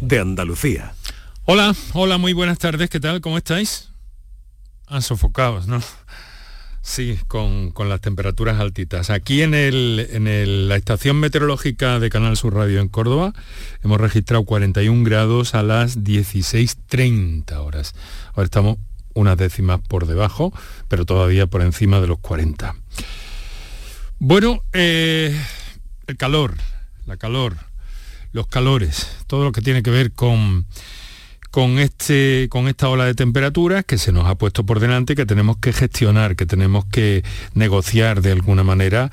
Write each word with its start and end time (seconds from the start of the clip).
de 0.00 0.18
Andalucía. 0.18 0.94
Hola, 1.44 1.74
hola, 1.92 2.18
muy 2.18 2.32
buenas 2.32 2.58
tardes, 2.58 2.90
¿qué 2.90 2.98
tal? 2.98 3.20
¿Cómo 3.20 3.38
estáis? 3.38 3.90
Han 4.86 5.02
sofocados, 5.02 5.66
¿no? 5.66 5.80
Sí, 6.82 7.18
con, 7.26 7.72
las 7.88 8.00
temperaturas 8.00 8.60
altitas. 8.60 9.10
Aquí 9.10 9.42
en, 9.42 9.54
el, 9.54 10.08
en 10.10 10.68
la 10.68 10.76
estación 10.76 11.16
meteorológica 11.16 11.98
de 11.98 12.10
Canal 12.10 12.36
Sur 12.36 12.54
Radio 12.54 12.80
en 12.80 12.88
Córdoba 12.88 13.32
hemos 13.82 14.00
registrado 14.00 14.44
41 14.44 15.04
grados 15.04 15.54
a 15.54 15.62
las 15.62 15.98
16.30 15.98 17.52
horas. 17.56 17.94
Ahora 18.34 18.44
estamos 18.44 18.78
unas 19.14 19.36
décimas 19.36 19.80
por 19.80 20.06
debajo, 20.06 20.52
pero 20.88 21.04
todavía 21.04 21.46
por 21.48 21.62
encima 21.62 22.00
de 22.00 22.06
los 22.06 22.18
40. 22.20 22.76
Bueno, 24.18 24.62
eh, 24.72 25.36
el 26.06 26.16
calor, 26.16 26.54
la 27.04 27.16
calor, 27.16 27.56
los 28.32 28.46
calores, 28.46 29.08
todo 29.26 29.44
lo 29.44 29.52
que 29.52 29.62
tiene 29.62 29.82
que 29.82 29.90
ver 29.90 30.12
con 30.12 30.66
con, 31.56 31.78
este, 31.78 32.48
con 32.50 32.68
esta 32.68 32.90
ola 32.90 33.06
de 33.06 33.14
temperaturas 33.14 33.82
que 33.86 33.96
se 33.96 34.12
nos 34.12 34.26
ha 34.26 34.34
puesto 34.34 34.66
por 34.66 34.78
delante 34.78 35.14
que 35.14 35.24
tenemos 35.24 35.56
que 35.56 35.72
gestionar, 35.72 36.36
que 36.36 36.44
tenemos 36.44 36.84
que 36.84 37.24
negociar 37.54 38.20
de 38.20 38.32
alguna 38.32 38.62
manera. 38.62 39.10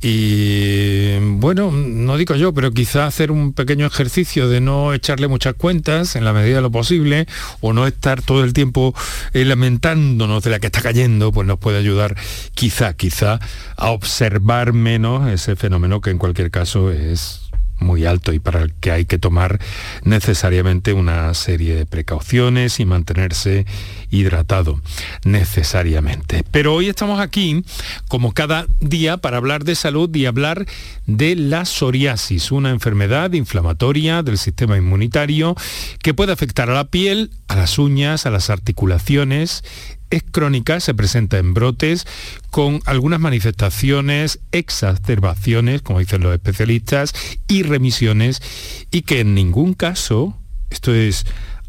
Y 0.00 1.18
bueno, 1.18 1.70
no 1.70 2.16
digo 2.16 2.34
yo, 2.34 2.54
pero 2.54 2.70
quizá 2.70 3.04
hacer 3.04 3.30
un 3.30 3.52
pequeño 3.52 3.84
ejercicio 3.84 4.48
de 4.48 4.62
no 4.62 4.94
echarle 4.94 5.28
muchas 5.28 5.52
cuentas 5.52 6.16
en 6.16 6.24
la 6.24 6.32
medida 6.32 6.56
de 6.56 6.62
lo 6.62 6.70
posible 6.70 7.26
o 7.60 7.74
no 7.74 7.86
estar 7.86 8.22
todo 8.22 8.42
el 8.42 8.54
tiempo 8.54 8.94
eh, 9.34 9.44
lamentándonos 9.44 10.42
de 10.44 10.48
la 10.48 10.60
que 10.60 10.68
está 10.68 10.80
cayendo, 10.80 11.30
pues 11.30 11.46
nos 11.46 11.58
puede 11.58 11.76
ayudar 11.76 12.16
quizá, 12.54 12.94
quizá 12.94 13.38
a 13.76 13.90
observar 13.90 14.72
menos 14.72 15.30
ese 15.30 15.56
fenómeno 15.56 16.00
que 16.00 16.08
en 16.08 16.16
cualquier 16.16 16.50
caso 16.50 16.90
es 16.90 17.41
muy 17.82 18.04
alto 18.06 18.32
y 18.32 18.38
para 18.38 18.62
el 18.62 18.74
que 18.74 18.90
hay 18.90 19.04
que 19.04 19.18
tomar 19.18 19.60
necesariamente 20.04 20.92
una 20.92 21.32
serie 21.34 21.74
de 21.74 21.86
precauciones 21.86 22.80
y 22.80 22.84
mantenerse 22.84 23.66
hidratado 24.10 24.80
necesariamente. 25.24 26.44
Pero 26.50 26.74
hoy 26.74 26.88
estamos 26.88 27.20
aquí, 27.20 27.64
como 28.08 28.32
cada 28.32 28.66
día, 28.80 29.16
para 29.16 29.38
hablar 29.38 29.64
de 29.64 29.74
salud 29.74 30.14
y 30.14 30.26
hablar 30.26 30.66
de 31.06 31.34
la 31.36 31.64
psoriasis, 31.64 32.52
una 32.52 32.70
enfermedad 32.70 33.32
inflamatoria 33.32 34.22
del 34.22 34.38
sistema 34.38 34.76
inmunitario 34.76 35.56
que 36.02 36.14
puede 36.14 36.32
afectar 36.32 36.70
a 36.70 36.74
la 36.74 36.84
piel, 36.84 37.30
a 37.48 37.56
las 37.56 37.78
uñas, 37.78 38.26
a 38.26 38.30
las 38.30 38.50
articulaciones 38.50 39.64
es 40.12 40.22
crónica, 40.22 40.78
se 40.78 40.94
presenta 40.94 41.38
en 41.38 41.54
brotes 41.54 42.06
con 42.50 42.80
algunas 42.84 43.18
manifestaciones, 43.18 44.40
exacerbaciones, 44.52 45.80
como 45.80 46.00
dicen 46.00 46.22
los 46.22 46.34
especialistas, 46.34 47.14
y 47.48 47.62
remisiones, 47.62 48.42
y 48.90 49.02
que 49.02 49.20
en 49.20 49.34
ningún 49.34 49.72
caso, 49.72 50.38
esto 50.70 50.94
es 50.94 51.24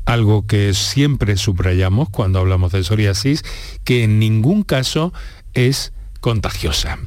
algo 0.05 0.45
que 0.45 0.73
siempre 0.73 1.37
subrayamos 1.37 2.09
cuando 2.09 2.39
hablamos 2.39 2.73
de 2.73 2.83
psoriasis, 2.83 3.43
que 3.85 4.03
en 4.03 4.19
ningún 4.19 4.63
caso 4.63 5.13
es 5.53 5.93
contagiosa. 6.19 6.99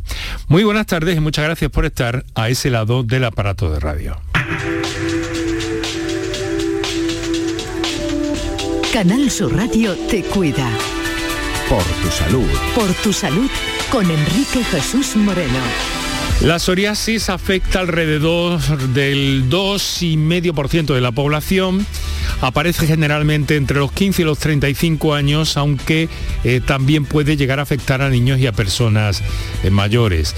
Muy 0.48 0.64
buenas 0.64 0.86
tardes 0.86 1.18
y 1.18 1.20
muchas 1.20 1.44
gracias 1.44 1.70
por 1.70 1.84
estar 1.84 2.24
a 2.34 2.48
ese 2.48 2.70
lado 2.70 3.02
del 3.02 3.24
aparato 3.24 3.70
de 3.70 3.78
radio. 3.78 4.16
Canal 8.90 9.30
Sur 9.30 9.54
Radio 9.54 9.94
te 10.08 10.22
cuida. 10.22 10.70
Por 11.68 11.82
tu 11.82 12.10
salud. 12.10 12.46
Por 12.76 12.92
tu 13.02 13.12
salud 13.12 13.50
con 13.90 14.08
Enrique 14.08 14.62
Jesús 14.70 15.16
Moreno. 15.16 15.58
La 16.42 16.60
psoriasis 16.60 17.28
afecta 17.28 17.80
alrededor 17.80 18.60
del 18.90 19.50
2,5% 19.50 20.94
de 20.94 21.00
la 21.00 21.10
población. 21.10 21.84
Aparece 22.40 22.86
generalmente 22.86 23.56
entre 23.56 23.78
los 23.78 23.90
15 23.90 24.22
y 24.22 24.24
los 24.24 24.38
35 24.38 25.14
años, 25.14 25.56
aunque 25.56 26.08
eh, 26.44 26.60
también 26.64 27.04
puede 27.04 27.36
llegar 27.36 27.58
a 27.58 27.62
afectar 27.62 28.00
a 28.00 28.10
niños 28.10 28.38
y 28.38 28.46
a 28.46 28.52
personas 28.52 29.22
eh, 29.64 29.70
mayores. 29.70 30.36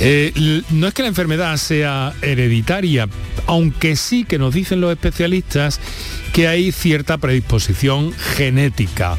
Eh, 0.00 0.62
no 0.70 0.88
es 0.88 0.94
que 0.94 1.02
la 1.02 1.08
enfermedad 1.08 1.56
sea 1.56 2.12
hereditaria, 2.20 3.08
aunque 3.46 3.96
sí 3.96 4.24
que 4.24 4.38
nos 4.38 4.54
dicen 4.54 4.80
los 4.80 4.90
especialistas 4.92 5.80
que 6.32 6.48
hay 6.48 6.72
cierta 6.72 7.18
predisposición 7.18 8.12
genética 8.12 9.16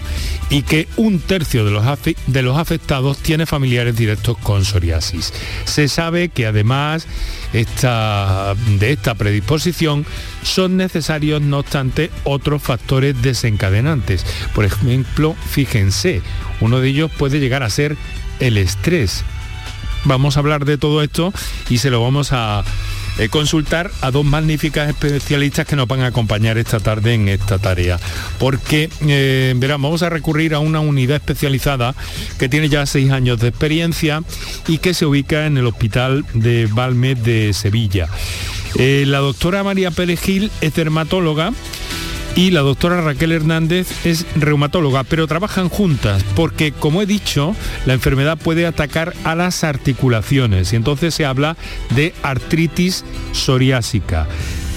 y 0.49 0.63
que 0.63 0.87
un 0.97 1.19
tercio 1.19 1.63
de 1.63 1.71
los, 1.71 1.85
de 2.27 2.41
los 2.41 2.57
afectados 2.57 3.17
tiene 3.19 3.45
familiares 3.45 3.95
directos 3.95 4.37
con 4.37 4.65
psoriasis. 4.65 5.33
Se 5.63 5.87
sabe 5.87 6.29
que 6.29 6.45
además 6.45 7.07
de 7.53 8.91
esta 8.91 9.15
predisposición 9.15 10.05
son 10.43 10.75
necesarios, 10.75 11.41
no 11.41 11.59
obstante, 11.59 12.11
otros 12.25 12.61
factores 12.61 13.21
desencadenantes. 13.21 14.25
Por 14.53 14.65
ejemplo, 14.65 15.35
fíjense, 15.49 16.21
uno 16.59 16.79
de 16.79 16.89
ellos 16.89 17.11
puede 17.17 17.39
llegar 17.39 17.63
a 17.63 17.69
ser 17.69 17.95
el 18.39 18.57
estrés. 18.57 19.23
Vamos 20.05 20.37
a 20.37 20.39
hablar 20.39 20.65
de 20.65 20.77
todo 20.77 21.01
esto 21.01 21.33
y 21.69 21.79
se 21.79 21.89
lo 21.89 22.01
vamos 22.01 22.31
a 22.31 22.63
eh, 23.17 23.29
consultar 23.29 23.91
a 24.01 24.11
dos 24.11 24.25
magníficas 24.25 24.89
especialistas 24.89 25.65
que 25.65 25.75
nos 25.75 25.87
van 25.87 26.01
a 26.01 26.07
acompañar 26.07 26.57
esta 26.57 26.79
tarde 26.79 27.13
en 27.13 27.29
esta 27.29 27.59
tarea. 27.59 27.99
Porque, 28.37 28.89
eh, 29.07 29.53
verán, 29.57 29.81
vamos 29.81 30.03
a 30.03 30.09
recurrir 30.09 30.53
a 30.53 30.59
una 30.59 30.79
unidad 30.79 31.17
especializada 31.17 31.95
que 32.37 32.49
tiene 32.49 32.69
ya 32.69 32.85
seis 32.85 33.11
años 33.11 33.39
de 33.39 33.47
experiencia 33.47 34.21
y 34.67 34.77
que 34.79 34.93
se 34.93 35.05
ubica 35.05 35.45
en 35.45 35.57
el 35.57 35.65
Hospital 35.65 36.25
de 36.33 36.67
Valme 36.67 37.15
de 37.15 37.53
Sevilla. 37.53 38.07
Eh, 38.77 39.05
la 39.07 39.19
doctora 39.19 39.63
María 39.63 39.91
Pérez 39.91 40.21
Gil 40.21 40.51
es 40.59 40.75
dermatóloga 40.75 41.53
y 42.35 42.51
la 42.51 42.61
doctora 42.61 43.01
Raquel 43.01 43.31
Hernández 43.31 44.05
es 44.05 44.25
reumatóloga, 44.35 45.03
pero 45.03 45.27
trabajan 45.27 45.69
juntas 45.69 46.23
porque, 46.35 46.71
como 46.71 47.01
he 47.01 47.05
dicho, 47.05 47.55
la 47.85 47.93
enfermedad 47.93 48.37
puede 48.37 48.65
atacar 48.65 49.13
a 49.23 49.35
las 49.35 49.63
articulaciones 49.63 50.73
y 50.73 50.75
entonces 50.75 51.13
se 51.13 51.25
habla 51.25 51.55
de 51.95 52.13
artritis 52.23 53.05
psoriásica. 53.31 54.27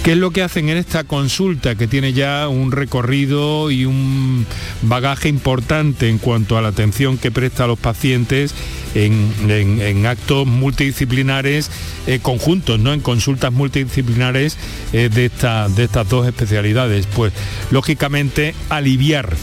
¿Qué 0.02 0.12
es 0.12 0.18
lo 0.18 0.30
que 0.30 0.42
hacen 0.42 0.68
en 0.70 0.78
esta 0.78 1.04
consulta 1.04 1.74
que 1.74 1.86
tiene 1.86 2.12
ya 2.12 2.48
un 2.48 2.72
recorrido 2.72 3.70
y 3.70 3.84
un 3.84 4.46
bagaje 4.82 5.28
importante 5.28 6.08
en 6.08 6.18
cuanto 6.18 6.56
a 6.56 6.62
la 6.62 6.68
atención 6.68 7.18
que 7.18 7.30
presta 7.30 7.64
a 7.64 7.66
los 7.66 7.78
pacientes 7.78 8.54
en, 8.94 10.06
actos 10.06 10.46
multidisciplinares 10.46 11.70
eh, 12.06 12.20
conjuntos, 12.22 12.78
¿no? 12.78 12.94
en 12.94 13.00
consultas 13.00 13.52
multidisciplinares 13.52 14.56
eh, 14.92 15.10
de, 15.12 15.28
de 15.28 15.84
estas 15.84 16.08
dos 16.08 16.26
especialidades? 16.26 17.06
Pues 17.06 17.32
lógicamente 17.70 18.54
aliviar 18.70 19.36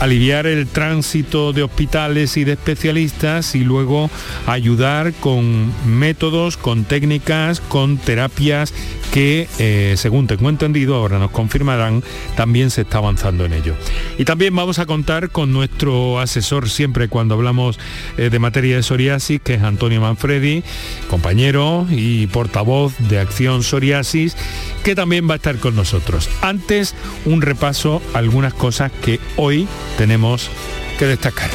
aliviar 0.00 0.46
el 0.46 0.66
tránsito 0.66 1.52
de 1.52 1.62
hospitales 1.62 2.38
y 2.38 2.44
de 2.44 2.52
especialistas 2.52 3.54
y 3.54 3.60
luego 3.60 4.10
ayudar 4.46 5.12
con 5.12 5.70
métodos, 5.86 6.56
con 6.56 6.84
técnicas, 6.84 7.60
con 7.60 7.98
terapias 7.98 8.72
que, 9.12 9.48
eh, 9.58 9.94
según 9.96 10.26
tengo 10.26 10.48
entendido, 10.48 10.94
ahora 10.94 11.18
nos 11.18 11.30
confirmarán, 11.30 12.02
también 12.36 12.70
se 12.70 12.82
está 12.82 12.98
avanzando 12.98 13.44
en 13.44 13.52
ello. 13.52 13.74
Y 14.18 14.24
también 14.24 14.54
vamos 14.54 14.78
a 14.78 14.86
contar 14.86 15.30
con 15.30 15.52
nuestro 15.52 16.20
asesor 16.20 16.68
siempre 16.68 17.08
cuando 17.08 17.34
hablamos 17.34 17.78
eh, 18.16 18.30
de 18.30 18.38
materia 18.38 18.76
de 18.76 18.82
psoriasis, 18.82 19.40
que 19.40 19.54
es 19.54 19.62
Antonio 19.62 20.00
Manfredi, 20.00 20.62
compañero 21.08 21.86
y 21.90 22.26
portavoz 22.28 22.96
de 22.98 23.18
Acción 23.18 23.62
Psoriasis, 23.62 24.36
que 24.84 24.94
también 24.94 25.28
va 25.28 25.34
a 25.34 25.36
estar 25.36 25.56
con 25.56 25.74
nosotros. 25.74 26.28
Antes, 26.40 26.94
un 27.24 27.42
repaso 27.42 28.02
algunas 28.14 28.54
cosas 28.54 28.92
que 29.02 29.20
hoy 29.36 29.66
tenemos 29.98 30.50
que 30.98 31.06
destacar. 31.06 31.50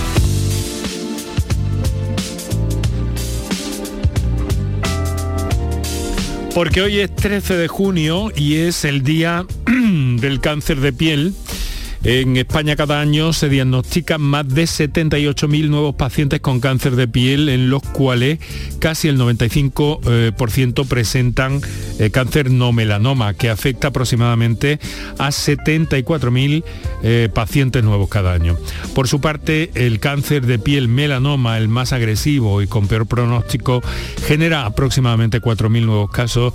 Porque 6.55 6.81
hoy 6.81 6.99
es 6.99 7.13
13 7.13 7.57
de 7.57 7.67
junio 7.67 8.31
y 8.33 8.59
es 8.59 8.85
el 8.85 9.03
día 9.03 9.45
del 9.65 10.39
cáncer 10.39 10.79
de 10.79 10.93
piel 10.93 11.33
en 12.05 12.37
España 12.37 12.75
cada 12.75 13.01
año 13.01 13.33
se 13.33 13.49
diagnostican 13.49 14.21
más 14.21 14.47
de 14.47 14.65
78.000 14.65 15.69
nuevos 15.69 15.95
pacientes 15.95 16.39
con 16.39 16.59
cáncer 16.59 16.95
de 16.95 17.07
piel, 17.07 17.49
en 17.49 17.71
los 17.71 17.81
cuales 17.81 18.37
casi 18.77 19.07
el 19.07 19.17
95% 19.17 20.83
eh, 20.83 20.85
presentan 20.87 21.61
eh, 21.97 22.11
cáncer 22.11 22.51
no 22.51 22.71
melanoma, 22.73 23.33
que 23.33 23.49
afecta 23.49 23.87
aproximadamente 23.87 24.79
a 25.17 25.29
74.000 25.29 26.63
eh, 27.01 27.29
pacientes 27.33 27.83
nuevos 27.83 28.07
cada 28.07 28.33
año. 28.33 28.55
Por 28.93 29.07
su 29.07 29.19
parte, 29.19 29.71
el 29.73 29.99
cáncer 29.99 30.45
de 30.45 30.59
piel 30.59 30.87
melanoma, 30.87 31.57
el 31.57 31.69
más 31.69 31.91
agresivo 31.91 32.61
y 32.61 32.67
con 32.67 32.87
peor 32.87 33.07
pronóstico, 33.07 33.81
genera 34.27 34.67
aproximadamente 34.67 35.41
4.000 35.41 35.83
nuevos 35.83 36.11
casos 36.11 36.53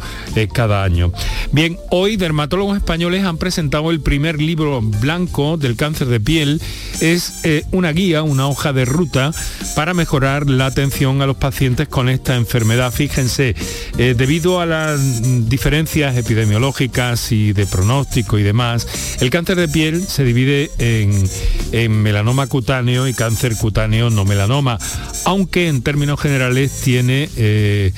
cada 0.52 0.84
año. 0.84 1.12
Bien, 1.50 1.76
hoy 1.90 2.16
dermatólogos 2.16 2.76
españoles 2.76 3.24
han 3.24 3.36
presentado 3.36 3.90
el 3.90 4.00
primer 4.00 4.40
libro 4.40 4.80
blanco 4.80 5.39
del 5.40 5.76
cáncer 5.76 6.08
de 6.08 6.20
piel 6.20 6.60
es 7.00 7.40
eh, 7.44 7.64
una 7.72 7.92
guía, 7.92 8.22
una 8.22 8.46
hoja 8.46 8.72
de 8.74 8.84
ruta 8.84 9.32
para 9.74 9.94
mejorar 9.94 10.50
la 10.50 10.66
atención 10.66 11.22
a 11.22 11.26
los 11.26 11.36
pacientes 11.36 11.88
con 11.88 12.08
esta 12.10 12.36
enfermedad. 12.36 12.92
Fíjense, 12.92 13.54
eh, 13.96 14.14
debido 14.16 14.60
a 14.60 14.66
las 14.66 15.48
diferencias 15.48 16.16
epidemiológicas 16.16 17.32
y 17.32 17.54
de 17.54 17.66
pronóstico 17.66 18.38
y 18.38 18.42
demás, 18.42 18.86
el 19.20 19.30
cáncer 19.30 19.56
de 19.56 19.68
piel 19.68 20.06
se 20.06 20.24
divide 20.24 20.70
en, 20.78 22.02
melanoma 22.02 22.46
cutáneo 22.46 23.08
y 23.08 23.14
cáncer 23.14 23.56
cutáneo 23.56 24.10
no 24.10 24.26
melanoma, 24.26 24.78
aunque 25.24 25.68
en 25.68 25.82
términos 25.82 26.20
generales 26.20 26.80
tiene... 26.82 27.28
Eh, 27.36 27.92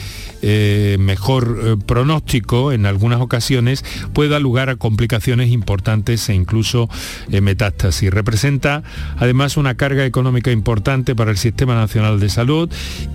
eh, 0.45 0.97
mejor 0.99 1.61
eh, 1.63 1.77
pronóstico 1.87 2.73
en 2.73 2.85
algunas 2.85 3.21
ocasiones 3.21 3.85
puede 4.13 4.29
dar 4.31 4.43
lugar 4.43 4.71
a 4.71 4.77
complicaciones 4.77 5.53
importantes 5.53 6.29
e 6.29 6.35
incluso 6.35 6.91
eh, 7.31 7.41
metástasis. 7.41 8.11
Representa 8.11 8.83
además 9.19 9.57
una 9.57 9.77
carga 9.77 10.05
económica 10.05 10.51
importante 10.51 11.15
para 11.15 11.31
el 11.31 11.37
Sistema 11.37 11.77
Nacional 11.77 12.19
de 12.19 12.29
Salud 12.29 12.69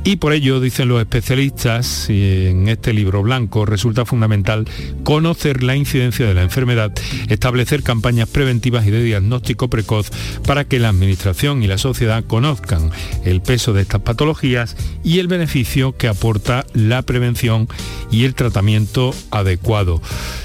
y 0.06 0.16
por 0.16 0.32
ello, 0.32 0.62
dicen 0.62 0.88
los 0.88 1.02
especialistas 1.02 2.10
en 2.10 2.70
este 2.70 2.94
libro 2.94 3.22
blanco, 3.24 3.66
resulta 3.66 4.06
fundamental 4.06 4.66
conocer 5.04 5.64
la 5.64 5.76
incidencia 5.76 6.26
de 6.26 6.34
la 6.34 6.44
enfermedad, 6.44 6.94
establecer 7.28 7.84
campañas 7.84 8.30
preventivas 8.30 8.88
y 8.88 8.92
de 8.92 9.04
diagnóstico 9.04 9.68
precoz 9.68 10.12
para 10.46 10.64
que 10.64 10.80
la 10.80 10.88
Administración 10.88 11.62
y 11.62 11.68
la 11.68 11.78
sociedad 11.78 12.24
conozcan 12.24 12.90
el 13.26 13.42
peso 13.42 13.74
de 13.74 13.82
estas 13.82 14.02
patologías 14.02 14.78
y 15.04 15.20
el 15.20 15.28
beneficio 15.28 15.98
que 15.98 16.08
aporta 16.08 16.66
la 16.74 17.02
prevención 17.02 17.17
prevención 17.18 17.68
y 18.12 18.26
el 18.26 18.36
tratamiento 18.36 19.12
adecuado. 19.32 20.00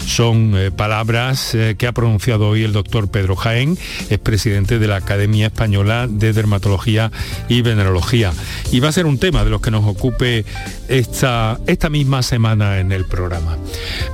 Son 0.07 0.55
eh, 0.57 0.71
palabras 0.71 1.55
eh, 1.55 1.75
que 1.77 1.87
ha 1.87 1.93
pronunciado 1.93 2.49
hoy 2.49 2.65
el 2.65 2.73
doctor 2.73 3.11
Pedro 3.11 3.37
Jaén, 3.37 3.77
es 4.09 4.19
presidente 4.19 4.79
de 4.79 4.87
la 4.87 4.97
Academia 4.97 5.49
Española 5.49 6.09
de 6.09 6.33
Dermatología 6.33 7.13
y 7.51 7.61
Venerología. 7.61 8.33
Y 8.71 8.81
va 8.81 8.89
a 8.89 8.93
ser 8.93 9.05
un 9.05 9.19
tema 9.19 9.45
de 9.45 9.51
los 9.51 9.61
que 9.61 9.71
nos 9.71 9.85
ocupe 9.85 10.47
esta, 10.89 11.61
esta 11.67 11.91
misma 11.91 12.23
semana 12.23 12.81
en 12.81 12.91
el 12.91 13.05
programa. 13.05 13.59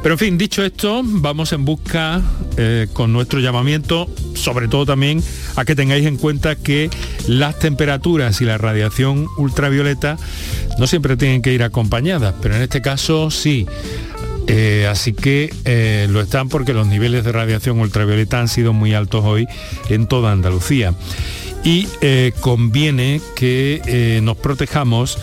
Pero 0.02 0.16
en 0.16 0.18
fin, 0.18 0.38
dicho 0.38 0.64
esto, 0.64 1.02
vamos 1.04 1.52
en 1.52 1.64
busca 1.64 2.20
eh, 2.56 2.88
con 2.92 3.12
nuestro 3.12 3.38
llamamiento, 3.38 4.08
sobre 4.34 4.66
todo 4.66 4.84
también 4.84 5.22
a 5.54 5.64
que 5.64 5.76
tengáis 5.76 6.06
en 6.06 6.16
cuenta 6.16 6.56
que 6.56 6.90
las 7.28 7.56
temperaturas 7.60 8.40
y 8.40 8.44
la 8.44 8.58
radiación 8.58 9.28
ultravioleta 9.36 10.16
no 10.78 10.86
siempre 10.86 11.16
tienen 11.16 11.42
que 11.42 11.52
ir 11.52 11.62
acompañadas, 11.62 12.34
pero 12.40 12.47
en 12.56 12.62
este 12.62 12.80
caso 12.82 13.30
sí. 13.30 13.66
Eh, 14.50 14.86
así 14.90 15.12
que 15.12 15.52
eh, 15.66 16.06
lo 16.08 16.22
están 16.22 16.48
porque 16.48 16.72
los 16.72 16.86
niveles 16.86 17.22
de 17.22 17.32
radiación 17.32 17.78
ultravioleta 17.80 18.40
han 18.40 18.48
sido 18.48 18.72
muy 18.72 18.94
altos 18.94 19.22
hoy 19.26 19.46
en 19.90 20.06
toda 20.06 20.32
Andalucía 20.32 20.94
y 21.64 21.86
eh, 22.00 22.32
conviene 22.40 23.20
que 23.36 24.20
nos 24.22 24.38
protejamos 24.38 25.18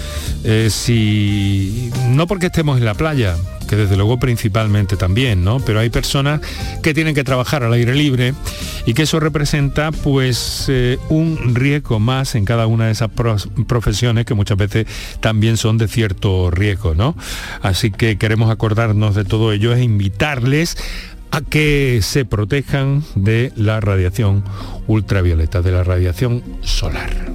si 0.69 1.89
no 2.09 2.27
porque 2.27 2.47
estemos 2.47 2.77
en 2.77 2.85
la 2.85 2.93
playa 2.93 3.35
que 3.65 3.75
desde 3.75 3.95
luego 3.95 4.19
principalmente 4.19 4.97
también, 4.97 5.43
¿no? 5.43 5.59
Pero 5.59 5.79
hay 5.79 5.89
personas 5.89 6.41
que 6.81 6.93
tienen 6.93 7.15
que 7.15 7.23
trabajar 7.23 7.63
al 7.63 7.73
aire 7.73 7.95
libre 7.95 8.33
y 8.85 8.93
que 8.93 9.03
eso 9.03 9.19
representa 9.19 9.91
pues 9.91 10.71
un 11.09 11.55
riesgo 11.55 11.99
más 11.99 12.35
en 12.35 12.45
cada 12.45 12.67
una 12.67 12.85
de 12.85 12.91
esas 12.91 13.09
profesiones 13.67 14.25
que 14.25 14.33
muchas 14.33 14.57
veces 14.57 14.87
también 15.19 15.57
son 15.57 15.77
de 15.77 15.87
cierto 15.87 16.51
riesgo, 16.51 16.95
¿no? 16.95 17.15
Así 17.61 17.91
que 17.91 18.17
queremos 18.17 18.51
acordarnos 18.51 19.15
de 19.15 19.25
todo 19.25 19.51
ello 19.51 19.73
e 19.73 19.83
invitarles 19.83 20.77
a 21.31 21.41
que 21.41 21.99
se 22.01 22.23
protejan 22.23 23.03
de 23.15 23.51
la 23.55 23.81
radiación 23.81 24.43
ultravioleta, 24.87 25.61
de 25.61 25.71
la 25.71 25.83
radiación 25.83 26.43
solar. 26.61 27.34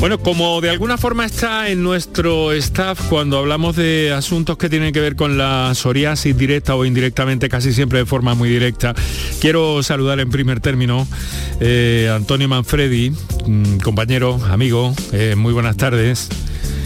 Bueno, 0.00 0.18
como 0.18 0.60
de 0.60 0.68
alguna 0.70 0.98
forma 0.98 1.24
está 1.24 1.68
en 1.70 1.82
nuestro 1.82 2.52
staff 2.52 3.08
cuando 3.08 3.38
hablamos 3.38 3.74
de 3.76 4.12
asuntos 4.12 4.58
que 4.58 4.68
tienen 4.68 4.92
que 4.92 5.00
ver 5.00 5.16
con 5.16 5.38
la 5.38 5.72
psoriasis 5.74 6.36
directa 6.36 6.74
o 6.76 6.84
indirectamente, 6.84 7.48
casi 7.48 7.72
siempre 7.72 8.00
de 8.00 8.06
forma 8.06 8.34
muy 8.34 8.48
directa, 8.48 8.94
quiero 9.40 9.82
saludar 9.82 10.20
en 10.20 10.30
primer 10.30 10.60
término 10.60 11.08
eh, 11.60 12.10
Antonio 12.14 12.48
Manfredi, 12.48 13.12
mm, 13.46 13.78
compañero, 13.78 14.38
amigo, 14.50 14.94
eh, 15.12 15.34
muy 15.36 15.52
buenas 15.52 15.76
tardes. 15.76 16.28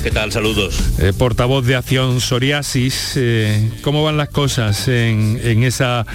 ¿Qué 0.03 0.13
tal? 0.13 0.31
Saludos. 0.31 0.81
Eh, 1.01 1.13
portavoz 1.17 1.67
de 1.67 1.75
Acción 1.75 2.21
Psoriasis, 2.21 3.15
eh, 3.17 3.71
¿cómo 3.83 4.05
van 4.05 4.17
las 4.17 4.29
cosas 4.29 4.87
en, 4.87 5.65
esa, 5.65 6.07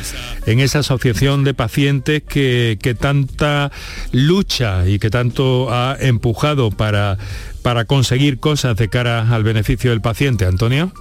en 0.45 0.61
esa 0.61 0.79
asociación 0.79 1.43
de 1.43 1.53
pacientes 1.53 2.23
que, 2.23 2.79
que, 2.81 2.95
tanta 2.95 3.71
lucha 4.11 4.87
y 4.87 4.99
que 4.99 5.09
tanto 5.09 5.73
ha 5.73 5.97
empujado 5.99 6.71
para, 6.71 7.17
para 7.61 7.83
conseguir 7.83 8.39
cosas 8.39 8.77
de 8.77 8.87
cara 8.87 9.33
al 9.33 9.43
beneficio 9.43 9.91
del 9.91 10.01
paciente? 10.01 10.45
Antonio. 10.45 10.93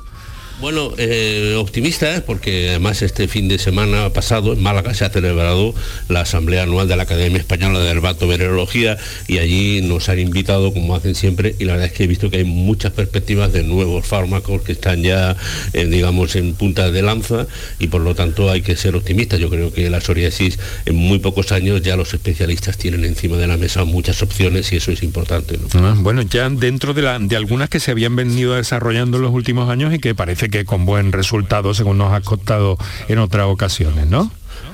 Bueno, 0.63 0.93
eh, 0.97 1.57
optimista, 1.59 2.23
porque 2.25 2.69
además 2.69 3.03
este 3.03 3.27
fin 3.27 3.49
de 3.49 3.59
semana 3.59 4.11
pasado 4.11 4.53
en 4.53 4.63
Málaga 4.63 4.95
se 4.95 5.05
ha 5.05 5.11
celebrado 5.11 5.75
la 6.09 6.21
Asamblea 6.21 6.63
Anual 6.63 6.87
de 6.87 6.95
la 6.95 7.03
Academia 7.03 7.39
Española 7.39 7.81
de 7.81 8.27
Venerología 8.27 8.97
y 9.27 9.39
allí 9.39 9.83
nos 9.83 10.09
han 10.09 10.21
invitado, 10.21 10.73
como 10.73 10.95
hacen 10.95 11.17
siempre, 11.17 11.57
y 11.59 11.65
la 11.65 11.73
verdad 11.73 11.89
es 11.89 11.95
que 11.95 12.05
he 12.05 12.07
visto 12.07 12.31
que 12.31 12.37
hay 12.37 12.45
muchas 12.45 12.93
perspectivas 12.93 13.53
de 13.53 13.65
nuevos 13.65 14.07
fármacos 14.07 14.63
que 14.63 14.71
están 14.71 15.03
ya, 15.03 15.37
eh, 15.73 15.85
digamos, 15.87 16.37
en 16.37 16.55
punta 16.55 16.93
de 16.93 17.03
lanza 17.03 17.49
y 17.81 17.89
por 17.89 18.03
lo 18.03 18.15
tanto 18.15 18.49
hay 18.49 18.63
que 18.63 18.77
ser 18.77 18.95
optimistas. 18.95 19.41
Yo 19.41 19.51
creo 19.51 19.73
que 19.73 19.91
la 19.91 20.01
psoriasis 20.01 20.61
en 20.87 20.95
muy 20.95 21.19
pocos 21.19 21.51
años 21.51 21.83
ya 21.83 21.97
los 21.97 22.15
especialistas 22.15 22.79
tienen 22.79 23.05
encima 23.05 23.37
de 23.37 23.49
la 23.49 23.57
mesa 23.57 23.85
muchas 23.85 24.23
opciones 24.23 24.73
y 24.73 24.77
eso 24.77 24.93
es 24.93 25.03
importante. 25.03 25.59
Ah, 25.75 25.97
bueno, 25.99 26.23
ya 26.23 26.49
dentro 26.49 26.95
de, 26.95 27.03
de 27.21 27.35
algunas 27.35 27.69
que 27.69 27.81
se 27.81 27.91
habían 27.91 28.15
venido 28.15 28.55
desarrollando 28.55 29.17
en 29.17 29.25
los 29.25 29.33
últimos 29.33 29.69
años 29.69 29.93
y 29.93 29.99
que 29.99 30.15
parece 30.15 30.52
que 30.53 30.65
con 30.65 30.87
buen 30.87 31.11
resultado, 31.11 31.75
según 31.75 31.99
nos 31.99 32.13
ha 32.13 32.21
costado 32.21 32.79
en 33.09 33.19
otras 33.19 33.47
ocasiones, 33.49 34.07
¿no? 34.07 34.31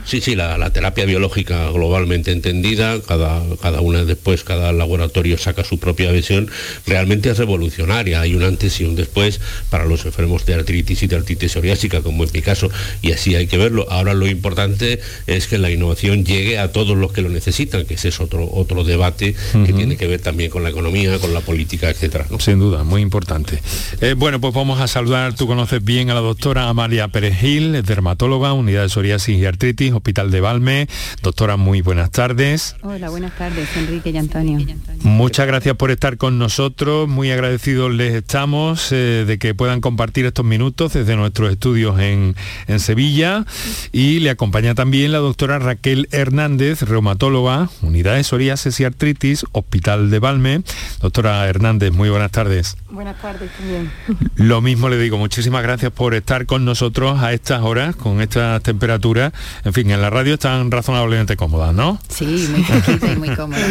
Sí, 0.08 0.22
sí, 0.22 0.34
la, 0.34 0.70
terapia 0.70 1.04
biológica 1.04 1.70
globalmente 1.70 2.32
entendida, 2.32 2.98
cada, 3.02 3.42
cada 3.60 3.82
una 3.82 4.06
después, 4.06 4.42
cada 4.42 4.72
laboratorio 4.72 5.36
saca 5.36 5.64
su 5.64 5.78
propia 5.78 6.10
visión, 6.10 6.50
realmente 6.86 7.28
es 7.28 7.36
revolucionaria. 7.36 8.22
Hay 8.22 8.34
un 8.34 8.42
antes 8.42 8.80
y 8.80 8.84
un 8.84 8.96
después 8.96 9.38
para 9.68 9.84
los 9.84 10.06
enfermos 10.06 10.46
de 10.46 10.54
artritis 10.54 11.02
y 11.02 11.08
de 11.08 11.16
artritis 11.16 11.52
psoriásica, 11.52 12.00
como 12.00 12.24
en 12.24 12.30
mi 12.32 12.40
caso, 12.40 12.70
y 13.02 13.12
así 13.12 13.34
hay 13.34 13.48
que 13.48 13.58
verlo. 13.58 13.86
Ahora 13.90 14.14
lo 14.14 14.26
importante 14.26 14.98
es 15.26 15.46
que 15.46 15.58
la 15.58 15.70
innovación 15.70 16.24
llegue 16.24 16.58
a 16.58 16.72
todos 16.72 16.96
los 16.96 17.12
que 17.12 17.20
lo 17.20 17.28
necesitan, 17.28 17.84
que 17.84 17.94
ese 17.94 18.08
es 18.08 18.18
otro, 18.18 18.48
otro 18.50 18.84
debate 18.84 19.34
que 19.66 19.74
tiene 19.74 19.98
que 19.98 20.06
ver 20.06 20.20
también 20.20 20.50
con 20.50 20.62
la 20.62 20.70
economía, 20.70 21.18
con 21.18 21.34
la 21.34 21.40
política, 21.40 21.90
etcétera. 21.90 22.24
Sin 22.38 22.58
duda, 22.60 22.82
muy 22.82 23.02
importante. 23.02 23.60
Eh, 24.00 24.14
bueno, 24.16 24.40
pues 24.40 24.54
vamos 24.54 24.80
a 24.80 24.88
saludar, 24.88 25.34
tú 25.34 25.46
conoces 25.46 25.84
bien 25.84 26.08
a 26.08 26.14
la 26.14 26.20
doctora 26.20 26.70
Amalia 26.70 27.08
Pérez 27.08 27.38
Gil, 27.38 27.82
dermatóloga, 27.82 28.54
unidad 28.54 28.84
de 28.84 28.88
psoriasis 28.88 29.38
y 29.38 29.44
artritis, 29.44 29.97
Hospital 29.98 30.30
de 30.30 30.40
Valme. 30.40 30.88
Doctora, 31.22 31.56
muy 31.56 31.80
buenas 31.82 32.10
tardes. 32.10 32.76
Hola, 32.82 33.10
buenas 33.10 33.36
tardes, 33.36 33.68
Enrique 33.76 34.10
y 34.10 34.16
Antonio. 34.16 34.58
Muchas 35.02 35.46
gracias 35.46 35.76
por 35.76 35.90
estar 35.90 36.16
con 36.16 36.38
nosotros, 36.38 37.08
muy 37.08 37.30
agradecidos 37.30 37.92
les 37.92 38.14
estamos 38.14 38.92
eh, 38.92 39.24
de 39.26 39.38
que 39.38 39.54
puedan 39.54 39.80
compartir 39.80 40.26
estos 40.26 40.44
minutos 40.44 40.92
desde 40.92 41.16
nuestros 41.16 41.50
estudios 41.50 42.00
en, 42.00 42.34
en 42.66 42.80
Sevilla 42.80 43.44
y 43.92 44.20
le 44.20 44.30
acompaña 44.30 44.74
también 44.74 45.12
la 45.12 45.18
doctora 45.18 45.58
Raquel 45.58 46.08
Hernández, 46.12 46.82
reumatóloga, 46.82 47.68
unidad 47.82 48.16
de 48.16 48.24
psoriasis 48.24 48.80
y 48.80 48.84
artritis, 48.84 49.44
Hospital 49.52 50.10
de 50.10 50.18
Valme. 50.18 50.62
Doctora 51.00 51.46
Hernández, 51.48 51.92
muy 51.92 52.08
buenas 52.08 52.30
tardes. 52.30 52.76
Buenas 52.90 53.20
tardes 53.20 53.50
también. 53.52 53.90
Lo 54.36 54.60
mismo 54.60 54.88
le 54.88 54.98
digo, 54.98 55.18
muchísimas 55.18 55.62
gracias 55.62 55.92
por 55.92 56.14
estar 56.14 56.46
con 56.46 56.64
nosotros 56.64 57.20
a 57.22 57.32
estas 57.32 57.62
horas, 57.62 57.96
con 57.96 58.20
estas 58.20 58.62
temperaturas. 58.62 59.32
En 59.64 59.72
fin, 59.72 59.87
en 59.90 60.02
la 60.02 60.10
radio 60.10 60.34
están 60.34 60.70
razonablemente 60.70 61.36
cómodas, 61.36 61.74
¿no? 61.74 61.98
Sí, 62.08 62.48
muy 62.50 63.12
y 63.12 63.16
muy 63.16 63.34
cómoda. 63.34 63.58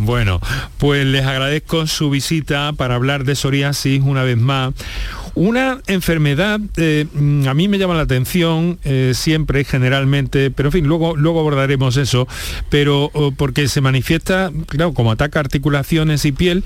Bueno, 0.00 0.40
pues 0.78 1.04
les 1.04 1.26
agradezco 1.26 1.88
su 1.88 2.08
visita 2.08 2.72
para 2.72 2.94
hablar 2.94 3.24
de 3.24 3.34
psoriasis 3.34 4.00
una 4.00 4.22
vez 4.22 4.38
más. 4.38 4.72
Una 5.34 5.80
enfermedad, 5.88 6.60
eh, 6.76 7.06
a 7.48 7.54
mí 7.54 7.66
me 7.66 7.78
llama 7.78 7.94
la 7.94 8.02
atención 8.02 8.78
eh, 8.84 9.12
siempre, 9.14 9.64
generalmente, 9.64 10.52
pero 10.52 10.68
en 10.68 10.72
fin, 10.72 10.86
luego, 10.86 11.16
luego 11.16 11.40
abordaremos 11.40 11.96
eso, 11.96 12.28
pero 12.70 13.10
oh, 13.12 13.32
porque 13.32 13.66
se 13.66 13.80
manifiesta, 13.80 14.52
claro, 14.68 14.94
como 14.94 15.10
ataca 15.10 15.40
articulaciones 15.40 16.24
y 16.24 16.32
piel, 16.32 16.62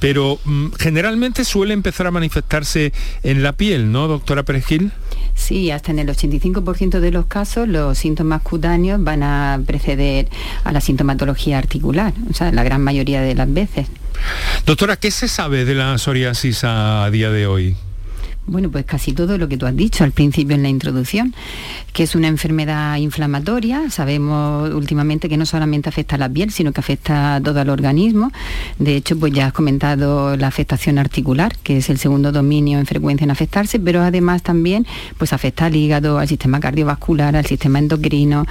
pero 0.00 0.40
mm, 0.44 0.72
generalmente 0.78 1.44
suele 1.44 1.74
empezar 1.74 2.08
a 2.08 2.10
manifestarse 2.10 2.92
en 3.22 3.44
la 3.44 3.52
piel, 3.52 3.92
¿no, 3.92 4.08
doctora 4.08 4.42
Perejil? 4.42 4.90
Sí, 5.34 5.70
hasta 5.70 5.90
en 5.90 5.98
el 5.98 6.08
85% 6.08 7.00
de 7.00 7.10
los 7.10 7.26
casos 7.26 7.68
los 7.68 7.98
síntomas 7.98 8.42
cutáneos 8.42 9.02
van 9.02 9.22
a 9.22 9.60
preceder 9.66 10.28
a 10.64 10.72
la 10.72 10.80
sintomatología 10.80 11.58
articular, 11.58 12.12
o 12.30 12.34
sea, 12.34 12.52
la 12.52 12.62
gran 12.62 12.82
mayoría 12.82 13.20
de 13.22 13.34
las 13.34 13.52
veces. 13.52 13.88
Doctora, 14.66 14.96
¿qué 14.96 15.10
se 15.10 15.28
sabe 15.28 15.64
de 15.64 15.74
la 15.74 15.98
psoriasis 15.98 16.62
a 16.64 17.08
día 17.10 17.30
de 17.30 17.46
hoy? 17.46 17.76
Bueno, 18.44 18.70
pues 18.70 18.84
casi 18.84 19.12
todo 19.12 19.38
lo 19.38 19.48
que 19.48 19.56
tú 19.56 19.66
has 19.66 19.76
dicho 19.76 20.02
al 20.02 20.10
principio 20.10 20.56
en 20.56 20.62
la 20.62 20.68
introducción, 20.68 21.32
que 21.92 22.02
es 22.02 22.16
una 22.16 22.26
enfermedad 22.26 22.96
inflamatoria. 22.96 23.88
Sabemos 23.88 24.72
últimamente 24.74 25.28
que 25.28 25.36
no 25.36 25.46
solamente 25.46 25.88
afecta 25.88 26.16
a 26.16 26.18
la 26.18 26.28
piel, 26.28 26.50
sino 26.50 26.72
que 26.72 26.80
afecta 26.80 27.36
a 27.36 27.40
todo 27.40 27.60
el 27.60 27.70
organismo. 27.70 28.32
De 28.80 28.96
hecho, 28.96 29.16
pues 29.16 29.32
ya 29.32 29.46
has 29.46 29.52
comentado 29.52 30.36
la 30.36 30.48
afectación 30.48 30.98
articular, 30.98 31.56
que 31.62 31.78
es 31.78 31.88
el 31.88 31.98
segundo 31.98 32.32
dominio 32.32 32.80
en 32.80 32.86
frecuencia 32.86 33.24
en 33.24 33.30
afectarse, 33.30 33.78
pero 33.78 34.02
además 34.02 34.42
también 34.42 34.86
pues 35.18 35.32
afecta 35.32 35.66
al 35.66 35.76
hígado, 35.76 36.18
al 36.18 36.26
sistema 36.26 36.58
cardiovascular, 36.58 37.36
al 37.36 37.46
sistema 37.46 37.78
endocrino. 37.78 38.44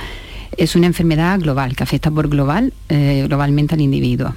Es 0.56 0.76
una 0.78 0.88
enfermedad 0.88 1.40
global, 1.40 1.76
que 1.76 1.84
afecta 1.84 2.10
por 2.12 2.30
global, 2.30 2.74
eh, 2.88 3.26
globalmente 3.28 3.76
al 3.76 3.82
individuo. 3.82 4.34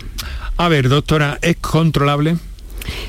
A 0.56 0.68
ver, 0.68 0.88
doctora, 0.88 1.38
¿es 1.42 1.56
controlable? 1.56 2.36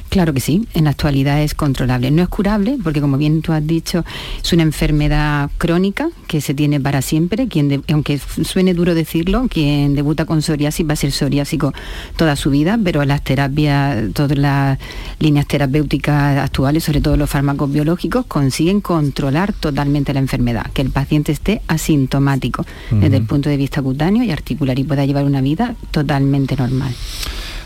Claro 0.10 0.34
que 0.34 0.39
sí, 0.39 0.68
en 0.74 0.86
la 0.86 0.92
actualidad 0.92 1.42
es 1.42 1.54
controlable. 1.54 2.12
No 2.12 2.24
es 2.24 2.30
curable, 2.30 2.77
porque 2.84 3.01
como 3.01 3.18
bien 3.18 3.42
tú 3.42 3.51
has 3.51 3.65
dicho, 3.65 4.06
es 4.42 4.54
una 4.54 4.63
enfermedad 4.63 5.50
crónica 5.58 6.10
que 6.27 6.42
se 6.42 6.54
tiene 6.54 6.80
para 6.80 7.01
siempre. 7.01 7.48
Quien 7.48 7.84
aunque 7.92 8.20
suene 8.20 8.74
duro 8.74 8.96
decirlo, 8.96 9.48
quien 9.50 9.96
debuta 9.96 10.25
con 10.25 10.42
psoriasis 10.42 10.88
va 10.88 10.94
a 10.94 10.96
ser 10.96 11.12
psoriásico 11.12 11.74
toda 12.15 12.36
su 12.36 12.50
vida, 12.50 12.80
pero 12.82 13.04
las 13.06 13.24
terapias, 13.24 14.13
todas 14.13 14.38
las 14.38 14.80
líneas 15.20 15.48
terapéuticas 15.48 16.38
actuales, 16.38 16.84
sobre 16.84 17.01
todo 17.01 17.18
los 17.18 17.30
fármacos 17.30 17.72
biológicos, 17.72 18.25
consiguen 18.25 18.82
controlar 18.82 19.54
totalmente 19.54 20.13
la 20.13 20.20
enfermedad, 20.20 20.72
que 20.72 20.82
el 20.82 20.92
paciente 20.92 21.32
esté 21.32 21.62
asintomático 21.68 22.65
desde 22.92 23.18
el 23.18 23.25
punto 23.25 23.50
de 23.50 23.58
vista 23.58 23.82
cutáneo 23.82 24.24
y 24.24 24.32
articular 24.32 24.77
y 24.80 24.84
pueda 24.84 25.06
llevar 25.06 25.25
una 25.25 25.42
vida 25.42 25.75
totalmente 25.92 26.56
normal. 26.56 26.94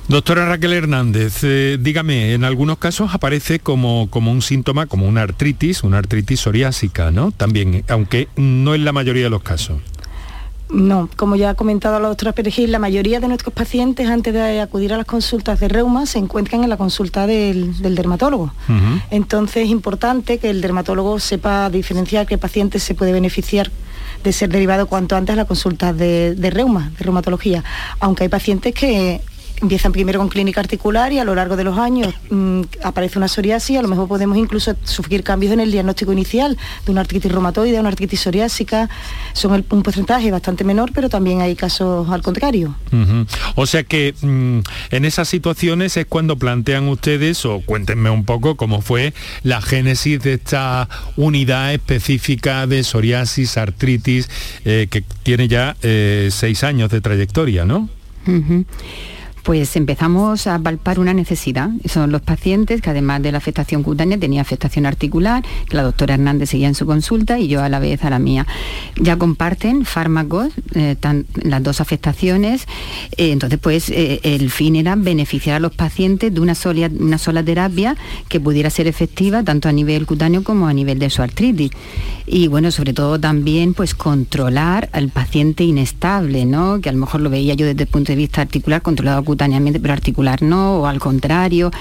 Doctora 0.09 0.47
Raquel 0.49 0.73
Hernández, 0.73 1.43
eh, 1.43 1.77
dígame, 1.79 2.33
en 2.33 2.43
algunos 2.43 2.79
casos 2.79 3.13
aparece 3.13 3.59
como, 3.59 4.07
como 4.09 4.31
un 4.31 4.41
síntoma, 4.41 4.87
como 4.87 5.07
una 5.07 5.21
artritis, 5.21 5.83
una 5.83 5.99
artritis 5.99 6.39
psoriásica, 6.39 7.11
¿no? 7.11 7.29
También, 7.29 7.83
aunque 7.87 8.27
no 8.35 8.73
en 8.73 8.85
la 8.85 8.91
mayoría 8.91 9.25
de 9.25 9.29
los 9.29 9.43
casos. 9.43 9.79
No, 10.71 11.09
como 11.15 11.35
ya 11.35 11.51
ha 11.51 11.53
comentado 11.53 11.99
la 11.99 12.07
doctora 12.07 12.31
Perejil, 12.31 12.71
la 12.71 12.79
mayoría 12.79 13.19
de 13.19 13.27
nuestros 13.27 13.53
pacientes 13.53 14.09
antes 14.09 14.33
de 14.33 14.59
acudir 14.61 14.93
a 14.93 14.97
las 14.97 15.05
consultas 15.05 15.59
de 15.59 15.67
reuma 15.67 16.07
se 16.07 16.17
encuentran 16.17 16.63
en 16.63 16.71
la 16.71 16.77
consulta 16.77 17.27
del, 17.27 17.79
dermatólogo. 17.79 18.51
Entonces 19.11 19.65
es 19.65 19.69
importante 19.69 20.39
que 20.39 20.49
el 20.49 20.61
dermatólogo 20.61 21.19
sepa 21.19 21.69
diferenciar 21.69 22.25
qué 22.25 22.39
paciente 22.39 22.79
se 22.79 22.95
puede 22.95 23.11
beneficiar 23.11 23.69
de 24.23 24.33
ser 24.33 24.49
derivado 24.49 24.87
cuanto 24.87 25.15
antes 25.15 25.33
a 25.33 25.37
la 25.37 25.45
consulta 25.45 25.93
de, 25.93 26.33
de 26.33 26.49
reuma, 26.49 26.91
de 26.97 27.05
reumatología. 27.05 27.63
Aunque 27.99 28.23
hay 28.23 28.29
pacientes 28.29 28.73
que 28.73 29.21
empiezan 29.61 29.91
primero 29.91 30.19
con 30.19 30.29
clínica 30.29 30.61
articular 30.61 31.11
y 31.11 31.19
a 31.19 31.23
lo 31.23 31.35
largo 31.35 31.55
de 31.55 31.63
los 31.63 31.77
años 31.77 32.13
mm, 32.29 32.61
aparece 32.83 33.17
una 33.17 33.27
psoriasis, 33.27 33.77
a 33.77 33.81
lo 33.81 33.87
mejor 33.87 34.07
podemos 34.07 34.37
incluso 34.37 34.75
sufrir 34.83 35.23
cambios 35.23 35.53
en 35.53 35.59
el 35.59 35.71
diagnóstico 35.71 36.13
inicial 36.13 36.57
de 36.85 36.91
una 36.91 37.01
artritis 37.01 37.31
reumatoide, 37.31 37.79
una 37.79 37.89
artritis 37.89 38.21
psoriásica, 38.21 38.89
son 39.33 39.65
un 39.69 39.83
porcentaje 39.83 40.31
bastante 40.31 40.63
menor, 40.63 40.91
pero 40.93 41.09
también 41.09 41.41
hay 41.41 41.55
casos 41.55 42.09
al 42.09 42.21
contrario. 42.21 42.75
O 43.55 43.65
sea 43.65 43.83
que 43.83 44.13
mm, 44.21 44.59
en 44.91 45.05
esas 45.05 45.27
situaciones 45.27 45.97
es 45.97 46.05
cuando 46.05 46.37
plantean 46.37 46.87
ustedes, 46.87 47.45
o 47.45 47.61
cuéntenme 47.65 48.09
un 48.09 48.25
poco 48.25 48.55
cómo 48.55 48.81
fue 48.81 49.13
la 49.43 49.61
génesis 49.61 50.21
de 50.21 50.33
esta 50.33 50.89
unidad 51.15 51.73
específica 51.73 52.67
de 52.67 52.83
psoriasis, 52.83 53.57
artritis, 53.57 54.29
eh, 54.65 54.87
que 54.89 55.03
tiene 55.23 55.47
ya 55.47 55.75
eh, 55.81 56.29
seis 56.31 56.63
años 56.63 56.89
de 56.89 57.01
trayectoria, 57.01 57.65
¿no? 57.65 57.89
Pues 59.43 59.75
empezamos 59.75 60.47
a 60.47 60.59
palpar 60.59 60.99
una 60.99 61.13
necesidad. 61.13 61.69
Son 61.85 62.11
los 62.11 62.21
pacientes 62.21 62.81
que 62.81 62.89
además 62.89 63.21
de 63.21 63.31
la 63.31 63.37
afectación 63.37 63.83
cutánea 63.83 64.17
tenía 64.17 64.41
afectación 64.41 64.85
articular, 64.85 65.43
que 65.67 65.75
la 65.75 65.83
doctora 65.83 66.15
Hernández 66.15 66.49
seguía 66.49 66.67
en 66.67 66.75
su 66.75 66.85
consulta 66.85 67.39
y 67.39 67.47
yo 67.47 67.63
a 67.63 67.69
la 67.69 67.79
vez 67.79 68.03
a 68.03 68.09
la 68.09 68.19
mía. 68.19 68.45
Ya 68.95 69.17
comparten 69.17 69.85
fármacos, 69.85 70.53
eh, 70.75 70.95
las 71.43 71.63
dos 71.63 71.81
afectaciones, 71.81 72.67
eh, 73.17 73.31
entonces 73.31 73.59
pues 73.59 73.89
eh, 73.89 74.19
el 74.23 74.51
fin 74.51 74.75
era 74.75 74.95
beneficiar 74.95 75.57
a 75.57 75.59
los 75.59 75.73
pacientes 75.73 76.33
de 76.33 76.39
una 76.39 76.55
sola, 76.55 76.89
una 76.99 77.17
sola 77.17 77.43
terapia 77.43 77.95
que 78.27 78.39
pudiera 78.39 78.69
ser 78.69 78.87
efectiva 78.87 79.43
tanto 79.43 79.69
a 79.69 79.71
nivel 79.71 80.05
cutáneo 80.05 80.43
como 80.43 80.67
a 80.67 80.73
nivel 80.73 80.99
de 80.99 81.09
su 81.09 81.21
artritis. 81.21 81.71
Y 82.25 82.47
bueno, 82.47 82.71
sobre 82.71 82.93
todo 82.93 83.19
también 83.19 83.73
pues 83.73 83.95
controlar 83.95 84.89
al 84.91 85.09
paciente 85.09 85.63
inestable, 85.63 86.45
¿no? 86.45 86.79
que 86.81 86.89
a 86.89 86.91
lo 86.91 86.99
mejor 86.99 87.21
lo 87.21 87.29
veía 87.29 87.53
yo 87.53 87.65
desde 87.65 87.83
el 87.83 87.89
punto 87.89 88.11
de 88.11 88.17
vista 88.17 88.41
articular, 88.41 88.81
controlado 88.81 89.23
simultáneamente, 89.29 89.79
pero 89.79 89.93
articular 89.93 90.41
no, 90.41 90.79
o 90.79 90.87
al 90.87 90.99
contrario. 90.99 91.71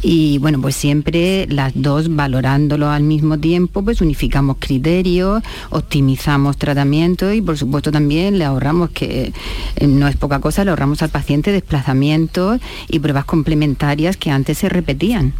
Y 0.00 0.38
bueno, 0.38 0.60
pues 0.60 0.76
siempre 0.76 1.46
las 1.48 1.72
dos 1.74 2.14
valorándolo 2.14 2.90
al 2.90 3.02
mismo 3.02 3.38
tiempo, 3.38 3.82
pues 3.82 4.00
unificamos 4.00 4.56
criterios, 4.60 5.42
optimizamos 5.70 6.56
tratamiento 6.56 7.32
y 7.32 7.40
por 7.40 7.58
supuesto 7.58 7.90
también 7.90 8.38
le 8.38 8.44
ahorramos, 8.44 8.90
que 8.90 9.32
eh, 9.76 9.86
no 9.86 10.06
es 10.06 10.16
poca 10.16 10.38
cosa, 10.38 10.64
le 10.64 10.70
ahorramos 10.70 11.02
al 11.02 11.08
paciente 11.10 11.50
desplazamientos 11.50 12.60
y 12.88 13.00
pruebas 13.00 13.24
complementarias 13.24 14.16
que 14.16 14.30
antes 14.30 14.58
se 14.58 14.68
repetían. 14.68 15.32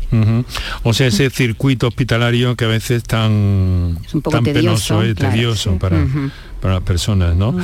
O 0.82 0.92
sea, 0.92 1.06
ese 1.06 1.30
circuito 1.30 1.86
hospitalario 1.86 2.56
que 2.56 2.64
a 2.64 2.68
veces 2.68 3.04
tan, 3.04 3.98
tan 4.30 4.44
penoso 4.44 5.04
y 5.04 5.14
tedioso 5.14 5.78
para 5.78 5.98
para 6.62 6.74
las 6.74 6.84
personas, 6.84 7.34
¿no? 7.34 7.54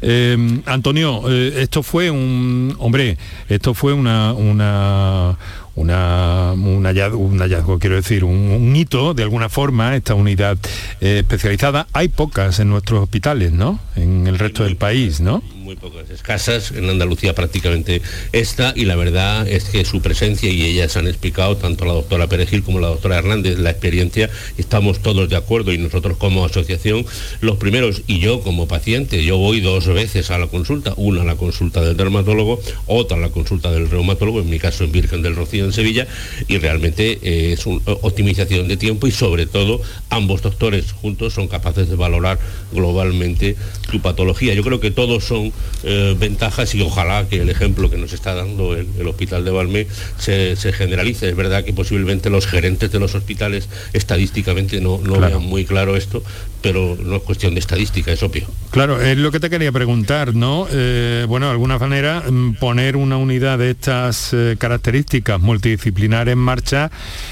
Eh, 0.00 0.62
Antonio, 0.64 1.22
eh, 1.28 1.52
esto 1.58 1.82
fue 1.82 2.10
un, 2.10 2.74
hombre, 2.78 3.18
esto 3.50 3.74
fue 3.74 3.92
una, 3.92 4.32
una, 4.32 5.36
una, 5.74 6.52
un, 6.54 6.82
hallazgo, 6.86 7.78
quiero 7.78 7.96
decir, 7.96 8.24
un, 8.24 8.74
hito 8.74 9.12
de 9.12 9.22
alguna 9.22 9.50
forma, 9.50 9.94
esta 9.94 10.14
unidad 10.14 10.56
eh, 11.02 11.18
especializada. 11.18 11.86
Hay 11.92 12.08
pocas 12.08 12.58
en 12.58 12.70
nuestros 12.70 13.02
hospitales, 13.02 13.52
¿no? 13.52 13.78
En 13.94 14.26
el 14.26 14.38
resto 14.38 14.64
del 14.64 14.76
país, 14.76 15.20
¿no? 15.20 15.42
Muy 15.66 15.74
pocas 15.74 16.08
escasas, 16.10 16.70
en 16.70 16.88
Andalucía 16.88 17.34
prácticamente 17.34 18.00
esta, 18.30 18.72
y 18.76 18.84
la 18.84 18.94
verdad 18.94 19.48
es 19.48 19.64
que 19.64 19.84
su 19.84 20.00
presencia, 20.00 20.48
y 20.48 20.62
ellas 20.62 20.96
han 20.96 21.08
explicado, 21.08 21.56
tanto 21.56 21.84
la 21.84 21.92
doctora 21.92 22.28
Perejil 22.28 22.62
como 22.62 22.78
la 22.78 22.86
doctora 22.86 23.18
Hernández, 23.18 23.58
la 23.58 23.70
experiencia, 23.70 24.30
estamos 24.58 25.00
todos 25.00 25.28
de 25.28 25.34
acuerdo 25.34 25.72
y 25.72 25.78
nosotros 25.78 26.18
como 26.18 26.44
asociación, 26.44 27.04
los 27.40 27.56
primeros, 27.56 28.02
y 28.06 28.20
yo 28.20 28.42
como 28.42 28.68
paciente, 28.68 29.24
yo 29.24 29.38
voy 29.38 29.60
dos 29.60 29.88
veces 29.88 30.30
a 30.30 30.38
la 30.38 30.46
consulta, 30.46 30.94
una 30.96 31.22
a 31.22 31.24
la 31.24 31.34
consulta 31.34 31.82
del 31.82 31.96
dermatólogo, 31.96 32.60
otra 32.86 33.16
a 33.16 33.20
la 33.20 33.30
consulta 33.30 33.72
del 33.72 33.90
reumatólogo, 33.90 34.40
en 34.40 34.48
mi 34.48 34.60
caso 34.60 34.84
en 34.84 34.92
Virgen 34.92 35.22
del 35.22 35.34
Rocío 35.34 35.64
en 35.64 35.72
Sevilla, 35.72 36.06
y 36.46 36.58
realmente 36.58 37.18
eh, 37.22 37.54
es 37.54 37.66
una 37.66 37.80
optimización 38.02 38.68
de 38.68 38.76
tiempo 38.76 39.08
y 39.08 39.10
sobre 39.10 39.46
todo 39.46 39.82
ambos 40.10 40.42
doctores 40.42 40.92
juntos 40.92 41.34
son 41.34 41.48
capaces 41.48 41.88
de 41.88 41.96
valorar 41.96 42.38
globalmente 42.72 43.56
su 43.90 44.00
patología. 44.00 44.54
Yo 44.54 44.62
creo 44.62 44.78
que 44.78 44.92
todos 44.92 45.24
son 45.24 45.55
eh, 45.82 46.16
ventajas 46.18 46.74
y 46.74 46.80
ojalá 46.80 47.28
que 47.28 47.40
el 47.42 47.50
ejemplo 47.50 47.90
que 47.90 47.96
nos 47.96 48.12
está 48.12 48.34
dando 48.34 48.74
el, 48.74 49.06
hospital 49.06 49.44
de 49.44 49.50
Valme 49.50 49.86
se, 50.18 50.56
generalice. 50.72 51.28
Es 51.28 51.36
verdad 51.36 51.64
que 51.64 51.72
posiblemente 51.72 52.30
los 52.30 52.46
gerentes 52.46 52.90
de 52.90 52.98
los 52.98 53.14
hospitales 53.14 53.68
estadísticamente 53.92 54.80
no, 54.80 54.98
no 54.98 55.20
vean 55.20 55.42
muy 55.42 55.64
claro 55.64 55.96
esto, 55.96 56.22
pero 56.60 56.96
no 57.00 57.16
es 57.16 57.22
cuestión 57.22 57.54
de 57.54 57.60
estadística, 57.60 58.10
es 58.10 58.22
obvio. 58.22 58.46
Claro, 58.70 59.00
es 59.00 59.16
lo 59.16 59.30
que 59.30 59.38
te 59.38 59.48
quería 59.48 59.70
preguntar, 59.70 60.34
¿no? 60.34 60.66
Eh, 60.70 61.24
bueno, 61.28 61.46
de 61.46 61.52
alguna 61.52 61.78
manera 61.78 62.24
mm, 62.28 62.54
poner 62.54 62.96
una 62.96 63.16
unidad 63.16 63.58
de 63.58 63.70
estas 63.70 64.32
eh, 64.32 64.56
características 64.58 65.40
multidisciplinar 65.40 66.28
en 66.28 66.38
marcha 66.38 66.90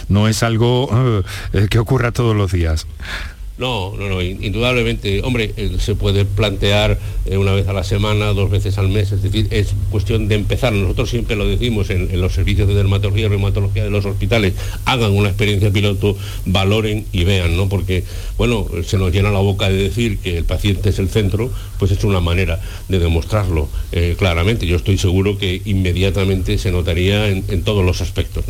no 0.09 0.29
es 0.29 0.43
algo 0.43 1.25
que 1.71 1.79
ocurra 1.79 2.13
todos 2.13 2.37
los 2.37 2.53
días. 2.53 2.87
No, 3.57 3.95
no, 3.97 4.09
no, 4.09 4.21
indudablemente, 4.21 5.23
hombre, 5.23 5.55
eh, 5.57 5.77
se 5.79 5.95
puede 5.95 6.25
plantear 6.25 6.99
eh, 7.25 7.37
una 7.37 7.53
vez 7.53 7.69
a 7.69 7.73
la 7.73 7.85
semana, 7.85 8.33
dos 8.33 8.51
veces 8.51 8.79
al 8.79 8.89
mes, 8.89 9.13
es 9.13 9.23
decir, 9.23 9.47
es 9.51 9.75
cuestión 9.93 10.27
de 10.27 10.35
empezar. 10.35 10.73
Nosotros 10.73 11.09
siempre 11.09 11.37
lo 11.37 11.47
decimos 11.47 11.89
en, 11.91 12.21
los 12.21 12.33
servicios 12.33 12.67
de 12.67 12.75
dermatología 12.75 13.27
y 13.27 13.29
reumatología 13.29 13.85
de 13.85 13.91
los 13.91 14.05
hospitales, 14.07 14.55
hagan 14.87 15.13
una 15.13 15.29
experiencia 15.29 15.71
piloto, 15.71 16.17
valoren 16.47 17.07
y 17.13 17.23
vean, 17.23 17.57
¿no? 17.57 17.69
Porque, 17.69 18.03
bueno, 18.37 18.67
se 18.85 18.99
nos 18.99 19.13
llena 19.13 19.31
la 19.31 19.39
boca 19.39 19.69
de 19.69 19.77
decir 19.77 20.19
que 20.19 20.37
el 20.37 20.45
paciente 20.45 20.89
es 20.89 20.99
el 20.99 21.09
centro, 21.09 21.53
pues 21.79 21.93
es 21.93 22.03
una 22.03 22.19
manera 22.19 22.61
de 22.89 22.99
demostrarlo 22.99 23.69
eh, 23.93 24.17
claramente. 24.19 24.67
Yo 24.67 24.75
estoy 24.77 24.99
seguro 24.99 25.39
que 25.39 25.63
inmediatamente 25.65 26.59
se 26.59 26.73
notaría 26.73 27.29
en, 27.29 27.63
todos 27.63 27.85
los 27.85 28.01
aspectos. 28.01 28.45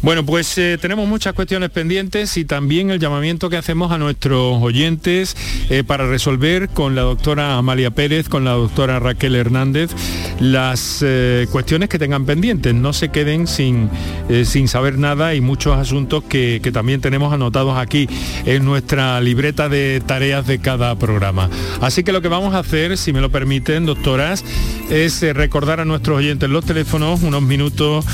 Bueno, 0.00 0.24
pues 0.24 0.54
tenemos 0.80 1.06
muchas 1.06 1.34
cuestiones 1.34 1.68
pendientes 1.70 2.36
y 2.38 2.46
también 2.46 2.90
el 2.90 2.98
llamamiento 2.98 3.50
que 3.50 3.58
hacemos 3.58 3.92
a 3.92 3.98
nuestro 3.98 4.13
nuestros 4.14 4.62
oyentes 4.62 5.36
eh, 5.70 5.82
para 5.82 6.06
resolver 6.06 6.68
con 6.68 6.94
la 6.94 7.02
doctora 7.02 7.58
Amalia 7.58 7.90
Pérez, 7.90 8.28
con 8.28 8.44
la 8.44 8.52
doctora 8.52 9.00
Raquel 9.00 9.34
Hernández, 9.34 9.90
las 10.38 11.00
eh, 11.02 11.48
cuestiones 11.50 11.88
que 11.88 11.98
tengan 11.98 12.24
pendientes. 12.24 12.72
No 12.74 12.92
se 12.92 13.08
queden 13.08 13.48
sin, 13.48 13.90
eh, 14.28 14.44
sin 14.44 14.68
saber 14.68 14.98
nada 14.98 15.34
y 15.34 15.40
muchos 15.40 15.76
asuntos 15.76 16.22
que, 16.22 16.60
que 16.62 16.70
también 16.70 17.00
tenemos 17.00 17.34
anotados 17.34 17.76
aquí 17.76 18.08
en 18.46 18.64
nuestra 18.64 19.20
libreta 19.20 19.68
de 19.68 20.00
tareas 20.06 20.46
de 20.46 20.60
cada 20.60 20.94
programa. 20.96 21.50
Así 21.80 22.04
que 22.04 22.12
lo 22.12 22.22
que 22.22 22.28
vamos 22.28 22.54
a 22.54 22.60
hacer, 22.60 22.96
si 22.96 23.12
me 23.12 23.20
lo 23.20 23.30
permiten, 23.30 23.84
doctoras, 23.84 24.44
es 24.90 25.22
recordar 25.34 25.80
a 25.80 25.84
nuestros 25.84 26.18
oyentes 26.18 26.48
los 26.48 26.64
teléfonos, 26.64 27.22
unos 27.22 27.42
minutos 27.42 28.04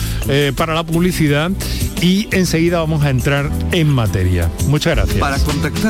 para 0.57 0.75
la 0.75 0.85
publicidad 0.85 1.51
y 2.01 2.29
enseguida 2.31 2.79
vamos 2.79 3.03
a 3.03 3.11
entrar 3.11 3.51
en 3.73 3.89
materia. 3.89 4.51
Muchas 4.67 4.95
gracias. 4.95 5.19
Para 5.19 5.39
contactar 5.39 5.90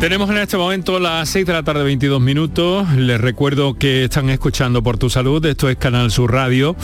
Tenemos 0.00 0.30
en 0.30 0.36
este 0.36 0.56
momento 0.56 1.00
las 1.00 1.28
6 1.30 1.44
de 1.44 1.52
la 1.52 1.64
tarde 1.64 1.82
22 1.82 2.20
minutos. 2.20 2.88
Les 2.92 3.20
recuerdo 3.20 3.74
que 3.74 4.04
están 4.04 4.30
escuchando 4.30 4.80
por 4.80 4.96
tu 4.96 5.10
salud. 5.10 5.44
Esto 5.44 5.68
es 5.68 5.76
Canal 5.76 6.12
Sur 6.12 6.32
Radio. 6.32 6.76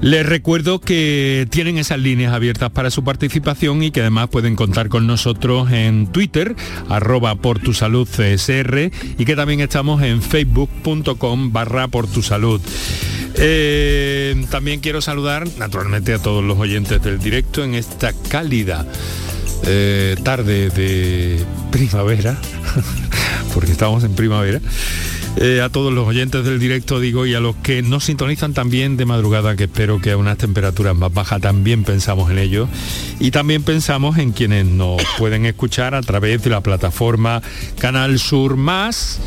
Les 0.00 0.26
recuerdo 0.26 0.80
que 0.80 1.46
tienen 1.50 1.78
esas 1.78 2.00
líneas 2.00 2.32
abiertas 2.32 2.70
para 2.70 2.90
su 2.90 3.04
participación 3.04 3.84
y 3.84 3.92
que 3.92 4.00
además 4.00 4.28
pueden 4.28 4.56
contar 4.56 4.88
con 4.88 5.06
nosotros 5.06 5.70
en 5.70 6.08
Twitter, 6.08 6.56
arroba 6.88 7.36
por 7.36 7.60
tu 7.60 7.74
salud 7.74 8.08
CSR 8.08 8.90
y 9.16 9.24
que 9.24 9.36
también 9.36 9.60
estamos 9.60 10.02
en 10.02 10.20
facebook.com 10.20 11.52
barra 11.52 11.86
por 11.86 12.08
tu 12.08 12.22
salud. 12.22 12.60
Eh, 13.36 14.44
también 14.50 14.80
quiero 14.80 15.00
saludar 15.00 15.46
naturalmente 15.58 16.12
a 16.12 16.18
todos 16.18 16.42
los 16.42 16.58
oyentes 16.58 17.00
del 17.02 17.20
directo 17.20 17.62
en 17.62 17.74
esta 17.74 18.12
cálida 18.12 18.84
eh, 19.64 20.16
tarde 20.22 20.70
de 20.70 21.44
primavera, 21.70 22.36
porque 23.54 23.72
estamos 23.72 24.04
en 24.04 24.14
primavera. 24.14 24.60
Eh, 25.36 25.62
a 25.62 25.70
todos 25.70 25.92
los 25.94 26.06
oyentes 26.06 26.44
del 26.44 26.58
directo 26.58 27.00
digo 27.00 27.24
y 27.24 27.34
a 27.34 27.40
los 27.40 27.56
que 27.56 27.80
nos 27.80 28.04
sintonizan 28.04 28.52
también 28.52 28.98
de 28.98 29.06
madrugada, 29.06 29.56
que 29.56 29.64
espero 29.64 29.98
que 29.98 30.10
a 30.12 30.16
unas 30.18 30.36
temperaturas 30.36 30.94
más 30.94 31.12
bajas 31.12 31.40
también 31.40 31.84
pensamos 31.84 32.30
en 32.30 32.38
ello. 32.38 32.68
Y 33.18 33.30
también 33.30 33.62
pensamos 33.62 34.18
en 34.18 34.32
quienes 34.32 34.66
nos 34.66 35.02
pueden 35.18 35.46
escuchar 35.46 35.94
a 35.94 36.02
través 36.02 36.42
de 36.42 36.50
la 36.50 36.60
plataforma 36.60 37.40
Canal 37.78 38.18
Sur 38.18 38.56
Más 38.56 39.20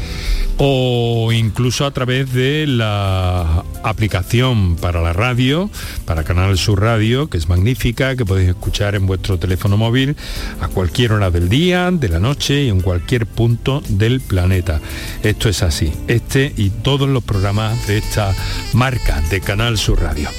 o 0.58 1.32
incluso 1.34 1.86
a 1.86 1.91
través 1.91 2.32
de 2.34 2.65
la 2.68 3.63
aplicación 3.84 4.76
para 4.76 5.02
la 5.02 5.13
radio, 5.13 5.70
para 6.06 6.24
Canal 6.24 6.58
Sur 6.58 6.82
Radio, 6.82 7.30
que 7.30 7.38
es 7.38 7.50
magnífica, 7.50 8.15
que 8.15 8.26
podéis 8.26 8.50
escuchar 8.50 8.96
en 8.96 9.06
vuestro 9.06 9.38
teléfono 9.38 9.78
móvil 9.78 10.15
a 10.62 10.68
cualquier 10.68 11.12
hora 11.12 11.30
del 11.30 11.50
día, 11.50 11.91
de 11.91 12.10
la 12.10 12.20
noche 12.20 12.63
y 12.63 12.70
en 12.70 12.82
cualquier 12.82 13.26
punto 13.26 13.82
del 13.89 14.22
planeta. 14.22 14.80
Esto 15.24 15.50
es 15.50 15.62
así, 15.63 15.91
este 16.08 16.54
y 16.56 16.70
todos 16.70 17.10
los 17.10 17.24
programas 17.24 17.88
de 17.88 17.98
esta 17.98 18.34
marca 18.74 19.22
de 19.30 19.41
Canal 19.41 19.78
Sur 19.78 20.02
Radio. 20.02 20.30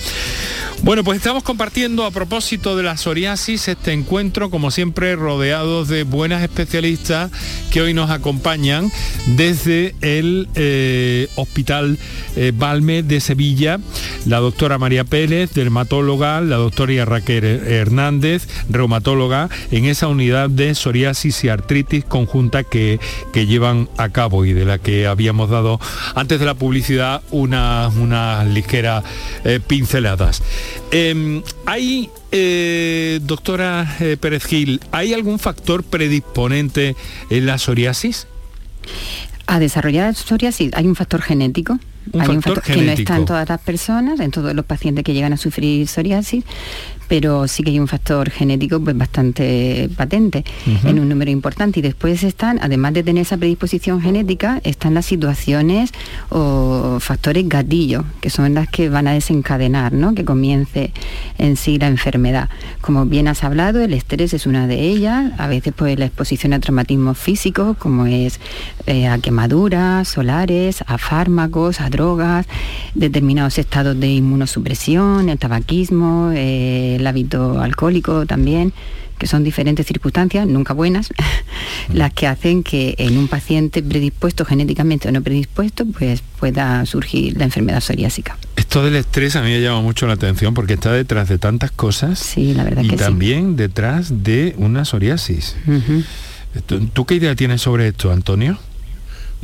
Bueno, 0.82 1.02
pues 1.02 1.16
estamos 1.16 1.42
compartiendo 1.42 2.04
a 2.04 2.10
propósito 2.10 2.76
de 2.76 2.82
la 2.82 2.96
psoriasis 2.96 3.66
este 3.66 3.92
encuentro, 3.92 4.50
como 4.50 4.70
siempre, 4.70 5.16
rodeados 5.16 5.88
de 5.88 6.04
buenas 6.04 6.42
especialistas 6.42 7.30
que 7.72 7.80
hoy 7.80 7.94
nos 7.94 8.10
acompañan 8.10 8.92
desde 9.26 9.94
el 10.06 10.48
eh, 10.54 11.28
Hospital 11.34 11.98
eh, 12.36 12.52
Balme 12.54 13.02
de 13.02 13.20
Sevilla, 13.20 13.80
la 14.24 14.38
doctora 14.38 14.78
María 14.78 15.02
Pérez, 15.04 15.52
dermatóloga, 15.52 16.40
la 16.40 16.56
doctora 16.56 17.04
Raquel 17.04 17.44
Hernández, 17.44 18.46
reumatóloga, 18.70 19.48
en 19.72 19.84
esa 19.86 20.06
unidad 20.06 20.48
de 20.48 20.74
psoriasis 20.74 21.42
y 21.42 21.48
artritis 21.48 22.04
conjunta 22.04 22.62
que, 22.62 23.00
que 23.32 23.46
llevan 23.46 23.88
a 23.96 24.10
cabo 24.10 24.44
y 24.44 24.52
de 24.52 24.64
la 24.64 24.78
que 24.78 25.06
habíamos 25.06 25.50
dado 25.50 25.80
antes 26.14 26.38
de 26.38 26.46
la 26.46 26.54
publicidad 26.54 27.22
unas 27.32 27.94
una 27.96 28.44
ligeras 28.44 29.04
eh, 29.44 29.58
pinceladas. 29.66 30.42
Em, 30.92 31.42
hay, 31.64 32.10
eh, 32.30 33.18
doctora 33.22 33.96
Pérez 34.20 34.44
Gil, 34.44 34.80
¿hay 34.92 35.12
algún 35.14 35.40
factor 35.40 35.82
predisponente 35.82 36.94
en 37.30 37.46
la 37.46 37.58
psoriasis? 37.58 38.28
A 39.46 39.58
desarrollar 39.58 40.14
psoriasis 40.14 40.72
hay 40.74 40.86
un 40.86 40.96
factor 40.96 41.22
genético. 41.22 41.78
hay 42.18 42.28
un 42.28 42.42
factor 42.42 42.62
que 42.62 42.82
no 42.82 42.92
está 42.92 43.16
en 43.16 43.24
todas 43.24 43.48
las 43.48 43.60
personas, 43.60 44.20
en 44.20 44.30
todos 44.30 44.54
los 44.54 44.64
pacientes 44.64 45.04
que 45.04 45.14
llegan 45.14 45.32
a 45.32 45.36
sufrir 45.36 45.86
psoriasis, 45.86 46.44
pero 47.08 47.48
sí 47.48 47.62
que 47.62 47.70
hay 47.70 47.80
un 47.80 47.88
factor 47.88 48.30
genético 48.30 48.80
pues, 48.80 48.96
bastante 48.96 49.88
patente 49.96 50.44
en 50.84 50.98
un 50.98 51.08
número 51.08 51.30
importante. 51.30 51.80
Y 51.80 51.82
después 51.82 52.22
están, 52.22 52.58
además 52.62 52.94
de 52.94 53.02
tener 53.02 53.22
esa 53.22 53.36
predisposición 53.36 54.00
genética, 54.00 54.60
están 54.64 54.94
las 54.94 55.06
situaciones 55.06 55.92
o 56.30 56.98
factores 57.00 57.48
gatillo, 57.48 58.04
que 58.20 58.30
son 58.30 58.54
las 58.54 58.68
que 58.68 58.88
van 58.88 59.08
a 59.08 59.12
desencadenar, 59.12 59.92
¿no? 59.92 60.14
que 60.14 60.24
comience 60.24 60.92
en 61.38 61.56
sí 61.56 61.78
la 61.78 61.88
enfermedad. 61.88 62.48
Como 62.80 63.06
bien 63.06 63.28
has 63.28 63.44
hablado, 63.44 63.80
el 63.80 63.92
estrés 63.94 64.34
es 64.34 64.46
una 64.46 64.66
de 64.66 64.80
ellas, 64.80 65.32
a 65.38 65.46
veces 65.46 65.72
pues 65.76 65.98
la 65.98 66.06
exposición 66.06 66.52
a 66.52 66.60
traumatismos 66.60 67.18
físicos, 67.18 67.76
como 67.76 68.06
es 68.06 68.40
eh, 68.86 69.08
a 69.08 69.18
quemaduras 69.18 70.08
solares, 70.08 70.82
a 70.86 70.98
fármacos, 70.98 71.80
a 71.80 71.90
drogas, 71.90 72.46
determinados 72.94 73.58
estados 73.58 73.98
de 73.98 74.08
inmunosupresión, 74.08 75.28
el 75.28 75.38
tabaquismo, 75.38 76.30
eh, 76.34 76.95
el 76.96 77.06
hábito 77.06 77.60
alcohólico 77.60 78.26
también, 78.26 78.72
que 79.18 79.26
son 79.26 79.44
diferentes 79.44 79.86
circunstancias, 79.86 80.46
nunca 80.46 80.74
buenas, 80.74 81.08
las 81.92 82.12
que 82.12 82.26
hacen 82.26 82.62
que 82.62 82.94
en 82.98 83.16
un 83.16 83.28
paciente 83.28 83.82
predispuesto 83.82 84.44
genéticamente 84.44 85.08
o 85.08 85.12
no 85.12 85.22
predispuesto, 85.22 85.86
pues 85.86 86.22
pueda 86.38 86.84
surgir 86.86 87.36
la 87.36 87.44
enfermedad 87.44 87.80
psoriásica. 87.80 88.36
Esto 88.56 88.84
del 88.84 88.96
estrés 88.96 89.36
a 89.36 89.42
mí 89.42 89.50
me 89.50 89.60
llama 89.60 89.80
mucho 89.80 90.06
la 90.06 90.14
atención 90.14 90.54
porque 90.54 90.74
está 90.74 90.92
detrás 90.92 91.28
de 91.28 91.38
tantas 91.38 91.70
cosas 91.70 92.18
sí, 92.18 92.52
la 92.54 92.64
verdad 92.64 92.82
y 92.82 92.88
que 92.88 92.96
también 92.96 93.56
detrás 93.56 94.24
de 94.24 94.54
una 94.58 94.84
psoriasis. 94.84 95.56
¿Tú 96.92 97.04
qué 97.04 97.14
idea 97.14 97.34
tienes 97.34 97.62
sobre 97.62 97.88
esto, 97.88 98.12
Antonio? 98.12 98.58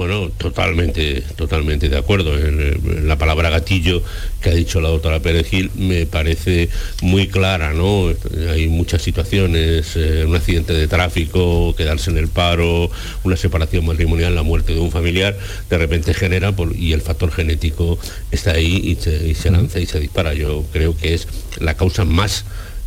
Bueno, 0.02 0.30
totalmente, 0.36 1.22
totalmente 1.36 1.88
de 1.88 1.96
acuerdo. 1.96 2.36
En, 2.36 3.06
la 3.06 3.16
palabra 3.18 3.50
gatillo 3.50 4.02
que 4.40 4.50
ha 4.50 4.52
dicho 4.52 4.80
la 4.80 4.88
doctora 4.88 5.20
Pérez 5.20 5.48
Gil 5.48 5.70
me 5.76 6.06
parece 6.06 6.68
muy 7.02 7.28
clara, 7.28 7.72
¿no? 7.72 8.12
Hay 8.50 8.66
muchas 8.66 9.00
situaciones, 9.02 9.92
eh, 9.94 10.24
un 10.26 10.34
accidente 10.34 10.72
de 10.72 10.88
tráfico, 10.88 11.76
quedarse 11.76 12.10
en 12.10 12.18
el 12.18 12.26
paro, 12.26 12.90
una 13.22 13.36
separación 13.36 13.86
matrimonial, 13.86 14.34
la 14.34 14.42
muerte 14.42 14.74
de 14.74 14.80
un 14.80 14.90
familiar, 14.90 15.38
de 15.70 15.78
repente 15.78 16.14
genera, 16.14 16.52
y 16.76 16.94
el 16.94 17.00
factor 17.00 17.30
genético 17.30 17.96
está 18.32 18.54
ahí 18.54 18.82
y 18.84 18.96
se, 18.96 19.28
y 19.28 19.36
se 19.36 19.52
lanza 19.52 19.78
y 19.78 19.86
se 19.86 20.00
dispara. 20.00 20.34
Yo 20.34 20.64
creo 20.72 20.96
que 20.96 21.14
es 21.14 21.28
la 21.60 21.76
causa 21.76 22.04
más 22.04 22.44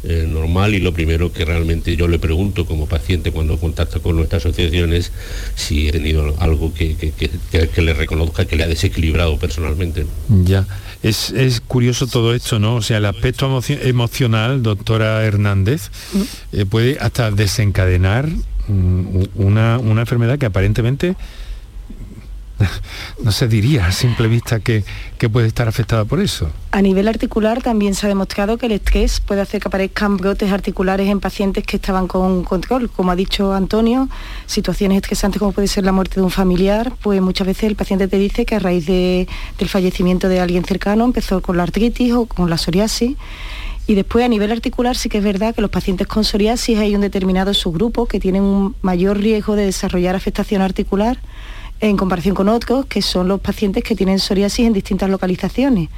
eh, 0.08 0.28
normal 0.30 0.76
y 0.76 0.80
lo 0.80 0.94
primero 0.94 1.34
que 1.34 1.46
realmente 1.46 1.96
yo 1.96 2.08
le 2.08 2.20
pregunto 2.20 2.66
como 2.66 2.86
paciente 2.86 3.32
cuando 3.32 3.58
contacto 3.58 4.02
con 4.02 4.16
nuestra 4.16 4.38
asociación 4.38 4.94
es 4.94 5.12
si 5.56 5.88
he 5.88 5.92
tenido 5.92 6.36
algo 6.40 6.74
que, 6.74 6.96
le 7.78 7.94
reconozca 7.94 8.46
que 8.46 8.56
le 8.56 8.64
ha 8.64 8.68
desequilibrado 8.68 9.38
personalmente. 9.40 10.06
Ya, 10.30 10.68
es, 11.02 11.34
curioso 11.68 12.08
todo 12.08 12.36
esto, 12.36 12.60
¿no? 12.60 12.76
O 12.76 12.82
sea, 12.82 12.98
el 12.98 13.06
aspecto 13.06 13.62
emocional, 13.82 14.62
doctora 14.62 15.24
Hernández, 15.24 15.90
mm. 16.14 16.22
eh, 16.52 16.66
puede 16.66 16.98
hasta 17.00 17.32
desencadenar 17.32 18.28
mm, 18.68 19.24
una, 19.36 19.80
una 19.80 20.02
enfermedad 20.02 20.38
que 20.38 20.46
aparentemente 20.46 21.16
no 23.24 23.32
se 23.32 23.48
diría 23.48 23.88
a 23.88 23.92
simple 23.92 24.28
vista 24.28 24.60
que, 24.60 24.84
puede 25.32 25.48
estar 25.48 25.68
afectada 25.68 26.06
por 26.06 26.20
eso. 26.20 26.52
A 26.72 26.84
nivel 26.84 27.08
articular 27.08 27.64
también 27.64 27.96
se 27.96 28.06
ha 28.06 28.10
demostrado 28.10 28.60
que 28.60 28.68
el 28.68 28.74
estrés 28.74 29.22
puede 29.22 29.42
hacer 29.42 29.60
que 29.60 29.70
aparezcan 29.70 30.18
brotes 30.18 30.52
articulares 30.52 31.10
en 31.10 31.20
pacientes 31.20 31.64
que 31.66 31.78
estaban 31.78 32.08
con 32.08 32.44
control. 32.44 32.92
Como 32.92 33.10
ha 33.10 33.16
dicho 33.16 33.52
Antonio, 33.52 34.08
situaciones 34.46 34.98
estresantes 34.98 35.40
como 35.40 35.52
puede 35.52 35.68
ser 35.68 35.84
la 35.84 35.92
muerte 35.92 36.18
de 36.18 36.22
un 36.22 36.30
familiar, 36.30 36.94
pues 37.02 37.24
muchas 37.24 37.48
veces 37.48 37.64
el 37.64 37.76
paciente 37.76 38.08
te 38.08 38.20
dice 38.20 38.46
que 38.46 38.54
a 38.54 38.60
raíz 38.60 38.86
del 38.86 39.28
fallecimiento 39.68 40.30
de 40.30 40.40
alguien 40.40 40.64
cercano 40.64 41.06
empezó 41.06 41.42
con 41.42 41.58
la 41.58 41.64
artritis 41.64 42.14
o 42.14 42.28
con 42.28 42.48
la 42.48 42.60
psoriasis. 42.60 43.18
Y 43.88 43.96
después 43.96 44.24
a 44.24 44.28
nivel 44.28 44.52
articular 44.52 44.96
sí 44.96 45.10
que 45.10 45.18
es 45.18 45.24
verdad 45.24 45.56
que 45.56 45.62
los 45.62 45.72
pacientes 45.72 46.06
con 46.06 46.24
psoriasis 46.24 46.78
hay 46.78 46.94
un 46.94 47.02
determinado 47.02 47.56
subgrupo 47.56 48.06
que 48.06 48.20
tienen 48.20 48.44
un 48.44 48.76
mayor 48.84 49.18
riesgo 49.18 49.56
de 49.56 49.66
desarrollar 49.66 50.16
afectación 50.16 50.62
articular 50.62 51.18
en 51.80 51.98
comparación 51.98 52.36
con 52.36 52.50
otros, 52.50 52.86
que 52.86 53.02
son 53.02 53.28
los 53.28 53.40
pacientes 53.40 53.84
que 53.84 53.96
tienen 53.96 54.20
psoriasis 54.20 54.66
en 54.66 54.74
distintas 54.74 55.10
localizaciones, 55.10 55.90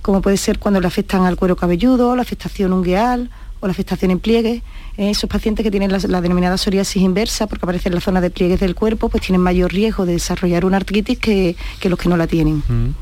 como 0.00 0.20
puede 0.22 0.36
ser 0.36 0.58
cuando 0.58 0.80
le 0.80 0.86
afectan 0.86 1.24
al 1.24 1.36
cuero 1.36 1.56
cabelludo, 1.56 2.16
la 2.16 2.22
afectación 2.22 2.72
ungueal 2.72 3.30
o 3.60 3.66
la 3.66 3.70
afectación 3.70 4.10
en 4.10 4.18
pliegues. 4.18 4.62
Eh, 4.96 5.10
esos 5.10 5.30
pacientes 5.30 5.62
que 5.62 5.70
tienen 5.70 5.92
la, 5.92 6.20
denominada 6.20 6.58
psoriasis 6.58 7.00
inversa, 7.00 7.46
porque 7.46 7.64
aparece 7.64 7.88
en 7.88 7.94
la 7.94 8.00
zona 8.00 8.20
de 8.20 8.30
pliegues 8.30 8.60
del 8.60 8.74
cuerpo, 8.74 9.08
pues 9.08 9.22
tienen 9.22 9.40
mayor 9.40 9.72
riesgo 9.72 10.04
de 10.04 10.14
desarrollar 10.14 10.64
una 10.64 10.76
artritis 10.78 11.18
que, 11.18 11.56
los 11.84 11.98
que 11.98 12.08
no 12.08 12.16
la 12.16 12.26
tienen. 12.26 12.62
Mm. 12.68 12.94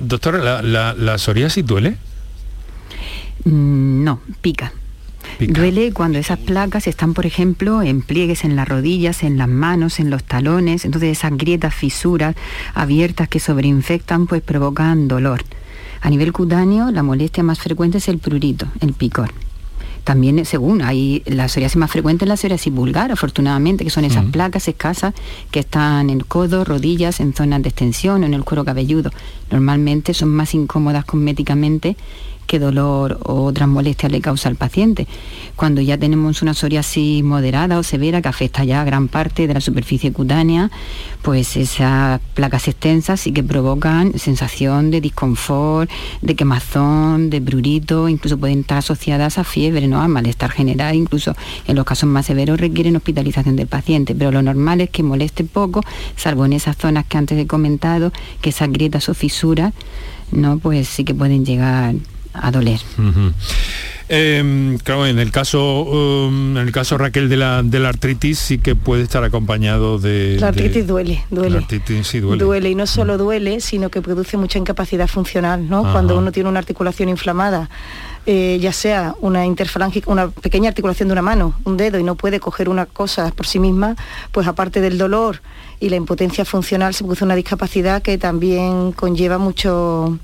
Doctora, 0.00 0.62
¿la, 0.62 1.18
psoriasis 1.18 1.64
duele? 1.64 1.96
Mm, 3.44 4.04
no, 4.04 4.20
pica. 4.42 4.72
Duele 5.38 5.92
cuando 5.92 6.18
esas 6.18 6.38
placas 6.38 6.86
están, 6.86 7.12
por 7.12 7.26
ejemplo, 7.26 7.82
en 7.82 8.00
pliegues 8.00 8.44
en 8.44 8.56
las 8.56 8.66
rodillas, 8.66 9.22
en 9.22 9.36
las 9.36 9.48
manos, 9.48 10.00
en 10.00 10.08
los 10.08 10.24
talones, 10.24 10.84
entonces 10.84 11.10
esas 11.10 11.36
grietas, 11.36 11.74
fisuras 11.74 12.34
abiertas 12.74 13.28
que 13.28 13.38
sobreinfectan, 13.38 14.26
pues 14.26 14.40
provocan 14.40 15.08
dolor. 15.08 15.42
A 16.00 16.08
nivel 16.08 16.32
cutáneo, 16.32 16.90
la 16.90 17.02
molestia 17.02 17.42
más 17.42 17.58
frecuente 17.58 17.98
es 17.98 18.08
el 18.08 18.18
prurito, 18.18 18.66
el 18.80 18.94
picor. 18.94 19.30
También, 20.04 20.44
según, 20.44 20.82
hay 20.82 21.22
la 21.26 21.48
psoriasis 21.48 21.76
más 21.76 21.90
frecuente 21.90 22.24
es 22.24 22.28
la 22.28 22.36
psoriasis 22.36 22.72
vulgar, 22.72 23.10
afortunadamente, 23.10 23.82
que 23.82 23.90
son 23.90 24.04
esas 24.04 24.24
placas 24.26 24.68
escasas 24.68 25.14
que 25.50 25.58
están 25.58 26.10
en 26.10 26.18
el 26.18 26.26
codo, 26.26 26.64
rodillas, 26.64 27.18
en 27.18 27.34
zonas 27.34 27.60
de 27.62 27.70
extensión 27.70 28.22
o 28.22 28.26
en 28.26 28.32
el 28.32 28.44
cuero 28.44 28.64
cabelludo. 28.64 29.10
Normalmente 29.50 30.14
son 30.14 30.28
más 30.28 30.54
incómodas 30.54 31.04
cosméticamente 31.04 31.96
qué 32.46 32.58
dolor 32.58 33.18
o 33.24 33.44
otras 33.44 33.68
molestias 33.68 34.10
le 34.10 34.20
causa 34.20 34.48
al 34.48 34.56
paciente. 34.56 35.06
Cuando 35.56 35.80
ya 35.80 35.98
tenemos 35.98 36.42
una 36.42 36.54
psoriasis 36.54 37.22
moderada 37.24 37.78
o 37.78 37.82
severa 37.82 38.22
que 38.22 38.28
afecta 38.28 38.64
ya 38.64 38.80
a 38.80 38.84
gran 38.84 39.08
parte 39.08 39.46
de 39.46 39.54
la 39.54 39.60
superficie 39.60 40.12
cutánea, 40.12 40.70
pues 41.22 41.56
esas 41.56 42.20
placas 42.34 42.68
extensas 42.68 43.20
sí 43.20 43.32
que 43.32 43.42
provocan 43.42 44.18
sensación 44.18 44.90
de 44.90 45.00
disconfort, 45.00 45.90
de 46.22 46.36
quemazón, 46.36 47.30
de 47.30 47.40
brurito, 47.40 48.08
incluso 48.08 48.38
pueden 48.38 48.60
estar 48.60 48.78
asociadas 48.78 49.38
a 49.38 49.44
fiebre, 49.44 49.88
¿no? 49.88 50.00
a 50.00 50.08
malestar 50.08 50.50
general, 50.50 50.94
incluso 50.94 51.34
en 51.66 51.76
los 51.76 51.84
casos 51.84 52.08
más 52.08 52.26
severos 52.26 52.60
requieren 52.60 52.96
hospitalización 52.96 53.56
del 53.56 53.66
paciente, 53.66 54.14
pero 54.14 54.30
lo 54.30 54.42
normal 54.42 54.80
es 54.80 54.90
que 54.90 55.02
moleste 55.02 55.44
poco, 55.44 55.80
salvo 56.16 56.44
en 56.44 56.52
esas 56.52 56.76
zonas 56.76 57.06
que 57.06 57.18
antes 57.18 57.38
he 57.38 57.46
comentado, 57.46 58.12
que 58.40 58.50
esas 58.50 58.70
grietas 58.70 59.08
o 59.08 59.14
fisuras, 59.14 59.72
¿no? 60.30 60.58
pues 60.58 60.88
sí 60.88 61.04
que 61.04 61.14
pueden 61.14 61.44
llegar 61.44 61.94
a 62.40 62.50
doler. 62.50 62.80
Em, 64.08 64.78
claro, 64.78 65.04
en 65.06 65.18
el 65.18 65.32
caso 65.32 65.82
um, 65.82 66.56
en 66.56 66.62
el 66.62 66.70
caso 66.70 66.96
Raquel 66.96 67.28
de 67.28 67.36
la, 67.36 67.64
de 67.64 67.80
la 67.80 67.88
artritis 67.88 68.38
sí 68.38 68.58
que 68.58 68.76
puede 68.76 69.02
estar 69.02 69.24
acompañado 69.24 69.98
de. 69.98 70.36
La 70.38 70.48
artritis 70.48 70.86
duele, 70.86 71.24
duele. 71.28 71.50
La 71.50 71.58
artritis 71.58 72.06
sí 72.06 72.20
duele. 72.20 72.44
Duele 72.44 72.70
y 72.70 72.74
no 72.76 72.86
solo 72.86 73.18
duele, 73.18 73.60
sino 73.60 73.90
que 73.90 74.02
produce 74.02 74.36
mucha 74.36 74.60
incapacidad 74.60 75.08
funcional, 75.08 75.68
¿no? 75.68 75.82
Cuando 75.90 76.16
uno 76.16 76.30
tiene 76.30 76.48
una 76.48 76.60
articulación 76.60 77.08
inflamada. 77.08 77.68
Eh, 78.28 78.58
ya 78.60 78.72
sea 78.72 79.14
una 79.20 79.46
interfalángica, 79.46 80.10
una 80.10 80.28
pequeña 80.28 80.68
articulación 80.70 81.08
de 81.08 81.12
una 81.12 81.22
mano, 81.22 81.54
un 81.62 81.76
dedo, 81.76 81.96
y 82.00 82.02
no 82.02 82.16
puede 82.16 82.40
coger 82.40 82.68
una 82.68 82.84
cosa 82.84 83.30
por 83.30 83.46
sí 83.46 83.60
misma, 83.60 83.94
pues 84.32 84.48
aparte 84.48 84.80
del 84.80 84.98
dolor 84.98 85.40
y 85.78 85.90
la 85.90 85.96
impotencia 85.96 86.44
funcional 86.44 86.92
se 86.92 87.04
produce 87.04 87.22
una 87.22 87.36
discapacidad 87.36 88.02
que 88.02 88.18
también 88.18 88.90
conlleva 88.90 89.38
mucho 89.38 90.18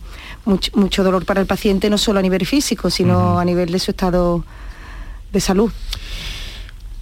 mucho, 0.45 1.05
dolor 1.05 1.25
para 1.25 1.41
el 1.41 1.47
paciente, 1.47 1.91
no 1.91 1.99
solo 1.99 2.19
a 2.19 2.23
nivel 2.23 2.47
físico, 2.47 2.91
sino 2.91 3.39
a 3.39 3.45
nivel 3.45 3.71
de 3.71 3.79
su 3.79 3.91
estado 3.91 4.45
de 5.33 5.41
salud. 5.41 5.71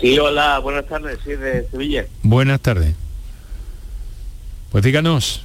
Sí, 0.00 0.18
hola, 0.18 0.58
buenas 0.60 0.86
tardes, 0.86 1.18
sí, 1.22 1.32
de 1.32 1.68
Sevilla. 1.70 2.06
Buenas 2.22 2.62
tardes. 2.62 3.03
Pues 4.74 4.82
díganos. 4.82 5.40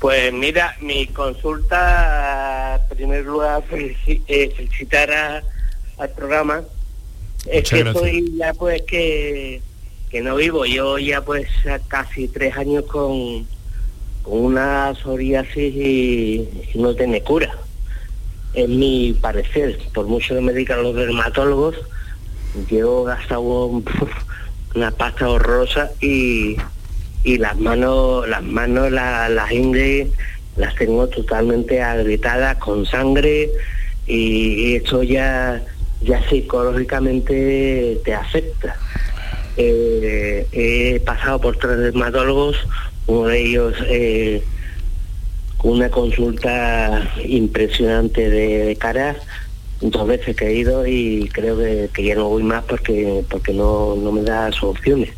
Pues 0.00 0.32
mira, 0.32 0.76
mi 0.80 1.06
consulta, 1.06 2.74
en 2.90 2.96
primer 2.96 3.24
lugar, 3.24 3.62
eh, 3.70 4.52
felicitar 4.56 5.44
al 5.96 6.10
programa. 6.10 6.64
Es 7.46 7.70
que 7.70 7.82
estoy 7.82 8.34
ya 8.36 8.52
pues 8.52 8.82
que, 8.82 9.62
que 10.10 10.20
no 10.22 10.34
vivo, 10.34 10.66
yo 10.66 10.98
ya 10.98 11.20
pues 11.20 11.46
casi 11.86 12.26
tres 12.26 12.56
años 12.56 12.84
con, 12.86 13.46
con 14.24 14.40
una 14.46 14.92
psoriasis 14.96 15.76
y, 15.76 16.48
no 16.74 16.96
tiene 16.96 17.22
cura. 17.22 17.56
Es 18.54 18.68
mi 18.68 19.12
parecer, 19.12 19.78
por 19.94 20.06
mucho 20.06 20.34
que 20.34 20.40
me 20.40 20.52
digan 20.52 20.82
los 20.82 20.96
dermatólogos, 20.96 21.76
yo 22.68 23.04
he 23.04 23.06
gastado 23.06 23.66
una 24.74 24.90
pasta 24.90 25.28
horrorosa 25.28 25.92
y 26.00 26.56
y 27.24 27.38
las 27.38 27.58
manos, 27.58 28.28
las 28.28 28.42
manos, 28.42 28.90
las 28.90 29.30
la 29.30 29.52
ingles 29.52 30.08
las 30.56 30.74
tengo 30.74 31.08
totalmente 31.08 31.80
agrietadas 31.80 32.56
con 32.58 32.84
sangre 32.84 33.50
y 34.06 34.74
esto 34.76 35.02
ya, 35.02 35.62
ya 36.02 36.28
psicológicamente 36.28 37.98
te 38.04 38.14
afecta. 38.14 38.76
Eh, 39.56 40.46
he 40.52 41.00
pasado 41.00 41.40
por 41.40 41.56
tres 41.56 41.78
dermatólogos, 41.78 42.56
uno 43.06 43.28
de 43.28 43.40
ellos 43.40 43.74
eh, 43.86 44.42
una 45.62 45.88
consulta 45.90 47.12
impresionante 47.24 48.28
de, 48.28 48.76
caras, 48.76 49.16
dos 49.80 50.06
veces 50.06 50.36
que 50.36 50.46
he 50.48 50.54
ido 50.54 50.86
y 50.86 51.28
creo 51.32 51.56
que, 51.58 52.04
ya 52.04 52.14
no 52.14 52.28
voy 52.28 52.42
más 52.42 52.64
porque 52.64 53.24
porque 53.28 53.52
no, 53.52 53.96
no 53.96 54.12
me 54.12 54.22
da 54.22 54.50
soluciones. 54.52 55.10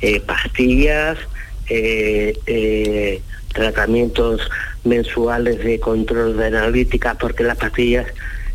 Eh, 0.00 0.20
pastillas, 0.20 1.18
eh, 1.68 2.38
eh, 2.46 3.22
tratamientos 3.52 4.40
mensuales 4.84 5.58
de 5.64 5.80
control 5.80 6.36
de 6.36 6.46
analítica 6.46 7.14
porque 7.14 7.42
las 7.42 7.56
pastillas 7.56 8.06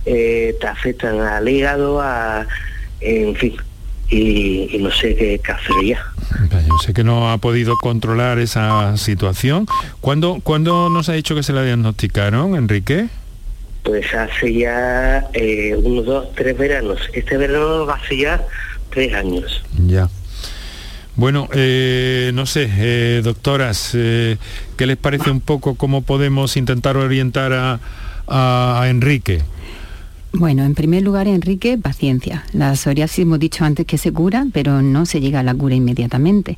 eh, 0.06 0.56
te 0.60 0.68
afectan 0.68 1.20
al 1.20 1.48
hígado, 1.48 2.02
a, 2.02 2.48
en 3.00 3.36
fin, 3.36 3.56
y, 4.10 4.78
no 4.80 4.92
sé 4.92 5.16
qué, 5.16 5.42
hacer 5.52 5.76
ya. 5.84 6.06
Yo 6.68 6.78
sé 6.84 6.94
que 6.94 7.04
no 7.04 7.32
ha 7.32 7.38
podido 7.38 7.76
controlar 7.78 8.40
esa 8.40 8.98
situación. 8.98 9.66
¿Cuándo, 10.02 10.40
¿Cuándo 10.44 10.90
nos 10.90 11.10
ha 11.10 11.14
dicho 11.14 11.36
que 11.36 11.44
se 11.44 11.54
la 11.54 11.64
diagnosticaron, 11.64 12.56
Enrique? 12.56 13.08
Pues 13.84 14.14
hace 14.14 14.54
ya 14.54 15.28
eh, 15.34 15.76
unos 15.76 16.06
dos, 16.06 16.36
tres 16.36 16.58
veranos. 16.58 17.00
Este 17.14 17.38
verano 17.38 17.90
hace 17.90 18.18
ya 18.18 18.46
tres 18.92 19.14
años. 19.14 19.64
Ya. 19.88 20.10
Bueno, 21.22 21.48
eh, 21.54 22.32
no 22.34 22.48
sé, 22.48 22.68
eh, 22.68 23.22
doctoras, 23.24 23.92
eh, 23.94 24.38
¿qué 24.76 24.88
les 24.88 24.98
parece 24.98 25.30
un 25.30 25.40
poco 25.40 25.76
cómo 25.76 26.02
podemos 26.02 26.58
intentar 26.58 26.98
orientar 26.98 27.54
a, 27.54 27.80
a, 28.28 28.90
Enrique? 28.90 29.44
Bueno, 30.34 30.64
en 30.64 30.76
primer 30.76 31.04
lugar, 31.04 31.28
Enrique, 31.28 31.78
paciencia. 31.78 32.46
La 32.54 32.74
psoriasis 32.78 33.20
hemos 33.20 33.38
dicho 33.38 33.66
antes 33.66 33.86
que 33.86 33.98
se 33.98 34.14
cura, 34.14 34.48
pero 34.54 34.82
no 34.82 35.06
se 35.06 35.20
llega 35.20 35.42
a 35.42 35.44
la 35.44 35.54
cura 35.54 35.76
inmediatamente. 35.76 36.58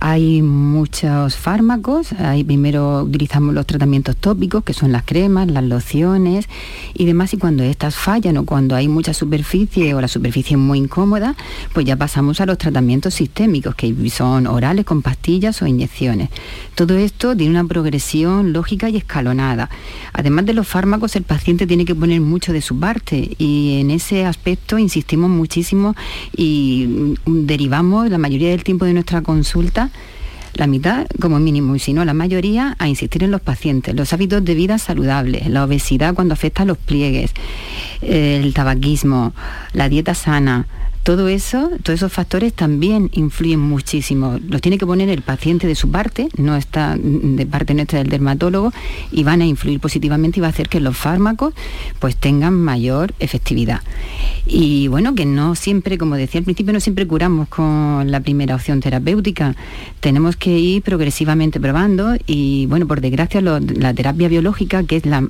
Hay 0.00 0.42
muchos 0.42 1.34
fármacos, 1.34 2.10
primero 2.46 3.02
utilizamos 3.02 3.52
los 3.52 3.66
tratamientos 3.66 4.16
tópicos, 4.16 4.62
que 4.62 4.72
son 4.72 4.92
las 4.92 5.02
cremas, 5.02 5.50
las 5.50 5.64
lociones 5.64 6.48
y 6.94 7.04
demás, 7.04 7.34
y 7.34 7.38
cuando 7.38 7.64
estas 7.64 7.96
fallan 7.96 8.36
o 8.36 8.44
cuando 8.44 8.76
hay 8.76 8.86
mucha 8.86 9.12
superficie 9.12 9.94
o 9.94 10.00
la 10.00 10.06
superficie 10.06 10.54
es 10.54 10.62
muy 10.62 10.78
incómoda, 10.78 11.34
pues 11.72 11.84
ya 11.84 11.96
pasamos 11.96 12.40
a 12.40 12.46
los 12.46 12.58
tratamientos 12.58 13.14
sistémicos, 13.14 13.74
que 13.74 13.92
son 14.08 14.46
orales 14.46 14.84
con 14.84 15.02
pastillas 15.02 15.62
o 15.62 15.66
inyecciones. 15.66 16.28
Todo 16.76 16.96
esto 16.96 17.36
tiene 17.36 17.58
una 17.58 17.64
progresión 17.64 18.52
lógica 18.52 18.88
y 18.88 18.98
escalonada. 18.98 19.68
Además 20.12 20.46
de 20.46 20.54
los 20.54 20.68
fármacos, 20.68 21.16
el 21.16 21.24
paciente 21.24 21.66
tiene 21.66 21.84
que 21.84 21.96
poner 21.96 22.20
mucho 22.20 22.52
de 22.52 22.60
su 22.60 22.78
parte 22.78 22.97
y 23.38 23.80
en 23.80 23.90
ese 23.90 24.24
aspecto 24.24 24.78
insistimos 24.78 25.30
muchísimo 25.30 25.94
y 26.36 27.14
derivamos 27.26 28.10
la 28.10 28.18
mayoría 28.18 28.50
del 28.50 28.64
tiempo 28.64 28.84
de 28.84 28.94
nuestra 28.94 29.22
consulta 29.22 29.90
la 30.54 30.66
mitad 30.66 31.06
como 31.20 31.38
mínimo 31.38 31.76
y 31.76 31.78
si 31.78 31.92
no 31.92 32.04
la 32.04 32.14
mayoría 32.14 32.74
a 32.78 32.88
insistir 32.88 33.22
en 33.22 33.30
los 33.30 33.40
pacientes, 33.40 33.94
los 33.94 34.12
hábitos 34.12 34.44
de 34.44 34.54
vida 34.54 34.78
saludables, 34.78 35.46
la 35.46 35.64
obesidad 35.64 36.14
cuando 36.14 36.34
afecta 36.34 36.64
a 36.64 36.66
los 36.66 36.76
pliegues, 36.76 37.32
el 38.02 38.52
tabaquismo, 38.54 39.32
la 39.72 39.88
dieta 39.88 40.14
sana, 40.14 40.66
todo 41.02 41.28
eso, 41.28 41.70
todos 41.82 41.98
esos 41.98 42.12
factores 42.12 42.52
también 42.52 43.10
influyen 43.12 43.60
muchísimo. 43.60 44.38
Los 44.46 44.60
tiene 44.60 44.78
que 44.78 44.86
poner 44.86 45.08
el 45.08 45.22
paciente 45.22 45.66
de 45.66 45.74
su 45.74 45.90
parte, 45.90 46.28
no 46.36 46.56
está 46.56 46.96
de 46.98 47.46
parte 47.46 47.74
nuestra 47.74 47.98
del 47.98 48.08
dermatólogo, 48.08 48.72
y 49.10 49.24
van 49.24 49.40
a 49.40 49.46
influir 49.46 49.80
positivamente 49.80 50.38
y 50.38 50.42
va 50.42 50.48
a 50.48 50.50
hacer 50.50 50.68
que 50.68 50.80
los 50.80 50.96
fármacos 50.96 51.54
pues 51.98 52.16
tengan 52.16 52.54
mayor 52.54 53.14
efectividad. 53.20 53.82
Y 54.46 54.88
bueno, 54.88 55.14
que 55.14 55.26
no 55.26 55.54
siempre, 55.54 55.98
como 55.98 56.16
decía 56.16 56.38
al 56.38 56.44
principio, 56.44 56.72
no 56.72 56.80
siempre 56.80 57.06
curamos 57.06 57.48
con 57.48 58.10
la 58.10 58.20
primera 58.20 58.54
opción 58.54 58.80
terapéutica. 58.80 59.54
Tenemos 60.00 60.36
que 60.36 60.58
ir 60.58 60.82
progresivamente 60.82 61.60
probando 61.60 62.16
y 62.26 62.66
bueno, 62.66 62.86
por 62.86 63.00
desgracia 63.00 63.40
la 63.40 63.94
terapia 63.94 64.28
biológica, 64.28 64.82
que 64.84 64.96
es 64.96 65.06
la, 65.06 65.26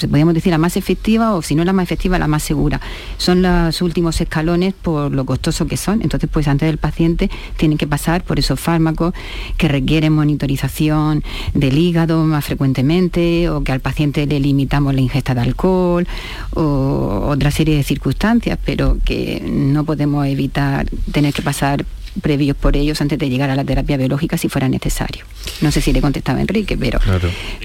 podríamos 0.00 0.34
decir, 0.34 0.50
la 0.50 0.58
más 0.58 0.76
efectiva 0.76 1.34
o 1.34 1.42
si 1.42 1.54
no 1.54 1.64
la 1.64 1.72
más 1.72 1.84
efectiva, 1.84 2.18
la 2.18 2.28
más 2.28 2.42
segura, 2.42 2.80
son 3.18 3.42
los 3.42 3.82
últimos 3.82 4.20
escalones 4.20 4.74
por 4.74 5.01
lo 5.10 5.24
costoso 5.24 5.66
que 5.66 5.76
son. 5.76 6.02
Entonces, 6.02 6.28
pues 6.32 6.48
antes 6.48 6.68
del 6.68 6.78
paciente 6.78 7.30
tienen 7.56 7.78
que 7.78 7.86
pasar 7.86 8.24
por 8.24 8.38
esos 8.38 8.58
fármacos 8.58 9.14
que 9.56 9.68
requieren 9.68 10.12
monitorización 10.12 11.22
del 11.54 11.78
hígado 11.78 12.24
más 12.24 12.44
frecuentemente 12.44 13.48
o 13.48 13.62
que 13.62 13.72
al 13.72 13.80
paciente 13.80 14.26
le 14.26 14.40
limitamos 14.40 14.94
la 14.94 15.00
ingesta 15.00 15.34
de 15.34 15.40
alcohol 15.40 16.06
o 16.54 17.26
otra 17.28 17.50
serie 17.50 17.76
de 17.76 17.82
circunstancias, 17.82 18.58
pero 18.64 18.98
que 19.04 19.42
no 19.46 19.84
podemos 19.84 20.26
evitar 20.26 20.86
tener 21.12 21.32
que 21.32 21.42
pasar 21.42 21.84
previos 22.20 22.56
por 22.56 22.76
ellos 22.76 23.00
antes 23.00 23.18
de 23.18 23.30
llegar 23.30 23.48
a 23.50 23.56
la 23.56 23.64
terapia 23.64 23.96
biológica 23.96 24.36
si 24.36 24.48
fuera 24.48 24.68
necesario. 24.68 25.24
No 25.60 25.70
sé 25.70 25.80
si 25.80 25.92
le 25.92 26.00
contestaba 26.00 26.40
Enrique, 26.40 26.76
pero 26.76 26.98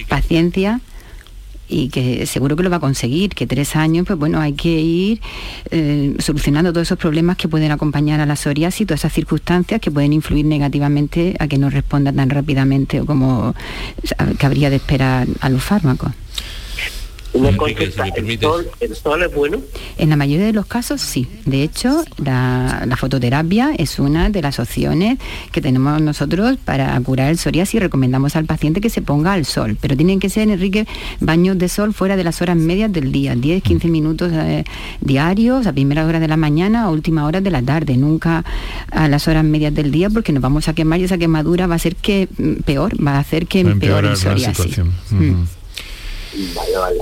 paciencia 0.07 0.79
y 1.67 1.89
que 1.89 2.25
seguro 2.25 2.55
que 2.55 2.63
lo 2.63 2.69
va 2.69 2.77
a 2.77 2.79
conseguir, 2.79 3.31
que 3.31 3.47
tres 3.47 3.75
años, 3.75 4.05
pues 4.05 4.17
bueno, 4.17 4.39
hay 4.39 4.53
que 4.53 4.69
ir 4.79 5.21
eh, 5.71 6.15
solucionando 6.19 6.71
todos 6.71 6.87
esos 6.87 6.97
problemas 6.97 7.37
que 7.37 7.47
pueden 7.47 7.71
acompañar 7.71 8.19
a 8.19 8.25
la 8.25 8.35
psoriasis, 8.35 8.87
todas 8.87 9.01
esas 9.01 9.13
circunstancias 9.13 9.81
que 9.81 9.91
pueden 9.91 10.13
influir 10.13 10.45
negativamente 10.45 11.35
a 11.39 11.47
que 11.47 11.57
no 11.57 11.69
responda 11.69 12.11
tan 12.13 12.29
rápidamente 12.29 13.01
o 13.01 13.05
como 13.05 13.55
cabría 14.37 14.69
de 14.69 14.77
esperar 14.77 15.27
a 15.41 15.49
los 15.49 15.63
fármacos. 15.63 16.11
¿El, 17.33 18.95
sol, 18.95 19.23
es 19.23 19.33
bueno? 19.33 19.59
En 19.97 20.09
la 20.09 20.15
mayoría 20.15 20.45
de 20.45 20.53
los 20.53 20.65
casos 20.65 21.01
sí. 21.01 21.27
De 21.45 21.63
hecho, 21.63 22.03
la, 22.17 22.87
fototerapia 22.97 23.71
es 23.77 23.99
una 23.99 24.29
de 24.29 24.41
las 24.41 24.59
opciones 24.59 25.19
que 25.51 25.61
tenemos 25.61 26.01
nosotros 26.01 26.57
para 26.63 26.99
curar 27.01 27.29
el 27.29 27.37
psoriasis. 27.37 27.79
Recomendamos 27.79 28.35
al 28.35 28.45
paciente 28.45 28.81
que 28.81 28.89
se 28.89 29.01
ponga 29.01 29.33
al 29.33 29.45
sol, 29.45 29.77
pero 29.79 29.95
tienen 29.95 30.19
que 30.19 30.29
ser, 30.29 30.49
Enrique, 30.49 30.87
baños 31.19 31.57
de 31.57 31.69
sol 31.69 31.93
fuera 31.93 32.15
de 32.15 32.23
las 32.23 32.41
horas 32.41 32.57
medias 32.57 32.91
del 32.91 33.11
día, 33.11 33.35
10, 33.35 33.61
15 33.61 33.87
minutos 33.87 34.31
eh, 34.33 34.63
diarios, 35.01 35.67
a 35.67 35.73
primera 35.73 36.05
hora 36.05 36.19
de 36.19 36.27
la 36.27 36.37
mañana 36.37 36.89
o 36.89 36.93
última 36.93 37.25
hora 37.25 37.41
de 37.41 37.51
la 37.51 37.61
tarde, 37.61 37.97
nunca 37.97 38.43
a 38.91 39.07
las 39.07 39.27
horas 39.27 39.43
medias 39.43 39.73
del 39.73 39.91
día 39.91 40.09
porque 40.09 40.31
nos 40.31 40.41
vamos 40.41 40.67
a 40.67 40.73
quemar 40.73 40.99
y 40.99 41.03
esa 41.03 41.17
quemadura 41.17 41.67
va 41.67 41.75
a 41.75 41.79
ser 41.79 41.95
que 41.95 42.27
mm, 42.37 42.63
peor, 42.63 42.93
va 43.05 43.13
a 43.13 43.19
hacer 43.19 43.47
que 43.47 43.61
empeore 43.61 44.09
el 44.09 44.17
psoriasis. 44.17 44.81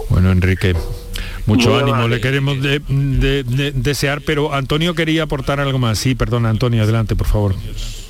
Bueno, 0.10 0.32
Enrique, 0.32 0.76
mucho 1.46 1.78
ánimo, 1.78 2.08
le 2.08 2.22
queremos 2.22 2.58
desear, 2.88 4.22
pero 4.22 4.54
Antonio 4.54 4.96
quería 4.96 5.24
aportar 5.24 5.60
algo 5.60 5.80
más. 5.80 6.00
Sí, 6.00 6.16
perdona, 6.16 6.50
Antonio, 6.50 6.84
adelante, 6.84 7.16
por 7.16 7.28
favor. 7.28 7.56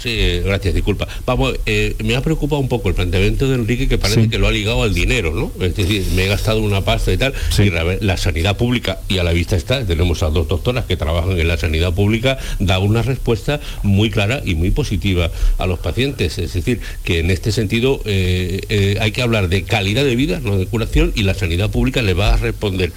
Sí, 0.05 0.39
gracias, 0.43 0.75
disculpa. 0.75 1.07
Vamos, 1.25 1.55
eh, 1.65 1.95
me 2.03 2.15
ha 2.15 2.21
preocupado 2.21 2.61
un 2.61 2.67
poco 2.67 2.89
el 2.89 2.93
planteamiento 2.93 3.49
de 3.49 3.55
Enrique 3.55 3.87
que 3.87 3.97
parece 3.97 4.29
que 4.29 4.37
lo 4.37 4.45
ha 4.45 4.51
ligado 4.51 4.83
al 4.83 4.93
dinero, 4.93 5.33
¿no? 5.33 5.51
Es 5.65 5.75
decir, 5.75 6.05
me 6.13 6.25
he 6.25 6.27
gastado 6.27 6.61
una 6.61 6.81
pasta 6.81 7.11
y 7.11 7.17
tal, 7.17 7.33
y 7.57 7.71
la 8.05 8.15
sanidad 8.15 8.55
pública, 8.55 8.99
y 9.09 9.17
a 9.17 9.23
la 9.23 9.33
vista 9.33 9.55
está, 9.55 9.83
tenemos 9.83 10.21
a 10.21 10.29
dos 10.29 10.47
doctoras 10.47 10.85
que 10.85 10.95
trabajan 10.95 11.39
en 11.39 11.47
la 11.47 11.57
sanidad 11.57 11.91
pública, 11.91 12.37
da 12.59 12.77
una 12.77 13.01
respuesta 13.01 13.59
muy 13.81 14.11
clara 14.11 14.43
y 14.45 14.53
muy 14.53 14.69
positiva 14.69 15.31
a 15.57 15.65
los 15.65 15.79
pacientes. 15.79 16.37
Es 16.37 16.53
decir, 16.53 16.81
que 17.03 17.17
en 17.17 17.31
este 17.31 17.51
sentido 17.51 17.99
eh, 18.05 18.61
eh, 18.69 18.97
hay 19.01 19.11
que 19.11 19.23
hablar 19.23 19.49
de 19.49 19.63
calidad 19.63 20.05
de 20.05 20.15
vida, 20.15 20.39
no 20.39 20.55
de 20.59 20.67
curación, 20.67 21.13
y 21.15 21.23
la 21.23 21.33
sanidad 21.33 21.71
pública 21.71 22.03
le 22.03 22.13
va 22.13 22.35
a 22.35 22.37
responder 22.37 22.91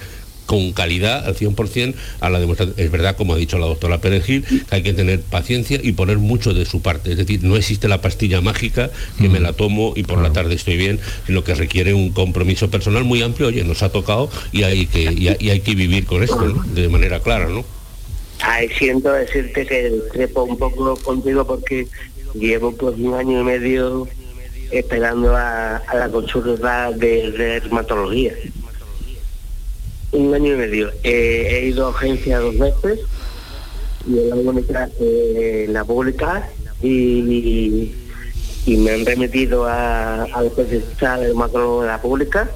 con 0.49 0.71
calidad 0.71 1.27
al 1.27 1.35
100% 1.35 1.93
a 2.21 2.29
la 2.31 2.39
demostración. 2.39 2.73
Es 2.79 2.89
verdad, 2.89 3.15
como 3.15 3.35
ha 3.35 3.37
dicho 3.37 3.59
la 3.59 3.67
doctora 3.67 4.01
Perejil, 4.01 4.43
que 4.43 4.75
hay 4.75 4.81
que 4.81 4.93
tener 4.93 5.21
paciencia 5.21 5.79
y 5.79 5.91
poner 5.91 6.17
mucho 6.17 6.55
de 6.55 6.65
su 6.65 6.81
parte. 6.81 7.11
Es 7.11 7.17
decir, 7.17 7.43
no 7.43 7.55
existe 7.55 7.87
la 7.87 8.01
pastilla 8.01 8.41
mágica 8.41 8.89
que 9.19 9.29
me 9.29 9.39
la 9.39 9.53
tomo 9.53 9.93
y 9.95 10.01
por 10.01 10.19
la 10.19 10.33
tarde 10.33 10.55
estoy 10.55 10.75
bien, 10.75 10.99
sino 11.27 11.43
que 11.43 11.53
requiere 11.53 11.93
un 11.93 12.09
compromiso 12.13 12.71
personal 12.71 13.03
muy 13.03 13.21
amplio. 13.21 13.49
Oye, 13.49 13.63
nos 13.63 13.83
ha 13.83 13.91
tocado 13.91 14.31
y 14.51 14.63
hay 14.63 14.87
que, 14.87 15.13
y 15.13 15.27
hay, 15.27 15.59
que 15.59 15.75
vivir 15.75 16.07
con 16.07 16.23
esto 16.23 16.63
de 16.73 16.89
manera 16.89 17.19
clara, 17.19 17.47
¿no? 17.47 17.63
Ay, 18.41 18.69
siento 18.69 19.13
decirte 19.13 19.67
que 19.67 20.01
trepo 20.13 20.45
un 20.45 20.57
poco 20.57 20.95
contigo 20.95 21.45
porque 21.45 21.85
llevo 22.33 22.71
pues 22.71 22.95
un 22.97 23.13
año 23.13 23.41
y 23.41 23.43
medio 23.43 24.07
esperando 24.71 25.35
a, 25.35 25.79
la 25.93 26.09
consulta 26.09 26.91
de 26.91 27.29
dermatología 27.33 28.33
un 30.11 30.33
año 30.33 30.53
y 30.53 30.57
medio. 30.57 30.91
Eh, 31.03 31.47
he 31.51 31.65
ido 31.67 31.87
a 31.87 31.91
agencia 31.91 32.39
dos 32.39 32.57
veces 32.57 32.99
y 34.07 34.29
la 34.29 34.35
única 34.35 34.89
eh, 34.99 35.67
la 35.69 35.83
pública 35.83 36.49
y, 36.81 37.91
y, 38.65 38.77
me 38.77 38.91
han 38.91 39.05
remitido 39.05 39.65
a, 39.65 40.23
al 40.23 40.47
especialista 40.47 41.17
de 41.17 41.27
de 41.27 41.33
la 41.87 41.99
pública 42.01 42.49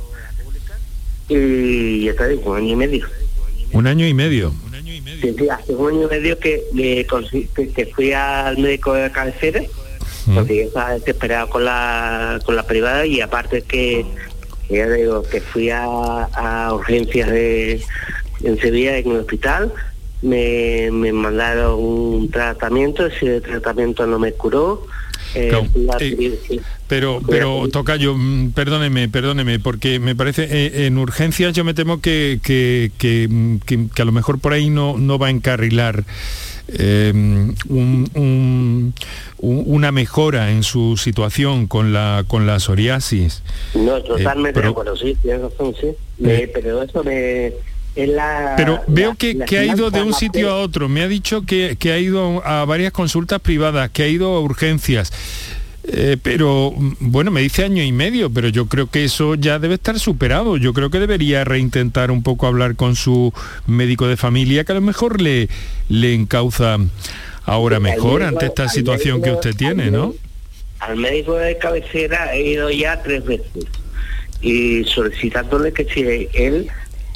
y 1.27 2.05
ya 2.05 2.11
está, 2.11 2.27
un 2.45 2.57
año 2.57 2.73
y 2.73 2.75
medio. 2.75 3.07
Un 3.71 3.87
año 3.87 4.05
y 4.05 4.13
medio. 4.13 4.53
Sí, 5.21 5.35
sí, 5.37 5.49
hace 5.49 5.73
un 5.73 5.93
año 5.93 6.07
y 6.07 6.09
medio 6.09 6.37
que, 6.37 6.63
que, 6.73 7.91
fui 7.95 8.13
al 8.13 8.57
médico 8.57 8.93
de 8.93 9.11
cabecera, 9.11 9.63
porque 10.33 10.63
estaba 10.63 10.93
desesperado 10.93 11.49
con 11.49 11.65
la, 11.65 12.39
con 12.45 12.55
la 12.55 12.63
privada 12.63 13.05
y 13.05 13.21
aparte 13.21 13.61
que 13.61 14.05
ya 14.73 14.89
digo 14.89 15.23
que 15.23 15.41
fui 15.41 15.69
a, 15.69 16.69
urgencias 16.73 17.29
de, 17.29 17.81
en 18.43 18.59
Sevilla, 18.59 18.97
en 18.97 19.11
el 19.11 19.17
hospital, 19.17 19.73
me, 20.21 20.89
mandaron 20.91 21.79
un 21.79 22.31
tratamiento, 22.31 23.05
ese 23.05 23.41
tratamiento 23.41 24.07
no 24.07 24.19
me 24.19 24.33
curó. 24.33 24.85
Eh, 25.35 25.51
eh, 25.99 26.61
pero, 26.87 27.21
pero 27.27 27.67
toca 27.69 27.95
yo, 27.95 28.13
mm, 28.15 28.51
perdóneme, 28.51 29.09
perdóneme, 29.09 29.59
porque 29.59 29.99
me 29.99 30.15
parece, 30.15 30.43
eh, 30.43 30.85
en 30.85 30.97
urgencias 30.97 31.53
yo 31.53 31.63
me 31.63 31.73
temo 31.73 32.01
que, 32.01 32.39
que, 32.43 32.91
que, 32.97 34.01
a 34.01 34.05
lo 34.05 34.11
mejor 34.11 34.39
por 34.39 34.53
ahí 34.53 34.69
no, 34.69 34.97
no 34.97 35.17
va 35.17 35.27
a 35.27 35.31
encarrilar 35.31 36.03
Em, 36.67 37.53
una 39.39 39.91
mejora 39.91 40.51
en 40.51 40.63
su 40.63 40.95
situación 40.95 41.67
con 41.67 41.91
la 41.91 42.23
con 42.27 42.47
la 42.47 42.59
psoriasis. 42.59 43.43
No, 43.73 44.01
totalmente 44.01 44.59
eh, 44.61 44.73
pero, 44.73 44.95
sí, 44.95 45.17
tienes 45.21 45.41
razón, 45.41 45.75
sí. 45.79 45.87
Eh, 46.23 46.49
pero 46.53 46.81
eso 46.81 47.03
me... 47.03 47.51
La, 47.95 48.55
pero 48.57 48.81
veo 48.87 49.13
que, 49.13 49.37
que 49.37 49.59
ha 49.59 49.65
ido 49.65 49.91
de 49.91 50.01
un 50.01 50.13
sitio 50.13 50.49
a 50.49 50.57
otro. 50.57 50.89
Me 50.89 51.03
ha 51.03 51.07
dicho 51.07 51.43
que, 51.43 51.75
que 51.77 51.91
ha 51.91 51.99
ido 51.99 52.41
a 52.43 52.65
varias 52.65 52.91
consultas 52.91 53.39
privadas, 53.39 53.91
que 53.91 54.01
ha 54.03 54.07
ido 54.07 54.33
a 54.33 54.39
urgencias. 54.39 55.11
Eh, 55.85 56.17
pero 56.21 56.73
bueno, 56.99 57.29
me 57.29 57.41
dice 57.41 57.65
año 57.65 57.83
y 57.83 57.91
medio, 57.91 58.29
pero 58.29 58.47
yo 58.47 58.67
creo 58.67 58.89
que 58.89 59.03
eso 59.03 59.35
ya 59.35 59.59
debe 59.59 59.75
estar 59.75 59.99
superado. 59.99 60.55
Yo 60.57 60.73
creo 60.73 60.89
que 60.89 60.99
debería 60.99 61.43
reintentar 61.43 62.09
un 62.09 62.23
poco 62.23 62.47
hablar 62.47 62.75
con 62.75 62.95
su 62.95 63.33
médico 63.67 64.07
de 64.07 64.15
familia, 64.15 64.63
que 64.63 64.71
a 64.71 64.75
lo 64.75 64.81
mejor 64.81 65.21
le, 65.21 65.49
le 65.89 66.13
encauza 66.13 66.77
ahora 67.45 67.81
mejor 67.81 68.23
ante 68.23 68.45
esta 68.45 68.69
situación 68.69 69.21
que 69.21 69.31
usted 69.31 69.55
tiene, 69.55 69.91
¿no? 69.91 70.15
Al 70.79 70.95
médico 70.97 71.35
de 71.35 71.57
cabecera 71.57 72.33
he 72.33 72.51
ido 72.51 72.69
ya 72.69 73.01
tres 73.01 73.25
veces 73.25 73.65
y 74.41 74.83
solicitándole 74.83 75.71
que 75.71 75.85
si 75.85 76.29
él 76.33 76.67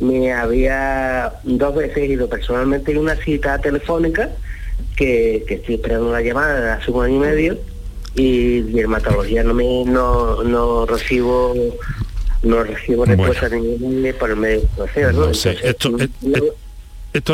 me 0.01 0.31
había 0.31 1.33
dos 1.43 1.75
veces 1.75 2.09
ido 2.09 2.29
personalmente 2.29 2.91
en 2.91 2.99
una 2.99 3.15
cita 3.15 3.59
telefónica 3.59 4.29
que, 4.95 5.43
que 5.47 5.55
estoy 5.55 5.75
esperando 5.75 6.09
una 6.09 6.21
llamada 6.21 6.75
hace 6.75 6.91
un 6.91 7.03
año 7.03 7.15
y 7.15 7.19
medio 7.19 7.57
y 8.17 8.61
dermatología 8.61 9.43
no 9.43 9.53
me 9.53 9.85
no, 9.85 10.43
no 10.43 10.85
recibo 10.85 11.53
no 12.43 12.63
recibo 12.63 13.05
respuesta 13.05 13.47
ninguna 13.49 14.11
por 14.13 14.31
el 14.31 14.35
medio 14.35 14.61
¿no? 15.13 15.29
esto, 15.29 15.51
esto 15.51 15.97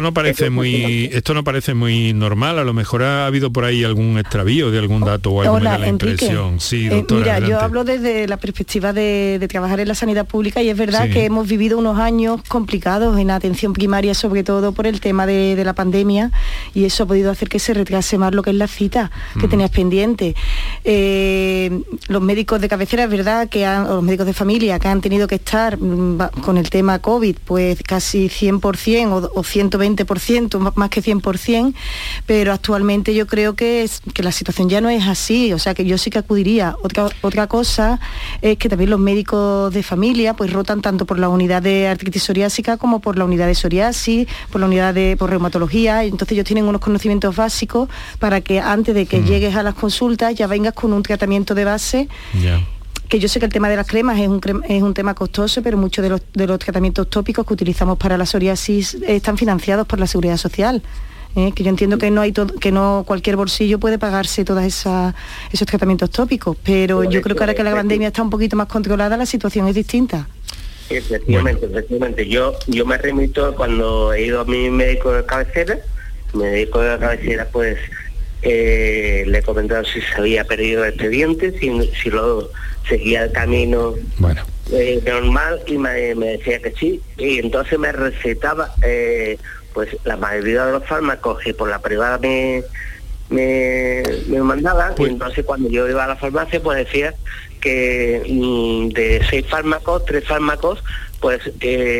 no 0.02 0.13
parece 0.13 0.50
muy 0.50 1.10
esto 1.12 1.34
no 1.34 1.43
parece 1.43 1.74
muy 1.74 2.13
normal, 2.13 2.60
a 2.60 2.63
lo 2.63 2.74
mejor 2.74 3.04
ha 3.04 3.26
habido 3.26 3.52
por 3.52 3.65
ahí 3.65 3.84
algún 3.84 4.17
extravío 4.17 4.72
de 4.72 4.80
algún 4.80 5.02
dato 5.02 5.32
o 5.32 5.41
alguna 5.41 5.78
la 5.78 5.88
impresión. 5.88 6.60
Sí, 6.60 6.88
eh, 6.91 7.06
mira, 7.10 7.39
yo 7.39 7.60
hablo 7.60 7.84
desde 7.84 8.28
la 8.28 8.38
perspectiva 8.38 8.93
de, 8.93 9.46
trabajar 9.50 9.80
en 9.80 9.88
la 9.88 9.96
sanidad 9.96 10.26
pública 10.26 10.62
y 10.62 10.69
es 10.69 10.78
verdad 10.78 11.10
que 11.10 11.26
hemos 11.26 11.48
vivido 11.48 11.78
unos 11.78 12.00
años 12.00 12.41
complicados 12.48 13.19
en 13.19 13.30
atención 13.30 13.74
primaria, 13.74 14.13
sobre 14.13 14.43
todo 14.43 14.72
por 14.72 14.88
el 14.88 15.02
tema 15.02 15.26
de, 15.26 15.62
la 15.63 15.74
pandemia 15.74 16.32
y 16.74 16.84
eso 16.84 17.04
ha 17.04 17.06
podido 17.06 17.32
hacer 17.32 17.48
que 17.48 17.60
se 17.60 17.74
retrase 17.74 18.17
más 18.17 18.34
lo 18.34 18.43
que 18.43 18.50
es 18.50 18.56
la 18.58 18.67
cita 18.67 19.12
que 19.39 19.48
mm. 19.48 19.50
tenías 19.50 19.69
pendiente. 19.69 20.36
Eh, 20.84 21.82
los 22.08 22.22
médicos 22.22 22.60
de 22.60 22.67
cabecera 22.67 23.06
es 23.06 23.10
verdad 23.10 23.48
que 23.48 23.65
han, 23.65 23.88
los 23.88 24.04
médicos 24.04 24.26
de 24.26 24.34
familia 24.34 24.80
que 24.80 24.88
han 24.89 25.00
tenido 25.00 25.28
que 25.28 25.36
estar 25.36 25.78
mm, 25.80 26.41
con 26.41 26.58
el 26.58 26.69
tema 26.69 27.00
COVID, 27.00 27.38
pues 27.46 27.82
casi 27.84 28.28
100% 28.28 29.08
o, 29.12 29.39
o 29.39 29.43
100 29.43 29.69
120%, 29.80 30.74
más 30.76 30.90
que 30.90 31.02
100%, 31.02 31.74
pero 32.26 32.54
actualmente 32.54 33.14
yo 33.14 33.28
creo 33.28 33.56
que, 33.56 33.84
es, 33.84 34.02
que 34.14 34.24
la 34.24 34.32
situación 34.32 34.70
ya 34.70 34.82
no 34.82 34.90
es 34.90 35.08
así, 35.08 35.54
o 35.54 35.60
sea 35.60 35.74
que 35.74 35.86
yo 35.86 35.98
sí 35.98 36.10
que 36.10 36.20
acudiría. 36.20 36.76
Otra, 36.84 37.10
otra 37.22 37.48
cosa 37.48 38.00
es 38.42 38.58
que 38.58 38.70
también 38.70 38.90
los 38.90 39.00
médicos 39.00 39.74
de 39.74 39.84
familia 39.84 40.36
pues 40.36 40.52
rotan 40.52 40.82
tanto 40.82 41.06
por 41.06 41.20
la 41.20 41.30
unidad 41.30 41.62
de 41.62 41.88
artritis 41.88 42.24
psoriásica 42.24 42.78
como 42.78 43.00
por 43.00 43.18
la 43.18 43.26
unidad 43.26 43.48
de 43.48 43.56
psoriasis, 43.56 44.28
por 44.52 44.62
la 44.62 44.68
unidad 44.68 44.94
de 44.94 45.16
por 45.18 45.30
reumatología, 45.30 46.04
entonces 46.04 46.34
ellos 46.34 46.46
tienen 46.46 46.66
unos 46.66 46.82
conocimientos 46.82 47.36
básicos 47.36 47.90
para 48.20 48.42
que 48.42 48.60
antes 48.60 48.96
de 48.96 49.06
que 49.06 49.20
mm. 49.20 49.26
llegues 49.26 49.56
a 49.56 49.64
las 49.64 49.76
consultas 49.76 50.36
ya 50.36 50.48
vengas 50.48 50.74
con 50.74 50.94
un 50.94 51.04
tratamiento 51.04 51.56
de 51.56 51.66
base 51.66 52.08
que 53.10 53.20
yo 53.20 53.28
sé 53.28 53.39
que 53.39 53.46
el 53.46 53.52
tema 53.52 53.70
de 53.70 53.76
las 53.76 53.88
cremas 53.88 54.20
es 54.20 54.28
un, 54.28 54.42
es 54.68 54.82
un 54.82 54.94
tema 54.94 55.13
costoso, 55.13 55.62
pero 55.62 55.78
muchos 55.78 56.04
de 56.04 56.10
los, 56.10 56.22
de 56.34 56.48
los 56.48 56.60
tratamientos 56.60 57.10
tópicos 57.10 57.46
que 57.46 57.54
utilizamos 57.54 57.98
para 57.98 58.18
la 58.18 58.26
psoriasis 58.26 58.98
están 59.06 59.38
financiados 59.38 59.86
por 59.88 60.00
la 60.00 60.08
seguridad 60.08 60.38
social. 60.38 60.82
¿eh? 61.36 61.52
que 61.54 61.63
yo 61.63 61.70
entiendo 61.70 61.98
que 61.98 62.12
no 62.12 62.22
hay 62.22 62.34
que 62.34 62.72
no 62.72 63.04
cualquier 63.06 63.36
bolsillo 63.36 63.80
puede 63.80 63.98
pagarse 63.98 64.46
todos 64.46 64.63
esos 64.63 65.68
tratamientos 65.68 66.10
tópicos, 66.10 66.58
pero 66.63 67.04
yo 67.04 67.22
creo 67.22 67.36
que 67.36 67.44
ahora 67.44 67.54
que 67.54 67.63
la 67.63 67.74
pandemia 67.74 68.10
está 68.10 68.22
un 68.22 68.30
poquito 68.30 68.56
más 68.56 68.68
controlada, 68.68 69.18
la 69.18 69.26
situación 69.26 69.68
es 69.68 69.76
distinta. 69.76 70.28
Efectivamente, 70.89 71.66
efectivamente. 71.66 72.28
Yo, 72.28 72.54
yo 72.68 72.86
me 72.86 72.98
remito 72.98 73.56
cuando 73.56 74.13
he 74.13 74.26
ido 74.26 74.42
a 74.42 74.46
mi 74.46 74.70
médico 74.70 75.12
de 75.12 75.26
cabecera, 75.26 75.80
mi 76.34 76.44
médico 76.44 76.82
de 76.82 77.00
cabecera 77.00 77.48
pues 77.52 77.78
eh, 78.44 79.24
le 79.26 79.38
he 79.38 79.42
comentado 79.42 79.86
si 79.86 80.02
se 80.02 80.16
había 80.18 80.44
perdido 80.44 80.84
el 80.84 80.90
expediente, 80.90 81.58
si, 81.60 81.92
si 82.02 82.10
lo 82.10 82.50
seguía 82.88 83.24
el 83.24 83.32
camino 83.32 83.94
eh, 84.72 85.02
normal 85.06 85.62
y 85.66 85.78
me, 85.78 86.14
decía 86.14 86.60
que 86.60 86.74
sí. 86.74 87.02
Y 87.18 87.40
entonces 87.40 87.80
me 87.80 87.94
recetaba 87.94 88.74
eh, 88.84 89.38
pues 89.74 89.96
la 90.04 90.18
mayoría 90.18 90.66
de 90.66 90.74
los 90.74 90.86
fármacos 90.86 91.40
que 91.42 91.54
por 91.54 91.70
la 91.70 91.80
privada 91.80 92.18
me, 92.18 92.64
me, 93.30 94.04
me 94.28 94.42
mandaban. 94.42 94.92
Y 94.92 94.96
pues 94.98 95.12
entonces 95.12 95.46
cuando 95.46 95.70
yo 95.70 95.88
iba 95.88 96.04
a 96.04 96.08
la 96.08 96.18
farmacia 96.18 96.62
pues 96.62 96.80
decía 96.80 97.16
que 97.62 98.24
mm, 98.28 98.90
de 98.90 99.26
seis 99.30 99.46
fármacos, 99.48 100.04
tres 100.04 100.28
fármacos 100.28 100.84
pues 101.22 101.40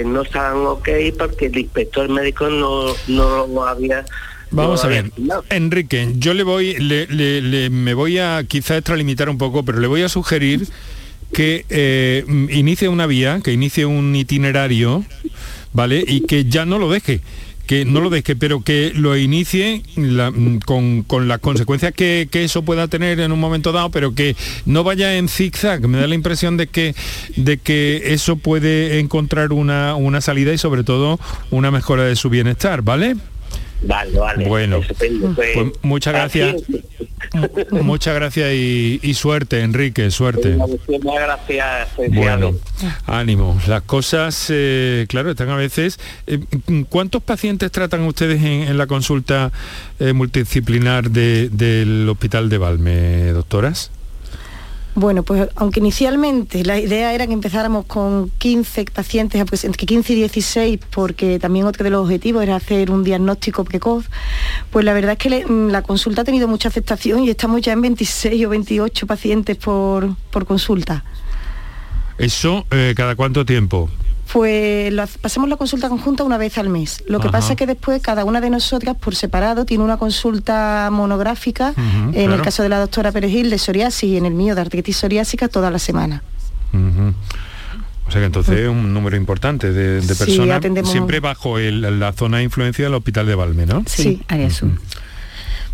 no 0.06 0.24
estaban 0.24 0.66
ok 0.66 0.90
porque 1.18 1.46
el 1.46 1.58
inspector 1.58 2.10
médico 2.10 2.50
no, 2.50 2.94
no 3.08 3.48
lo 3.48 3.66
había 3.66 4.04
Vamos 4.54 4.84
a 4.86 4.88
ver, 4.88 5.12
Enrique, 5.50 6.13
yo 6.18 6.34
le 6.34 6.44
voy, 6.44 6.76
le, 6.76 7.70
me 7.70 7.94
voy 7.94 8.20
a 8.20 8.44
quizá 8.48 8.78
extralimitar 8.78 9.30
un 9.30 9.38
poco, 9.38 9.63
pero 9.66 9.80
le 9.80 9.88
voy 9.88 10.04
a 10.04 10.10
sugerir 10.10 10.68
que 11.34 11.66
eh, 11.70 12.24
inicie 12.52 12.88
una 12.88 13.08
vía, 13.08 13.42
que 13.44 13.52
inicie 13.52 13.86
un 13.86 14.16
itinerario, 14.16 15.04
¿vale? 15.74 16.04
Y 16.08 16.22
que 16.22 16.46
ya 16.46 16.66
no 16.66 16.78
lo 16.78 16.89
deje 16.89 17.22
que 17.66 17.86
no 17.86 18.02
lo 18.02 18.10
deje, 18.10 18.36
pero 18.36 18.62
que 18.62 18.92
lo 18.94 19.16
inicie 19.18 19.84
con, 20.66 21.28
las 21.28 21.39
consecuencias 21.39 21.94
que, 21.94 22.28
eso 22.34 22.63
pueda 22.63 22.88
tener 22.88 23.20
en 23.22 23.32
un 23.32 23.39
momento 23.39 23.72
dado, 23.72 23.89
pero 23.89 24.13
que 24.13 24.36
no 24.66 24.84
vaya 24.84 25.16
en 25.16 25.30
zigzag. 25.30 25.88
Me 25.88 25.98
da 25.98 26.08
la 26.08 26.16
impresión 26.16 26.58
de 26.58 26.68
que, 26.68 26.94
de 27.38 27.58
que 27.58 28.13
eso 28.13 28.36
puede 28.36 29.00
encontrar 29.00 29.54
una, 29.54 29.96
una 29.96 30.20
salida 30.20 30.54
y 30.54 30.58
sobre 30.58 30.84
todo 30.84 31.20
una 31.52 31.72
mejora 31.72 32.04
de 32.04 32.16
su 32.18 32.30
bienestar, 32.30 32.82
¿vale? 32.82 33.16
Vale, 33.84 34.17
vale. 34.17 34.48
Bueno, 34.48 34.82
pues, 34.98 35.12
pues 35.36 35.72
muchas 35.82 36.13
gracias. 36.13 36.56
muchas 37.72 38.15
gracias 38.15 38.54
y, 38.54 39.13
suerte, 39.13 39.62
Enrique, 39.62 40.10
suerte. 40.12 40.56
Muchas 40.56 41.00
gracias. 41.00 41.89
Bueno, 42.10 42.54
ánimo. 43.06 43.60
Las 43.67 43.84
cosas, 43.84 44.48
eh, 44.50 45.06
claro, 45.10 45.32
están 45.32 45.50
a 45.50 45.56
veces... 45.56 46.00
Eh, 46.28 46.39
¿Cuántos 46.89 47.24
pacientes 47.24 47.72
tratan 47.72 48.02
ustedes 48.02 48.41
en, 48.41 48.78
la 48.78 48.88
consulta 48.88 49.52
eh, 50.00 50.13
multidisciplinar 50.13 51.10
del 51.12 52.08
Hospital 52.10 52.50
de 52.50 52.58
Valme, 52.58 53.32
doctoras? 53.32 53.91
Bueno, 54.96 55.24
pues 55.24 55.50
aunque 55.56 55.80
inicialmente 55.80 56.64
la 56.64 56.80
idea 56.80 57.14
era 57.14 57.26
que 57.26 57.34
empezáramos 57.34 57.86
con 57.86 58.30
15 58.38 58.86
pacientes, 58.94 59.44
pues 59.50 59.66
entre 59.66 59.88
15 59.88 60.14
y 60.14 60.16
16, 60.18 60.80
porque 60.92 61.40
también 61.40 61.66
otro 61.66 61.84
de 61.84 61.90
los 61.90 62.04
objetivos 62.04 62.44
era 62.44 62.56
hacer 62.56 62.92
un 62.92 63.04
diagnóstico 63.04 63.64
precoz, 63.64 64.06
pues 64.72 64.86
la 64.86 64.94
verdad 64.94 65.14
es 65.14 65.18
que 65.18 65.46
mm, 65.46 65.70
la 65.70 65.82
consulta 65.82 66.22
ha 66.22 66.24
tenido 66.24 66.48
mucha 66.48 66.70
aceptación 66.70 67.24
y 67.24 67.30
estamos 67.30 67.62
ya 67.62 67.74
en 67.74 67.82
26 67.82 68.46
o 68.46 68.50
28 68.50 69.08
pacientes 69.08 69.58
por, 69.58 70.16
por 70.30 70.46
consulta. 70.46 71.04
¿Eso 72.20 72.66
eh, 72.70 72.94
cada 72.96 73.16
cuánto 73.16 73.46
tiempo? 73.46 73.89
Pues 74.34 74.92
pasamos 75.22 75.48
la 75.48 75.58
consulta 75.58 75.90
conjunta 75.90 76.24
una 76.24 76.40
vez 76.40 76.58
al 76.58 76.68
mes. 76.68 77.04
Lo 77.08 77.20
que 77.20 77.30
pasa 77.30 77.54
es 77.54 77.56
que 77.56 77.68
después 77.68 78.02
cada 78.02 78.26
una 78.26 78.42
de 78.42 78.50
nosotras 78.50 78.98
por 78.98 79.16
separado 79.16 79.64
tiene 79.64 79.84
una 79.84 79.98
consulta 79.98 80.90
monográfica, 80.92 81.76
en 81.78 82.32
el 82.32 82.42
caso 82.42 82.64
de 82.64 82.70
la 82.70 82.80
doctora 82.80 83.12
Perejil 83.12 83.52
de 83.52 83.60
psoriasis 83.60 84.10
y 84.10 84.18
en 84.18 84.26
el 84.26 84.34
mío 84.34 84.56
de 84.56 84.62
artritis 84.62 84.98
psoriásica 84.98 85.50
toda 85.50 85.70
la 85.70 85.78
semana. 85.78 86.24
O 88.08 88.12
sea 88.12 88.22
que 88.22 88.26
entonces 88.26 88.62
es 88.62 88.68
un 88.68 88.92
número 88.92 89.16
importante 89.18 89.72
de, 89.72 90.02
personas, 90.16 90.64
siempre 90.90 91.20
bajo 91.20 91.60
la 91.60 92.12
zona 92.14 92.38
de 92.38 92.44
influencia 92.46 92.86
del 92.86 92.96
Hospital 92.96 93.28
de 93.28 93.36
Valme, 93.36 93.68
¿no? 93.68 93.84
Sí, 93.86 94.20
área 94.28 94.50
sur. 94.50 94.72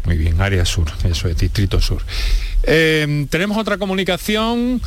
Muy 0.03 0.17
bien, 0.17 0.41
área 0.41 0.65
sur, 0.65 0.87
eso 1.05 1.29
es, 1.29 1.37
distrito 1.37 1.79
sur. 1.79 2.01
Eh, 2.63 3.25
tenemos 3.29 3.57
otra 3.57 3.77
comunicación, 3.77 4.81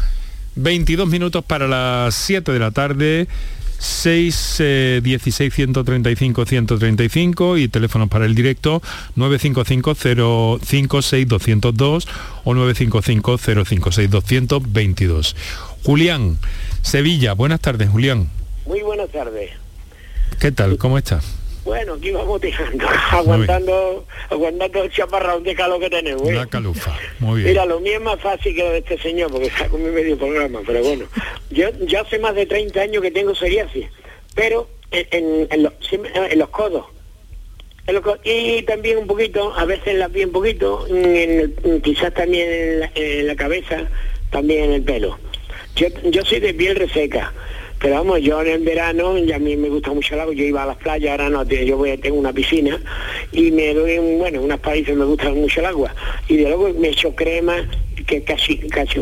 22 0.56 1.08
minutos 1.08 1.42
para 1.42 1.66
las 1.66 2.14
7 2.14 2.52
de 2.52 2.58
la 2.58 2.70
tarde. 2.70 3.28
6 3.82 4.62
16 5.02 5.52
135 5.52 6.46
135 6.46 7.56
y 7.58 7.66
teléfonos 7.66 8.08
para 8.08 8.26
el 8.26 8.34
directo 8.36 8.80
955 9.16 10.58
056 10.64 11.26
202 11.26 12.08
o 12.44 12.54
955 12.54 13.38
056 13.38 14.10
222. 14.10 15.36
Julián, 15.82 16.38
Sevilla, 16.82 17.32
buenas 17.32 17.58
tardes, 17.60 17.90
Julián. 17.90 18.28
Muy 18.66 18.82
buenas 18.82 19.10
tardes. 19.10 19.50
¿Qué 20.38 20.52
tal? 20.52 20.78
¿Cómo 20.78 20.96
estás? 20.96 21.41
Bueno, 21.64 21.94
aquí 21.94 22.10
vamos 22.10 22.40
tirando, 22.40 22.86
aguantando, 23.10 24.04
aguantando 24.30 24.82
el 24.82 24.90
chaparrón 24.90 25.44
de 25.44 25.54
calor 25.54 25.80
que 25.80 25.90
tenemos. 25.90 26.28
¿eh? 26.28 26.34
La 26.34 26.46
calufa, 26.46 26.92
muy 27.20 27.42
bien. 27.42 27.50
Mira, 27.50 27.66
lo 27.66 27.78
mío 27.78 27.94
es 27.94 28.00
más 28.00 28.20
fácil 28.20 28.54
que 28.54 28.62
lo 28.62 28.70
de 28.70 28.78
este 28.78 28.98
señor, 28.98 29.30
porque 29.30 29.46
está 29.46 29.68
con 29.68 29.82
mi 29.82 29.90
medio 29.90 30.18
programa, 30.18 30.60
pero 30.66 30.82
bueno. 30.82 31.04
Yo, 31.50 31.68
yo 31.86 32.00
hace 32.00 32.18
más 32.18 32.34
de 32.34 32.46
30 32.46 32.80
años 32.80 33.02
que 33.02 33.12
tengo 33.12 33.34
psoriasis, 33.34 33.86
pero 34.34 34.68
en, 34.90 35.46
en, 35.50 35.62
los, 35.62 35.72
en 35.92 36.38
los 36.38 36.48
codos. 36.48 36.86
y 38.24 38.62
también 38.62 38.98
un 38.98 39.06
poquito, 39.06 39.54
a 39.56 39.64
veces 39.64 39.86
en 39.88 39.98
la 40.00 40.08
piel 40.08 40.26
un 40.26 40.32
poquito, 40.32 40.86
quizás 41.82 42.12
también 42.12 42.90
en 42.94 43.26
la, 43.28 43.36
cabeza, 43.36 43.88
también 44.30 44.64
en 44.64 44.72
el 44.72 44.82
pelo. 44.82 45.16
Yo, 45.76 45.86
yo 46.10 46.24
soy 46.24 46.40
de 46.40 46.54
piel 46.54 46.76
reseca 46.76 47.32
pero 47.82 47.96
vamos, 47.96 48.20
yo 48.20 48.40
en 48.42 48.48
el 48.48 48.62
verano, 48.62 49.18
ya 49.18 49.36
a 49.36 49.38
mí 49.40 49.56
me 49.56 49.68
gusta 49.68 49.90
mucho 49.92 50.14
el 50.14 50.20
agua, 50.20 50.32
yo 50.32 50.44
iba 50.44 50.62
a 50.62 50.66
las 50.66 50.76
playas, 50.76 51.10
ahora 51.10 51.28
no, 51.28 51.42
yo 51.42 51.76
voy, 51.76 51.98
tengo 51.98 52.16
una 52.16 52.32
piscina 52.32 52.80
y 53.32 53.50
me 53.50 53.74
doy, 53.74 53.98
bueno, 54.18 54.38
en 54.38 54.44
unas 54.44 54.60
países 54.60 54.96
me 54.96 55.04
gusta 55.04 55.30
mucho 55.30 55.58
el 55.58 55.66
agua. 55.66 55.92
Y 56.28 56.36
de 56.36 56.44
luego 56.44 56.72
me 56.78 56.90
echo 56.90 57.12
crema, 57.16 57.68
que 58.06 58.22
casi, 58.22 58.58
casi, 58.68 59.00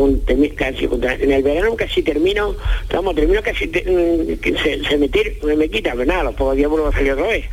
casi, 0.56 0.84
en 0.86 1.30
el 1.30 1.42
verano 1.42 1.76
casi 1.76 2.02
termino, 2.02 2.56
vamos, 2.90 3.14
termino 3.14 3.42
casi, 3.42 3.66
mm, 3.66 4.40
se, 4.62 4.82
se, 4.82 4.96
me, 4.96 5.56
me, 5.56 5.68
quita, 5.68 5.92
pero 5.92 6.06
nada, 6.06 6.24
los 6.24 6.34
pocos 6.34 6.56
días 6.56 6.70
vuelvo 6.70 6.86
a 6.86 6.92
salir 6.92 7.12
otra 7.12 7.26
vez. 7.26 7.44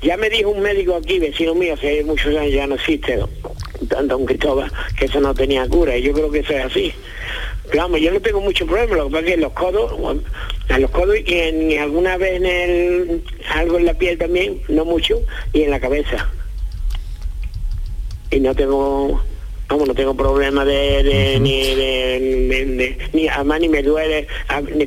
Ya 0.00 0.16
me 0.16 0.30
dijo 0.30 0.50
un 0.50 0.60
médico 0.60 0.94
aquí, 0.94 1.18
vecino 1.18 1.56
mío, 1.56 1.74
hace 1.74 2.04
muchos 2.04 2.36
años 2.36 2.52
ya 2.52 2.68
no 2.68 2.76
existe, 2.76 3.18
tanto 3.88 4.16
un 4.16 4.26
Cristóbal, 4.26 4.70
que 4.96 5.06
eso 5.06 5.20
no 5.20 5.34
tenía 5.34 5.66
cura, 5.66 5.96
y 5.96 6.02
yo 6.02 6.12
creo 6.12 6.30
que 6.30 6.38
eso 6.38 6.52
es 6.52 6.64
así. 6.66 6.92
Vamos, 7.74 8.00
yo 8.00 8.12
no 8.12 8.20
tengo 8.20 8.40
mucho 8.40 8.66
problema, 8.66 8.96
lo 8.96 9.06
que 9.06 9.10
pasa 9.10 9.20
es 9.20 9.26
que 9.26 9.34
en 9.34 9.40
los 9.40 9.52
codos, 9.52 9.92
en 10.68 10.82
los 10.82 10.90
codos 10.90 11.16
y 11.24 11.34
en 11.34 11.78
alguna 11.78 12.16
vez 12.16 12.36
en 12.36 12.46
el, 12.46 13.22
algo 13.54 13.78
en 13.78 13.86
la 13.86 13.94
piel 13.94 14.18
también, 14.18 14.62
no 14.68 14.84
mucho, 14.84 15.20
y 15.52 15.62
en 15.62 15.70
la 15.70 15.80
cabeza. 15.80 16.30
Y 18.30 18.40
no 18.40 18.54
tengo, 18.54 19.20
vamos, 19.68 19.88
no 19.88 19.94
tengo 19.94 20.14
problema 20.14 20.64
de, 20.64 21.38
ni 21.40 21.74
de, 21.74 22.98
ni 23.12 23.28
además 23.28 23.60
ni 23.60 23.68
me 23.68 23.82
duele, 23.82 24.26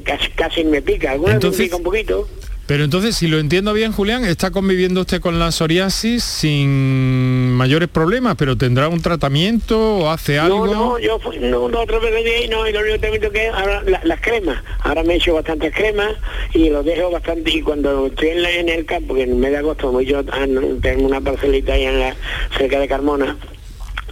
casi, 0.03 0.29
casi 0.31 0.63
me 0.63 0.81
pica, 0.81 1.11
alguna 1.11 1.37
vez 1.37 1.45
me 1.45 1.51
pica 1.51 1.75
un 1.75 1.83
poquito. 1.83 2.27
Pero 2.69 2.83
entonces, 2.83 3.15
si 3.15 3.27
lo 3.27 3.39
entiendo 3.39 3.73
bien, 3.73 3.91
Julián, 3.91 4.23
está 4.25 4.51
conviviendo 4.51 5.01
usted 5.01 5.19
con 5.21 5.39
la 5.39 5.51
psoriasis 5.51 6.23
sin 6.23 7.51
mayores 7.53 7.89
problemas, 7.89 8.35
pero 8.37 8.57
tendrá 8.57 8.89
un 8.89 9.01
tratamiento 9.01 9.97
o 9.97 10.09
hace 10.11 10.37
algo. 10.37 10.67
No, 10.67 10.73
no, 10.73 10.99
yo 10.99 11.19
no, 11.41 11.67
no, 11.67 11.79
otra 11.79 11.97
vez 11.97 12.23
de 12.23 12.35
ahí, 12.35 12.47
no, 12.47 12.67
y 12.67 12.71
lo 12.71 12.81
único 12.81 12.99
tratamiento 12.99 13.31
que 13.31 13.47
ahora 13.47 13.81
las 14.03 14.21
cremas. 14.21 14.61
Ahora 14.81 15.01
me 15.01 15.15
he 15.15 15.17
hecho 15.17 15.33
bastantes 15.33 15.73
cremas 15.73 16.15
y 16.53 16.69
lo 16.69 16.83
dejo 16.83 17.09
bastante. 17.09 17.49
Y 17.49 17.63
cuando 17.63 18.05
estoy 18.05 18.27
en, 18.27 18.69
el 18.69 18.85
campo, 18.85 19.15
que 19.15 19.23
en 19.23 19.31
el 19.31 19.37
mes 19.37 19.49
de 19.49 19.57
agosto, 19.57 19.99
yo 20.01 20.19
ah, 20.31 20.45
tengo 20.79 21.07
una 21.07 21.21
parcelita 21.21 21.73
ahí 21.73 21.85
en 21.85 21.99
la, 21.99 22.15
cerca 22.55 22.79
de 22.79 22.87
Carmona, 22.87 23.35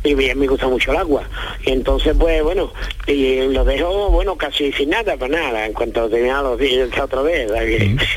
y 0.08 0.16
me 0.16 0.48
gusta 0.48 0.68
mucho 0.68 0.92
el 0.92 0.98
agua. 0.98 1.24
Y 1.66 1.72
entonces, 1.72 2.16
pues 2.18 2.44
bueno, 2.44 2.72
y 3.06 3.48
lo 3.48 3.64
dejo, 3.64 4.10
bueno, 4.10 4.36
casi 4.36 4.72
sin 4.74 4.90
nada, 4.90 5.18
para 5.18 5.40
nada, 5.40 5.66
en 5.66 5.74
cuanto 5.74 6.10
tenía 6.10 6.42
los 6.42 6.60
días 6.60 6.90
otra 7.00 7.22
vez. 7.22 7.50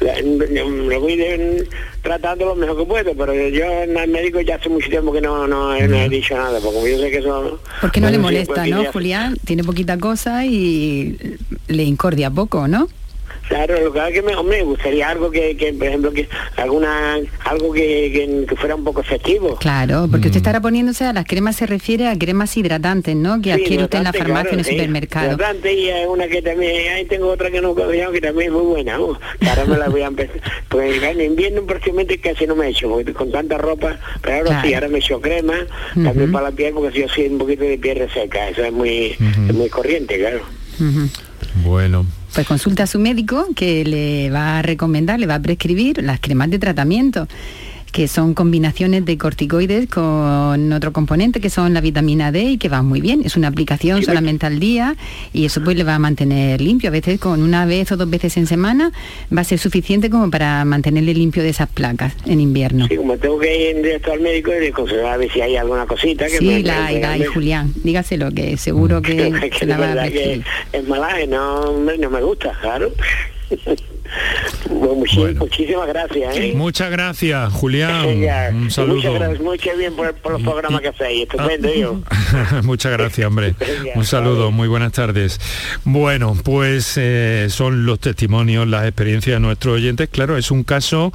lo 0.00 1.00
voy 1.00 1.68
tratando 2.02 2.46
lo 2.46 2.54
mejor 2.54 2.78
que 2.78 2.84
puedo, 2.84 3.14
pero 3.14 3.32
yo 3.48 3.64
en 3.64 3.96
el 3.96 4.10
médico 4.10 4.40
ya 4.40 4.56
hace 4.56 4.68
mucho 4.68 4.88
tiempo 4.90 5.12
que 5.12 5.20
no, 5.20 5.46
no, 5.46 5.74
he 5.74 6.08
dicho 6.08 6.36
nada, 6.36 6.60
porque 6.60 6.92
yo 6.92 6.98
sé 6.98 7.10
que 7.10 7.18
eso... 7.18 7.60
Porque 7.80 8.00
no 8.00 8.10
le 8.10 8.18
molesta, 8.18 8.66
¿no, 8.66 8.84
Julián? 8.92 9.36
Tiene 9.44 9.64
poquita 9.64 9.98
cosa 9.98 10.44
y 10.44 11.38
le 11.68 11.82
incordia 11.82 12.30
poco, 12.30 12.68
¿no? 12.68 12.88
Claro, 13.48 13.74
lo 13.80 13.92
que 13.92 14.22
me, 14.22 14.34
hombre, 14.34 14.58
me 14.58 14.64
gustaría 14.64 15.08
algo 15.08 15.30
que, 15.30 15.74
por 15.78 15.86
ejemplo, 15.86 16.12
que 16.12 16.28
alguna 16.56 17.16
algo 17.44 17.72
que, 17.72 18.46
fuera 18.56 18.74
un 18.74 18.84
poco 18.84 19.02
efectivo. 19.02 19.56
Claro, 19.56 20.08
porque 20.10 20.28
usted 20.28 20.40
mm. 20.40 20.42
estará 20.42 20.60
poniéndose 20.60 21.04
a 21.04 21.12
las 21.12 21.26
cremas 21.26 21.56
se 21.56 21.66
refiere 21.66 22.08
a 22.08 22.16
cremas 22.16 22.56
hidratantes, 22.56 23.14
¿no? 23.16 23.42
Que 23.42 23.52
adquiere 23.52 23.84
usted 23.84 23.98
en 23.98 24.04
la 24.04 24.12
farmacia 24.12 24.52
en 24.52 24.58
el 24.60 24.64
supermercado. 24.64 25.34
Hidratante 25.34 25.72
y 25.74 25.90
hay 25.90 26.06
una 26.06 26.26
que 26.26 26.40
también, 26.40 26.92
ahí 26.92 27.04
tengo 27.04 27.28
otra 27.28 27.50
que 27.50 27.60
no 27.60 27.74
que 27.74 28.20
también 28.20 28.48
es 28.48 28.52
muy 28.52 28.62
buena. 28.62 28.98
Uh, 29.00 29.16
ahora 29.48 29.64
me 29.66 29.76
la 29.76 29.88
voy 29.88 30.02
a 30.02 30.06
empezar. 30.06 30.40
Porque 30.68 30.96
en 30.96 31.20
invierno 31.20 31.62
prácticamente 31.62 32.18
casi 32.18 32.46
no 32.46 32.56
me 32.56 32.66
he 32.66 32.70
hecho, 32.70 32.88
porque 32.88 33.12
con 33.12 33.30
tanta 33.30 33.58
ropa, 33.58 33.98
pero 34.22 34.48
ahora 34.48 34.62
sí, 34.62 34.74
ahora 34.74 34.88
me 34.88 34.98
echo 34.98 35.20
crema, 35.20 35.54
también 35.94 36.32
para 36.32 36.50
la 36.50 36.56
piel, 36.56 36.74
porque 36.74 37.00
yo 37.00 37.08
soy 37.08 37.26
un 37.26 37.38
poquito 37.38 37.62
de 37.62 37.78
piel 37.78 37.98
reseca, 37.98 38.48
eso 38.48 38.64
es 38.64 38.72
muy, 38.72 39.14
muy 39.52 39.68
corriente, 39.68 40.18
claro. 40.18 40.40
Bueno. 41.62 42.06
Pues 42.34 42.48
consulta 42.48 42.82
a 42.82 42.86
su 42.88 42.98
médico 42.98 43.46
que 43.54 43.84
le 43.84 44.28
va 44.28 44.58
a 44.58 44.62
recomendar, 44.62 45.20
le 45.20 45.26
va 45.26 45.36
a 45.36 45.40
prescribir 45.40 46.02
las 46.02 46.18
cremas 46.18 46.50
de 46.50 46.58
tratamiento 46.58 47.28
que 47.94 48.08
son 48.08 48.34
combinaciones 48.34 49.04
de 49.04 49.16
corticoides 49.16 49.88
con 49.88 50.72
otro 50.72 50.92
componente 50.92 51.40
que 51.40 51.48
son 51.48 51.74
la 51.74 51.80
vitamina 51.80 52.32
D 52.32 52.42
y 52.42 52.58
que 52.58 52.68
va 52.68 52.82
muy 52.82 53.00
bien. 53.00 53.22
Es 53.24 53.36
una 53.36 53.46
aplicación 53.46 54.02
solamente 54.02 54.46
al 54.46 54.58
día 54.58 54.96
y 55.32 55.44
eso 55.44 55.62
pues 55.62 55.76
le 55.76 55.84
va 55.84 55.94
a 55.94 56.00
mantener 56.00 56.60
limpio. 56.60 56.88
A 56.88 56.90
veces 56.90 57.20
con 57.20 57.40
una 57.40 57.66
vez 57.66 57.92
o 57.92 57.96
dos 57.96 58.10
veces 58.10 58.36
en 58.36 58.48
semana 58.48 58.90
va 59.32 59.42
a 59.42 59.44
ser 59.44 59.60
suficiente 59.60 60.10
como 60.10 60.28
para 60.28 60.64
mantenerle 60.64 61.14
limpio 61.14 61.44
de 61.44 61.50
esas 61.50 61.68
placas 61.68 62.16
en 62.26 62.40
invierno. 62.40 62.88
Sí, 62.88 62.96
como 62.96 63.16
tengo 63.16 63.38
que 63.38 63.70
ir 63.70 63.76
directo 63.76 64.10
al 64.12 64.20
médico 64.20 64.50
y 64.50 64.98
a 64.98 65.16
ver 65.16 65.30
si 65.30 65.40
hay 65.40 65.54
alguna 65.54 65.86
cosita 65.86 66.26
que 66.26 66.38
Sí, 66.38 66.64
la 66.64 66.86
hay, 66.86 67.24
Julián. 67.26 67.72
Dígaselo 67.84 68.32
que 68.32 68.56
seguro 68.56 69.02
que, 69.02 69.52
se 69.56 69.66
la 69.66 69.78
va 69.78 69.92
a 69.92 70.08
que 70.08 70.42
es 70.72 70.88
malaje, 70.88 71.28
no, 71.28 71.78
no 71.78 72.10
me 72.10 72.22
gusta, 72.22 72.58
claro. 72.60 72.90
Muchísimas 74.70 75.88
gracias. 75.88 76.36
¿eh? 76.36 76.52
Muchas 76.54 76.90
gracias, 76.90 77.52
Julián. 77.52 78.54
Un 78.54 78.70
saludo. 78.70 78.96
Muchas 78.96 79.14
gracias, 79.14 79.40
muchas 79.40 79.78
bien 79.78 79.94
por, 79.94 80.14
los 80.30 80.42
programas 80.42 80.80
que 80.80 80.88
hacéis. 80.88 81.22
Estupendo, 81.22 82.02
Muchas 82.62 82.92
gracias, 82.92 83.26
hombre. 83.26 83.54
Un 83.94 84.04
saludo, 84.04 84.50
muy 84.50 84.68
buenas 84.68 84.92
tardes. 84.92 85.40
Bueno, 85.84 86.36
pues 86.42 86.94
eh, 86.96 87.46
son 87.50 87.86
los 87.86 88.00
testimonios, 88.00 88.66
las 88.66 88.84
experiencias 88.84 89.36
de 89.36 89.40
nuestros 89.40 89.76
oyentes. 89.76 90.08
Claro, 90.08 90.36
es 90.36 90.50
un 90.50 90.64
caso 90.64 91.12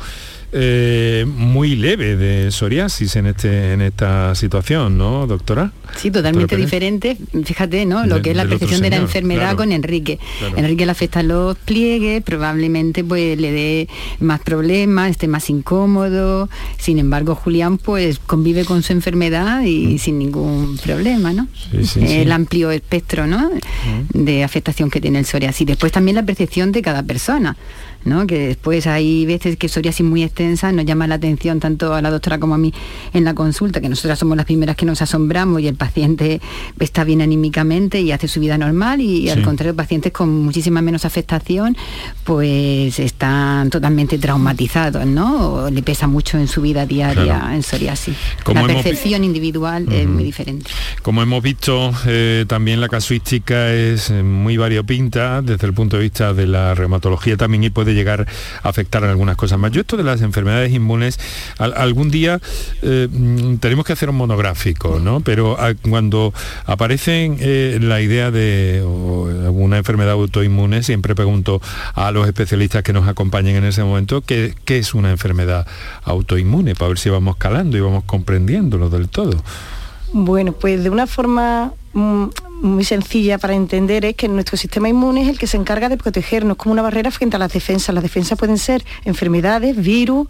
eh, 0.51 1.25
muy 1.27 1.75
leve 1.75 2.15
de 2.15 2.51
psoriasis 2.51 3.15
en, 3.15 3.27
este, 3.27 3.73
en 3.73 3.81
esta 3.81 4.33
situación, 4.33 4.97
¿no, 4.97 5.27
doctora? 5.27 5.71
Sí, 5.95 6.09
totalmente 6.09 6.55
diferente. 6.55 7.17
Fíjate, 7.43 7.85
¿no? 7.85 8.05
Lo 8.05 8.21
que 8.21 8.31
es 8.31 8.35
la 8.35 8.45
percepción 8.45 8.81
de 8.81 8.89
la 8.89 8.95
enfermedad 8.95 9.55
con 9.55 9.71
Enrique. 9.71 10.19
Enrique 10.55 10.85
le 10.85 10.91
afecta 10.91 11.23
los 11.23 11.57
pliegues, 11.57 12.23
probablemente 12.23 13.03
pues 13.03 13.39
le 13.39 13.51
dé 13.51 13.87
más 14.19 14.39
problemas, 14.39 15.11
esté 15.11 15.27
más 15.27 15.49
incómodo. 15.49 16.49
Sin 16.77 16.99
embargo, 16.99 17.35
Julián 17.35 17.77
pues 17.77 18.19
convive 18.19 18.65
con 18.65 18.81
su 18.81 18.93
enfermedad 18.93 19.63
y 19.63 19.95
mm. 19.95 19.97
sin 19.99 20.19
ningún 20.19 20.77
problema, 20.77 21.33
¿no? 21.33 21.47
el 21.95 22.31
amplio 22.31 22.71
espectro, 22.71 23.27
¿no? 23.27 23.49
Mm. 23.49 24.23
De 24.23 24.43
afectación 24.43 24.89
que 24.89 25.01
tiene 25.01 25.19
el 25.19 25.25
psoriasis. 25.25 25.67
Después 25.67 25.91
también 25.91 26.15
la 26.15 26.23
percepción 26.23 26.71
de 26.71 26.81
cada 26.81 27.03
persona 27.03 27.55
que 28.27 28.47
después 28.47 28.87
hay 28.87 29.25
veces 29.25 29.57
que 29.57 29.69
psoriasis 29.69 30.05
muy 30.05 30.23
extensa 30.23 30.71
nos 30.71 30.85
llama 30.85 31.07
la 31.07 31.15
atención 31.15 31.59
tanto 31.59 31.93
a 31.93 32.01
la 32.01 32.09
doctora 32.09 32.39
como 32.39 32.55
a 32.55 32.57
mí 32.57 32.73
en 33.13 33.23
la 33.23 33.33
consulta, 33.33 33.81
que 33.81 33.89
nosotras 33.89 34.19
somos 34.19 34.35
las 34.35 34.45
primeras 34.45 34.75
que 34.75 34.85
nos 34.85 35.01
asombramos 35.01 35.61
y 35.61 35.67
el 35.67 35.75
paciente 35.75 36.41
está 36.79 37.03
bien 37.03 37.21
anímicamente 37.21 38.01
y 38.01 38.11
hace 38.11 38.27
su 38.27 38.39
vida 38.39 38.57
normal 38.57 39.01
y 39.01 39.29
al 39.29 39.41
contrario 39.43 39.75
pacientes 39.75 40.11
con 40.11 40.29
muchísima 40.43 40.81
menos 40.81 41.05
afectación 41.05 41.77
pues 42.23 42.99
están 42.99 43.69
totalmente 43.69 44.17
traumatizados, 44.17 45.05
¿no? 45.05 45.53
O 45.53 45.69
le 45.69 45.81
pesa 45.81 46.07
mucho 46.07 46.37
en 46.37 46.47
su 46.47 46.61
vida 46.61 46.85
diaria 46.85 47.49
en 47.53 47.63
psoriasis. 47.63 48.15
la 48.53 48.65
percepción 48.65 49.23
individual 49.23 49.91
es 49.91 50.07
muy 50.07 50.23
diferente. 50.23 50.69
Como 51.01 51.21
hemos 51.21 51.41
visto, 51.41 51.93
eh, 52.05 52.45
también 52.47 52.81
la 52.81 52.89
casuística 52.89 53.71
es 53.71 54.11
muy 54.11 54.57
variopinta 54.57 55.41
desde 55.41 55.67
el 55.67 55.73
punto 55.73 55.97
de 55.97 56.03
vista 56.03 56.33
de 56.33 56.47
la 56.47 56.75
reumatología 56.75 57.37
también 57.37 57.63
y 57.63 57.69
puede 57.69 57.88
llegar 57.93 58.27
a 58.63 58.69
afectar 58.69 59.03
en 59.03 59.09
algunas 59.09 59.35
cosas 59.35 59.59
más. 59.59 59.71
Yo 59.71 59.81
esto 59.81 59.97
de 59.97 60.03
las 60.03 60.21
enfermedades 60.21 60.71
inmunes, 60.71 61.19
algún 61.57 62.11
día 62.11 62.39
eh, 62.81 63.07
mm, 63.09 63.57
tenemos 63.57 63.85
que 63.85 63.93
hacer 63.93 64.09
un 64.09 64.17
monográfico, 64.17 64.99
¿no? 64.99 65.21
Pero 65.21 65.57
cuando 65.81 66.33
aparece 66.65 67.31
eh, 67.39 67.79
la 67.81 68.01
idea 68.01 68.31
de 68.31 68.83
una 68.83 69.77
enfermedad 69.77 70.11
autoinmune, 70.11 70.83
siempre 70.83 71.15
pregunto 71.15 71.61
a 71.93 72.11
los 72.11 72.27
especialistas 72.27 72.83
que 72.83 72.93
nos 72.93 73.07
acompañen 73.07 73.55
en 73.55 73.65
ese 73.65 73.83
momento 73.83 74.21
qué, 74.21 74.53
qué 74.65 74.77
es 74.77 74.93
una 74.93 75.11
enfermedad 75.11 75.67
autoinmune, 76.03 76.75
para 76.75 76.89
ver 76.89 76.99
si 76.99 77.09
vamos 77.09 77.37
calando 77.37 77.77
y 77.77 77.81
vamos 77.81 78.03
comprendiéndolo 78.05 78.89
del 78.89 79.09
todo. 79.09 79.41
Bueno, 80.11 80.53
pues 80.53 80.83
de 80.83 80.89
una 80.89 81.05
forma 81.05 81.73
mm, 81.93 82.25
muy 82.61 82.83
sencilla 82.83 83.37
para 83.37 83.53
entender 83.53 84.05
es 84.05 84.15
que 84.15 84.27
nuestro 84.27 84.57
sistema 84.57 84.89
inmune 84.89 85.21
es 85.21 85.27
el 85.29 85.37
que 85.37 85.45
se 85.45 85.55
encarga 85.55 85.87
de 85.87 85.97
protegernos 85.97 86.57
como 86.57 86.73
una 86.73 86.81
barrera 86.81 87.11
frente 87.11 87.35
a 87.35 87.39
las 87.39 87.53
defensas. 87.53 87.93
Las 87.93 88.03
defensas 88.03 88.37
pueden 88.37 88.57
ser 88.57 88.83
enfermedades, 89.05 89.75
virus, 89.75 90.27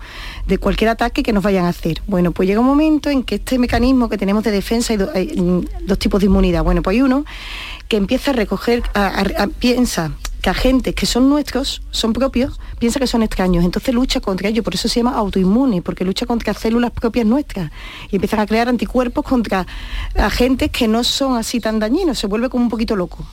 de 0.47 0.57
cualquier 0.57 0.89
ataque 0.89 1.23
que 1.23 1.32
nos 1.32 1.43
vayan 1.43 1.65
a 1.65 1.69
hacer. 1.69 2.01
Bueno, 2.07 2.32
pues 2.32 2.47
llega 2.47 2.59
un 2.59 2.65
momento 2.65 3.09
en 3.09 3.23
que 3.23 3.36
este 3.36 3.57
mecanismo 3.57 4.09
que 4.09 4.17
tenemos 4.17 4.43
de 4.43 4.51
defensa, 4.51 4.93
hay, 5.13 5.27
mm, 5.36 5.86
dos 5.86 5.97
tipos 5.97 6.19
de 6.19 6.25
inmunidad. 6.25 6.63
Bueno, 6.63 6.82
pues 6.82 6.95
hay 6.95 7.01
uno 7.01 7.25
que 7.88 7.97
empieza 7.97 8.32
a 8.32 8.34
recoger, 8.34 8.84
piensa 9.59 10.11
que 10.41 10.49
agentes 10.49 10.95
que 10.95 11.05
son 11.05 11.29
nuestros, 11.29 11.81
son 11.91 12.13
propios, 12.13 12.59
piensa 12.79 12.99
que 12.99 13.07
son 13.07 13.23
extraños, 13.23 13.63
entonces 13.65 13.93
lucha 13.93 14.19
contra 14.21 14.49
ellos, 14.49 14.63
por 14.63 14.75
eso 14.75 14.87
se 14.87 14.99
llama 14.99 15.15
autoinmune, 15.15 15.81
porque 15.81 16.05
lucha 16.05 16.25
contra 16.25 16.53
células 16.53 16.91
propias 16.91 17.25
nuestras 17.25 17.71
y 18.09 18.15
empiezan 18.15 18.39
a 18.39 18.45
crear 18.45 18.69
anticuerpos 18.69 19.25
contra 19.25 19.67
agentes 20.15 20.71
que 20.71 20.87
no 20.87 21.03
son 21.03 21.37
así 21.37 21.59
tan 21.59 21.79
dañinos, 21.79 22.19
se 22.19 22.27
vuelve 22.27 22.49
como 22.49 22.63
un 22.63 22.69
poquito 22.69 22.95
loco. 22.95 23.25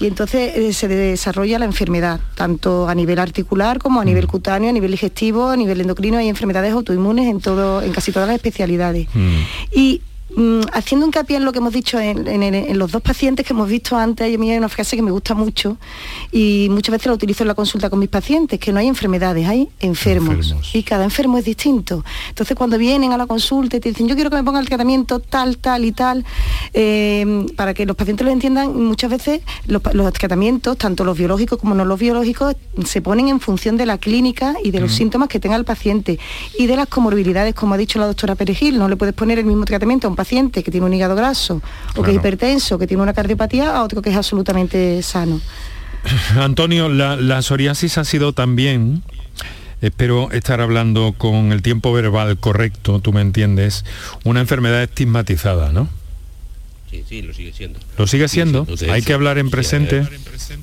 Y 0.00 0.06
entonces 0.06 0.56
eh, 0.56 0.72
se 0.72 0.86
desarrolla 0.86 1.58
la 1.58 1.64
enfermedad, 1.64 2.20
tanto 2.36 2.88
a 2.88 2.94
nivel 2.94 3.18
articular 3.18 3.78
como 3.80 4.00
a 4.00 4.04
nivel 4.04 4.26
mm. 4.26 4.28
cutáneo, 4.28 4.70
a 4.70 4.72
nivel 4.72 4.92
digestivo, 4.92 5.48
a 5.48 5.56
nivel 5.56 5.80
endocrino, 5.80 6.18
hay 6.18 6.28
enfermedades 6.28 6.72
autoinmunes 6.72 7.26
en 7.26 7.40
todo, 7.40 7.82
en 7.82 7.92
casi 7.92 8.12
todas 8.12 8.28
las 8.28 8.36
especialidades. 8.36 9.08
Mm. 9.12 9.38
Y 9.72 10.02
Mm, 10.36 10.60
haciendo 10.74 11.06
hincapié 11.06 11.38
en 11.38 11.46
lo 11.46 11.52
que 11.52 11.58
hemos 11.58 11.72
dicho 11.72 11.98
en, 11.98 12.78
los 12.78 12.92
dos 12.92 13.00
pacientes 13.00 13.46
que 13.46 13.54
hemos 13.54 13.68
visto 13.68 13.96
antes, 13.96 14.34
a 14.34 14.38
mí 14.38 14.50
hay 14.50 14.58
una 14.58 14.68
frase 14.68 14.94
que 14.94 15.02
me 15.02 15.10
gusta 15.10 15.34
mucho 15.34 15.78
y 16.30 16.68
muchas 16.70 16.92
veces 16.92 17.06
la 17.06 17.14
utilizo 17.14 17.44
en 17.44 17.48
la 17.48 17.54
consulta 17.54 17.88
con 17.88 17.98
mis 17.98 18.10
pacientes, 18.10 18.60
que 18.60 18.70
no 18.70 18.78
hay 18.78 18.88
enfermedades, 18.88 19.48
hay 19.48 19.70
enfermos. 19.80 20.54
Y 20.74 20.82
cada 20.82 21.04
enfermo 21.04 21.38
es 21.38 21.46
distinto. 21.46 22.04
Entonces 22.28 22.54
cuando 22.56 22.76
vienen 22.76 23.12
a 23.12 23.16
la 23.16 23.26
consulta 23.26 23.78
y 23.78 23.80
te 23.80 23.88
dicen, 23.88 24.06
yo 24.06 24.14
quiero 24.14 24.28
que 24.28 24.36
me 24.36 24.44
ponga 24.44 24.60
el 24.60 24.68
tratamiento 24.68 25.18
tal, 25.18 25.56
tal 25.56 25.84
y 25.86 25.92
tal, 25.92 26.26
eh, 26.74 27.46
para 27.56 27.72
que 27.72 27.86
los 27.86 27.96
pacientes 27.96 28.26
lo 28.26 28.30
entiendan, 28.30 28.76
muchas 28.84 29.10
veces 29.10 29.40
los, 29.66 29.82
tratamientos, 30.12 30.76
tanto 30.76 31.04
los 31.04 31.16
biológicos 31.16 31.58
como 31.58 31.74
no 31.74 31.86
los 31.86 31.98
biológicos, 31.98 32.54
se 32.84 33.00
ponen 33.00 33.28
en 33.28 33.40
función 33.40 33.78
de 33.78 33.86
la 33.86 33.96
clínica 33.96 34.56
y 34.62 34.72
de 34.72 34.80
los 34.80 34.92
síntomas 34.92 35.28
que 35.28 35.40
tenga 35.40 35.56
el 35.56 35.64
paciente 35.64 36.18
y 36.58 36.66
de 36.66 36.76
las 36.76 36.86
comorbilidades, 36.86 37.54
como 37.54 37.74
ha 37.74 37.78
dicho 37.78 37.98
la 37.98 38.06
doctora 38.06 38.34
Perejil, 38.34 38.78
no 38.78 38.88
le 38.88 38.96
puedes 38.96 39.14
poner 39.14 39.38
el 39.38 39.46
mismo 39.46 39.64
tratamiento 39.64 40.06
a 40.06 40.10
un 40.10 40.17
paciente 40.18 40.62
que 40.62 40.70
tiene 40.70 40.84
un 40.84 40.92
hígado 40.92 41.14
graso 41.14 41.62
o 41.96 42.02
que 42.02 42.10
es 42.10 42.16
hipertenso, 42.16 42.78
que 42.78 42.86
tiene 42.86 43.02
una 43.02 43.14
cardiopatía, 43.14 43.74
a 43.74 43.84
otro 43.84 44.02
que 44.02 44.10
es 44.10 44.16
absolutamente 44.16 45.02
sano. 45.02 45.40
Antonio, 46.36 46.88
la, 46.88 47.40
psoriasis 47.40 47.96
ha 47.96 48.04
sido 48.04 48.32
también 48.32 49.02
espero 49.80 50.30
estar 50.32 50.60
hablando 50.60 51.14
con 51.16 51.52
el 51.52 51.62
tiempo 51.62 51.92
verbal 51.92 52.36
correcto, 52.38 52.98
tú 53.00 53.12
me 53.12 53.20
entiendes, 53.20 53.84
una 54.24 54.40
enfermedad 54.40 54.82
estigmatizada, 54.82 55.70
¿no? 55.70 55.88
Sí, 56.90 57.04
sí, 57.06 57.22
lo 57.22 57.34
sigue 57.34 57.52
siendo. 57.52 57.78
¿Lo 57.98 58.06
sigue 58.06 58.28
siendo? 58.28 58.66
Hay 58.90 59.02
que 59.02 59.12
hablar 59.12 59.36
en 59.38 59.50
presente 59.50 60.06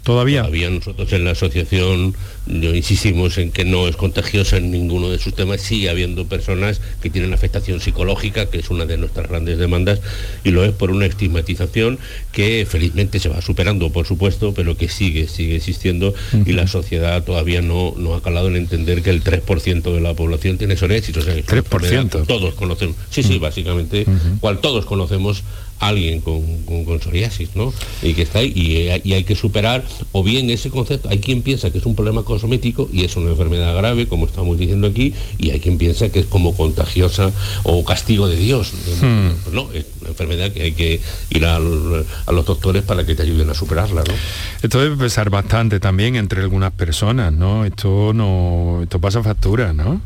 todavía. 0.03 0.41
Todavía 0.41 0.69
nosotros 0.71 1.11
en 1.13 1.23
la 1.23 1.32
asociación 1.32 2.15
insistimos 2.47 3.38
en 3.38 3.51
que 3.51 3.63
no 3.63 3.88
es 3.88 3.95
contagiosa 3.95 4.57
en 4.57 4.71
ninguno 4.71 5.09
de 5.09 5.19
sus 5.19 5.36
temas. 5.36 5.61
Sigue 5.61 5.89
habiendo 5.89 6.26
personas 6.26 6.82
que 7.01 7.09
tienen 7.11 7.34
afectación 7.34 7.80
psicológica, 7.80 8.47
que 8.47 8.59
es 8.59 8.69
una 8.71 8.86
de 8.86 8.97
nuestras 8.97 9.30
grandes 9.30 9.59
demandas, 9.59 10.01
y 10.43 10.49
lo 10.49 10.63
es 10.63 10.71
por 10.71 10.89
una 10.89 11.05
estigmatización 11.05 11.99
que 12.32 12.65
felizmente 12.67 13.19
se 13.19 13.30
va 13.30 13.41
superando, 13.41 13.91
por 13.91 14.07
supuesto, 14.07 14.53
pero 14.53 14.78
que 14.78 14.89
sigue, 14.89 15.28
sigue 15.28 15.55
existiendo 15.55 16.13
y 16.45 16.53
la 16.53 16.67
sociedad 16.67 17.23
todavía 17.23 17.61
no, 17.61 17.93
no 17.97 18.15
ha 18.15 18.23
calado 18.23 18.47
en 18.47 18.55
entender 18.55 19.03
que 19.03 19.11
el 19.11 19.23
3% 19.23 19.93
de 19.93 20.01
la 20.01 20.13
población 20.15 20.57
tiene 20.57 20.76
psoriasis. 20.76 21.15
O 21.17 21.21
sea, 21.21 21.36
3%. 21.36 22.26
Todos 22.26 22.55
conocemos. 22.55 22.95
Sí, 23.11 23.21
sí, 23.21 23.38
básicamente, 23.38 24.05
cual 24.39 24.59
todos 24.59 24.86
conocemos 24.86 25.43
alguien 25.80 26.21
con, 26.21 26.41
con, 26.63 27.01
psoriasis, 27.01 27.55
¿no? 27.55 27.73
Y 28.01 28.13
que 28.13 28.21
está 28.21 28.39
ahí, 28.39 28.51
y, 28.55 29.11
hay 29.11 29.23
que 29.23 29.36
superar, 29.36 29.84
o 30.11 30.23
bien 30.23 30.49
ese 30.49 30.69
concepto, 30.69 31.09
hay 31.09 31.19
quien 31.19 31.41
piensa 31.41 31.71
que 31.71 31.80
es 31.80 31.86
un 31.86 31.95
problema 31.95 32.23
cosmético 32.23 32.89
y 32.91 33.03
es 33.03 33.15
una 33.15 33.32
enfermedad 33.32 33.76
grave, 33.76 34.07
como 34.07 34.26
estamos 34.26 34.57
diciendo 34.57 34.88
aquí, 34.88 35.13
y 35.38 35.51
hay 35.51 35.59
quien 35.59 35.78
piensa 35.78 36.09
que 36.09 36.19
es 36.19 36.26
como 36.26 36.55
contagiosa 36.55 37.32
o 37.63 37.84
castigo 37.84 38.28
de 38.28 38.38
Dios. 38.38 38.73
Hmm. 39.01 39.53
No, 39.53 39.71
es 39.73 39.86
una 40.01 40.09
enfermedad 40.09 40.51
que 40.51 40.63
hay 40.63 40.71
que 40.71 41.01
ir 41.30 41.45
a, 41.45 41.59
los 41.59 42.45
doctores 42.45 42.84
para 42.84 43.05
que 43.05 43.15
te 43.15 43.23
ayuden 43.23 43.49
a 43.49 43.53
superarla, 43.53 44.03
¿no? 44.07 44.13
Esto 44.61 44.82
debe 44.82 44.95
pesar 44.95 45.30
bastante 45.30 45.80
también 45.80 46.15
entre 46.15 46.41
algunas 46.41 46.71
personas, 46.71 47.34
¿no? 47.34 47.65
Esto 47.65 48.13
no, 48.13 48.80
esto 48.84 48.99
pasa 48.99 49.21
factura, 49.23 49.73
¿no? 49.73 50.01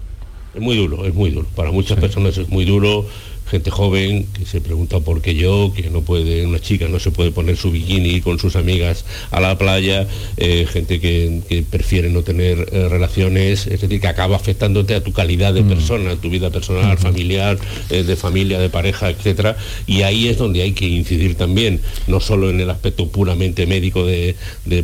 Es 0.54 0.62
muy 0.62 0.76
duro, 0.76 1.06
es 1.06 1.14
muy 1.14 1.30
duro. 1.30 1.48
Para 1.56 1.72
muchas 1.72 2.00
personas 2.00 2.38
es 2.38 2.50
muy 2.50 2.66
duro 2.66 3.06
gente 3.50 3.72
joven 3.72 4.28
que 4.34 4.46
se 4.46 4.62
pregunta 4.62 5.00
por 5.00 5.22
qué 5.22 5.36
yo, 5.36 5.74
que 5.76 5.90
no 5.90 6.02
puede, 6.02 6.46
una 6.46 6.60
chica 6.60 6.88
no 6.88 7.00
se 7.00 7.12
puede 7.12 7.32
poner 7.32 7.58
su 7.58 7.72
bikini 7.72 8.22
con 8.22 8.40
sus 8.40 8.56
amigas 8.56 9.06
a 9.32 9.40
la 9.40 9.58
playa, 9.58 10.08
eh, 10.38 10.68
gente 10.72 11.00
que, 11.00 11.64
prefiere 11.70 12.10
no 12.10 12.22
tener 12.22 12.70
eh, 12.72 12.88
relaciones, 12.90 13.68
es 13.68 13.82
decir, 13.82 14.00
que 14.00 14.08
acaba 14.08 14.36
afectándote 14.36 14.96
a 14.96 15.04
tu 15.04 15.12
calidad 15.12 15.54
de 15.54 15.64
mm. 15.64 15.68
persona, 15.68 16.12
a 16.12 16.16
tu 16.16 16.30
vida 16.30 16.50
personal, 16.52 16.98
familiar, 16.98 17.58
eh, 17.90 18.04
de 18.04 18.16
familia, 18.16 18.60
de 18.60 18.70
pareja, 18.70 19.10
etcétera. 19.10 19.58
Y 19.88 20.04
ahí 20.04 20.28
es 20.28 20.38
donde 20.38 20.62
hay 20.62 20.74
que 20.74 20.88
incidir 20.88 21.36
también, 21.36 21.82
no 22.08 22.20
solo 22.20 22.50
en 22.50 22.60
el 22.60 22.70
aspecto 22.70 23.10
puramente 23.10 23.66
médico 23.66 24.06
de, 24.06 24.36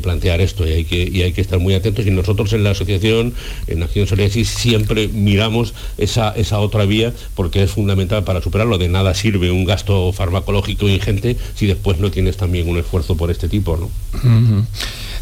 plantear 0.01 0.41
esto, 0.41 0.67
y 0.67 0.71
hay, 0.71 0.85
que, 0.85 1.09
y 1.11 1.21
hay 1.21 1.31
que 1.31 1.41
estar 1.41 1.59
muy 1.59 1.73
atentos. 1.73 2.05
Y 2.05 2.11
nosotros 2.11 2.51
en 2.53 2.63
la 2.63 2.71
asociación, 2.71 3.33
en 3.67 3.83
Acción 3.83 4.07
Psoriasis, 4.07 4.49
siempre 4.49 5.07
miramos 5.07 5.73
esa, 5.97 6.31
esa 6.35 6.59
otra 6.59 6.85
vía 6.85 7.13
porque 7.35 7.63
es 7.63 7.71
fundamental 7.71 8.23
para 8.23 8.41
su 8.41 8.51
lo 8.63 8.77
De 8.77 8.87
nada 8.87 9.13
sirve 9.13 9.51
un 9.51 9.65
gasto 9.65 10.13
farmacológico 10.13 10.87
ingente 10.87 11.35
si 11.55 11.67
después 11.67 11.99
no 11.99 12.11
tienes 12.11 12.37
también 12.37 12.69
un 12.69 12.77
esfuerzo 12.77 13.17
por 13.17 13.31
este 13.31 13.49
tipo, 13.49 13.75
¿no? 13.75 13.89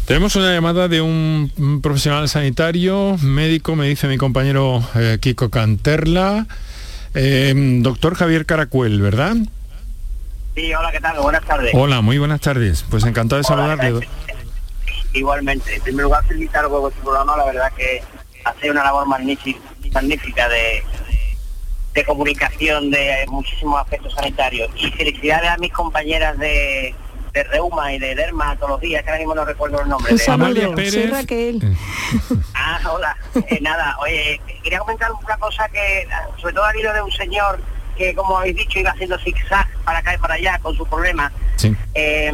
Tenemos 0.04 0.36
una 0.36 0.52
llamada 0.52 0.86
de 0.86 1.00
un 1.00 1.80
profesional 1.82 2.28
sanitario, 2.28 3.16
médico, 3.22 3.74
me 3.74 3.88
dice 3.88 4.06
mi 4.06 4.18
compañero 4.18 4.86
eh, 4.94 5.18
Kiko 5.18 5.48
Canterla, 5.48 6.46
em, 7.14 7.82
doctor 7.82 8.14
Javier 8.14 8.44
Caracuel, 8.44 9.00
¿verdad? 9.00 9.36
Sí, 10.54 10.72
hola, 10.72 10.92
¿qué 10.92 11.00
tal? 11.00 11.18
Buenas 11.20 11.44
tardes. 11.44 11.72
Hola, 11.74 12.00
muy 12.00 12.18
buenas 12.18 12.40
tardes. 12.40 12.84
Pues 12.88 13.04
encantado 13.04 13.38
de 13.38 13.44
saludarle. 13.44 14.06
Igualmente. 15.12 15.74
En 15.74 15.82
primer 15.82 16.04
lugar, 16.04 16.24
felicitar 16.26 16.68
por 16.68 16.82
vuestro 16.82 17.02
programa. 17.02 17.36
La 17.36 17.46
verdad 17.46 17.72
que 17.76 18.02
hace 18.44 18.70
una 18.70 18.84
labor 18.84 19.06
magnífica, 19.08 19.58
magnífica 19.92 20.48
de, 20.48 20.82
de 21.94 22.04
comunicación 22.04 22.90
de 22.90 23.24
muchísimos 23.28 23.80
aspectos 23.80 24.12
sanitarios. 24.14 24.70
Y 24.76 24.90
felicidades 24.90 25.50
a 25.50 25.56
mis 25.58 25.72
compañeras 25.72 26.36
de, 26.38 26.94
de 27.32 27.44
reuma 27.44 27.92
y 27.92 27.98
de 27.98 28.14
dermatología, 28.16 29.02
que 29.02 29.10
ahora 29.10 29.18
mismo 29.18 29.34
no 29.34 29.44
recuerdo 29.44 29.80
el 29.80 29.88
nombre. 29.88 30.14
de... 30.14 30.30
Amalia 30.30 30.74
Pérez. 30.74 31.26
Ah, 32.54 32.80
hola. 32.92 33.16
Eh, 33.48 33.58
nada, 33.60 33.96
oye, 34.00 34.40
quería 34.62 34.78
comentar 34.78 35.10
una 35.12 35.36
cosa 35.36 35.68
que, 35.68 36.06
sobre 36.40 36.54
todo 36.54 36.64
ha 36.64 36.70
habido 36.70 36.92
de 36.92 37.02
un 37.02 37.10
señor 37.12 37.60
que, 37.96 38.14
como 38.14 38.38
habéis 38.38 38.56
dicho, 38.56 38.78
iba 38.78 38.90
haciendo 38.90 39.18
zigzag 39.18 39.68
para 39.84 39.98
acá 39.98 40.14
y 40.14 40.18
para 40.18 40.34
allá 40.34 40.58
con 40.62 40.76
su 40.76 40.86
problema. 40.86 41.32
Sí. 41.56 41.74
Eh, 41.94 42.30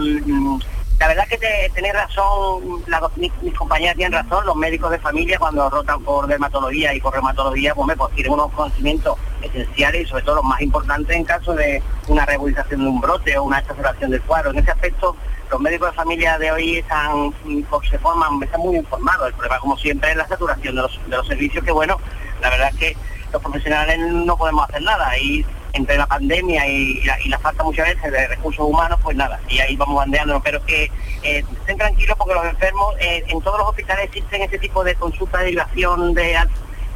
la 0.98 1.08
verdad 1.08 1.26
que 1.28 1.38
te, 1.38 1.70
tenéis 1.74 1.94
razón, 1.94 2.84
mis, 3.16 3.54
compañeras 3.54 3.96
tienen 3.96 4.12
razón, 4.12 4.44
los 4.44 4.56
médicos 4.56 4.90
de 4.90 4.98
familia 4.98 5.38
cuando 5.38 5.68
rotan 5.70 6.02
por 6.02 6.26
dermatología 6.26 6.94
y 6.94 7.00
por 7.00 7.14
reumatología, 7.14 7.74
pues, 7.74 7.96
pues 7.96 8.14
tienen 8.14 8.32
unos 8.32 8.52
conocimientos 8.52 9.16
esenciales 9.43 10.03
y 10.03 10.07
sobre 10.07 10.22
todo 10.24 10.36
los 10.36 10.45
más 10.45 10.61
importantes 10.61 11.16
en 11.16 11.24
caso 11.24 11.55
de 11.55 11.82
una 12.09 12.26
regularización 12.26 12.80
de 12.80 12.86
un 12.88 13.01
brote 13.01 13.38
o 13.38 13.45
una 13.45 13.59
exageración 13.59 14.11
del 14.11 14.22
cuadro. 14.22 14.51
En 14.51 14.59
ese 14.59 14.70
aspecto, 14.70 15.16
los 15.51 15.61
médicos 15.61 15.91
de 15.91 15.97
familia 15.97 16.38
de 16.38 16.53
hoy 16.53 16.76
están, 16.76 17.32
pues, 17.68 17.88
se 17.88 17.99
forman, 17.99 18.43
están 18.43 18.61
muy 18.61 18.76
informados. 18.76 19.28
El 19.28 19.34
problema, 19.34 19.59
como 19.59 19.76
siempre, 19.76 20.11
es 20.11 20.16
la 20.16 20.28
saturación 20.28 20.76
de 20.76 20.82
los, 20.82 21.01
de 21.07 21.16
los 21.16 21.26
servicios, 21.26 21.64
que 21.64 21.72
bueno, 21.72 21.99
la 22.41 22.51
verdad 22.51 22.70
es 22.72 22.76
que 22.76 22.97
los 23.32 23.43
profesionales 23.43 23.99
no 23.99 24.36
podemos 24.36 24.68
hacer 24.68 24.82
nada. 24.82 25.16
Y 25.18 25.45
entre 25.72 25.97
la 25.97 26.07
pandemia 26.07 26.66
y, 26.66 27.03
la, 27.28 27.38
falta 27.38 27.62
muchas 27.62 27.88
veces 27.88 28.12
de 28.12 28.26
recursos 28.28 28.64
humanos, 28.66 28.99
pues 29.03 29.16
nada, 29.16 29.41
y 29.49 29.61
ahí 29.61 29.76
vamos 29.76 29.97
bandeándonos, 29.97 30.43
pero 30.43 30.64
que 30.64 30.91
eh, 31.22 31.45
estén 31.61 31.78
tranquilos 31.78 32.16
porque 32.16 32.34
los 32.34 32.45
enfermos, 32.45 32.95
eh, 33.01 33.24
en 33.28 33.41
todos 33.41 33.59
los 33.59 33.68
hospitales 33.68 34.07
existen 34.07 34.43
este 34.43 34.59
tipo 34.59 34.82
de 34.84 34.95
consultas 34.95 35.41
de 35.41 35.47
derivación 35.47 36.14
de 36.14 36.36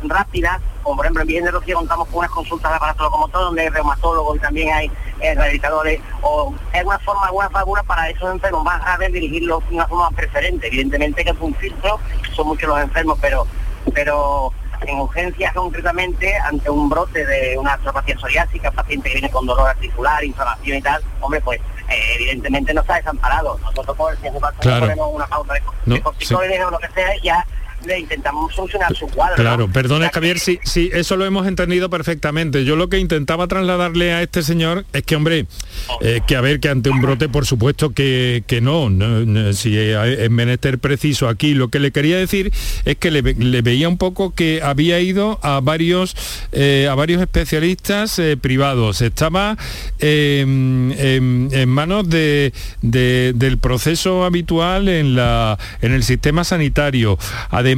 rápidas, 0.03 0.61
como 0.85 0.97
por 0.97 1.07
ejemplo 1.07 1.23
en 1.23 1.29
Virgen 1.29 1.45
de 1.47 1.51
Rocío 1.51 1.77
contamos 1.77 2.07
con 2.09 2.19
unas 2.19 2.31
consultas 2.31 2.71
de 2.71 2.77
aparato 2.77 3.11
todo 3.33 3.45
donde 3.47 3.63
hay 3.63 3.69
reumatólogos 3.71 4.37
y 4.37 4.41
también 4.41 4.73
hay 4.73 4.91
eh, 5.21 5.35
rehabilitadores, 5.35 6.01
o 6.23 6.55
es 6.73 6.79
alguna 6.79 6.99
forma, 7.01 7.27
alguna 7.27 7.49
figura 7.49 7.83
para 7.83 8.11
esos 8.11 8.31
enfermos 8.31 8.63
más 8.63 8.99
ver 8.99 9.11
dirigirlos 9.11 9.67
de 9.69 9.75
una 9.77 9.87
forma 9.89 10.11
preferente. 10.11 10.67
Evidentemente 10.67 11.25
que 11.25 11.31
es 11.31 11.37
un 11.41 11.55
filtro, 11.55 11.99
son 12.37 12.49
muchos 12.49 12.69
los 12.69 12.81
enfermos, 12.81 13.19
pero 13.21 13.47
pero 13.93 14.53
en 14.87 14.99
urgencias 15.01 15.55
concretamente, 15.55 16.37
ante 16.37 16.69
un 16.69 16.89
brote 16.89 17.25
de 17.25 17.57
una 17.59 17.73
artropatía 17.75 18.19
psoriásica, 18.19 18.71
paciente 18.71 19.09
que 19.09 19.15
viene 19.15 19.31
con 19.31 19.47
dolor 19.47 19.69
articular, 19.69 20.23
inflamación 20.25 20.79
y 20.79 20.83
tal, 20.83 21.03
hombre, 21.21 21.41
pues 21.41 21.61
eh, 21.89 22.15
evidentemente 22.17 22.75
no 22.75 22.83
está 22.83 22.97
desamparado. 22.97 23.59
Nosotros, 23.63 23.97
por 23.97 24.17
si 24.17 24.29
ponemos 24.29 25.11
una 25.15 25.27
pauta 25.27 25.55
de, 25.55 25.63
no, 25.87 25.97
o 25.97 26.71
lo 26.71 26.79
que 26.79 26.89
sea, 26.95 27.11
ya 27.23 27.47
le 27.87 28.01
intentamos 28.01 28.55
solucionar 28.55 28.95
su 28.95 29.07
cuadro. 29.07 29.37
Claro, 29.37 29.69
perdone 29.69 30.09
Javier, 30.13 30.39
sí, 30.39 30.59
sí, 30.65 30.91
eso 30.93 31.17
lo 31.17 31.25
hemos 31.25 31.47
entendido 31.47 31.91
perfectamente. 31.91 32.65
Yo 32.65 32.77
lo 32.77 32.89
que 32.89 32.99
intentaba 32.99 33.47
trasladarle 33.49 34.13
a 34.13 34.23
este 34.23 34.43
señor 34.43 34.85
es 34.93 35.03
que, 35.03 35.17
hombre, 35.17 35.47
eh, 36.01 36.21
que 36.27 36.37
a 36.37 36.41
ver, 36.41 36.61
que 36.61 36.69
ante 36.69 36.91
un 36.91 37.01
brote, 37.01 37.29
por 37.29 37.47
supuesto 37.47 37.91
que, 37.91 38.45
que 38.47 38.61
no, 38.61 38.91
si 39.53 39.77
es 39.79 40.31
menester 40.31 40.79
preciso 40.79 41.29
aquí, 41.29 41.55
lo 41.55 41.69
que 41.69 41.79
le 41.79 41.93
quería 41.93 42.17
decir 42.17 42.53
es 42.85 42.97
que 42.97 43.11
le, 43.11 43.23
veía 43.63 43.89
un 43.89 43.99
poco 43.99 44.35
que 44.35 44.61
había 44.63 45.01
ido 45.01 45.39
a 45.43 45.61
varios, 45.61 46.17
eh, 46.53 46.89
a 46.91 46.95
varios 46.95 47.21
especialistas 47.21 48.19
eh, 48.19 48.37
privados. 48.37 49.03
Estaba 49.03 49.57
em, 49.99 50.93
em, 50.93 51.53
en 51.53 51.69
manos 51.69 52.09
de, 52.09 52.53
del 52.83 53.59
proceso 53.59 54.25
habitual 54.25 54.89
en, 54.89 55.17
la, 55.17 55.59
en 55.83 55.93
el 55.93 56.03
sistema 56.03 56.45
sanitario. 56.45 57.19
Además, 57.51 57.74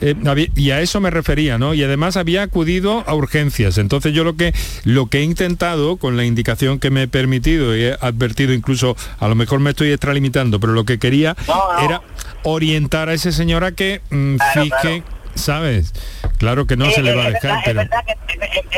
eh, 0.00 0.14
y 0.54 0.70
a 0.70 0.80
eso 0.80 1.00
me 1.00 1.10
refería, 1.10 1.58
¿no? 1.58 1.74
Y 1.74 1.82
además 1.82 2.16
había 2.16 2.42
acudido 2.42 3.04
a 3.06 3.14
urgencias. 3.14 3.78
Entonces 3.78 4.12
yo 4.12 4.24
lo 4.24 4.36
que, 4.36 4.54
lo 4.84 5.06
que 5.06 5.18
he 5.18 5.22
intentado, 5.22 5.96
con 5.96 6.16
la 6.16 6.24
indicación 6.24 6.78
que 6.78 6.90
me 6.90 7.04
he 7.04 7.08
permitido 7.08 7.76
y 7.76 7.84
he 7.84 7.92
advertido 8.00 8.52
incluso, 8.52 8.96
a 9.18 9.28
lo 9.28 9.34
mejor 9.34 9.60
me 9.60 9.70
estoy 9.70 9.90
extralimitando, 9.90 10.60
pero 10.60 10.72
lo 10.72 10.84
que 10.84 10.98
quería 10.98 11.36
era 11.82 12.02
orientar 12.42 13.08
a 13.08 13.14
ese 13.14 13.32
señor 13.32 13.64
a 13.64 13.72
que 13.72 14.00
mm, 14.10 14.36
fije 14.54 15.02
¿sabes? 15.36 15.92
Claro 16.38 16.66
que 16.66 16.76
no 16.76 16.90
se 16.90 17.02
le 17.02 17.14
va 17.14 17.26
a 17.26 17.30
dejar, 17.30 17.62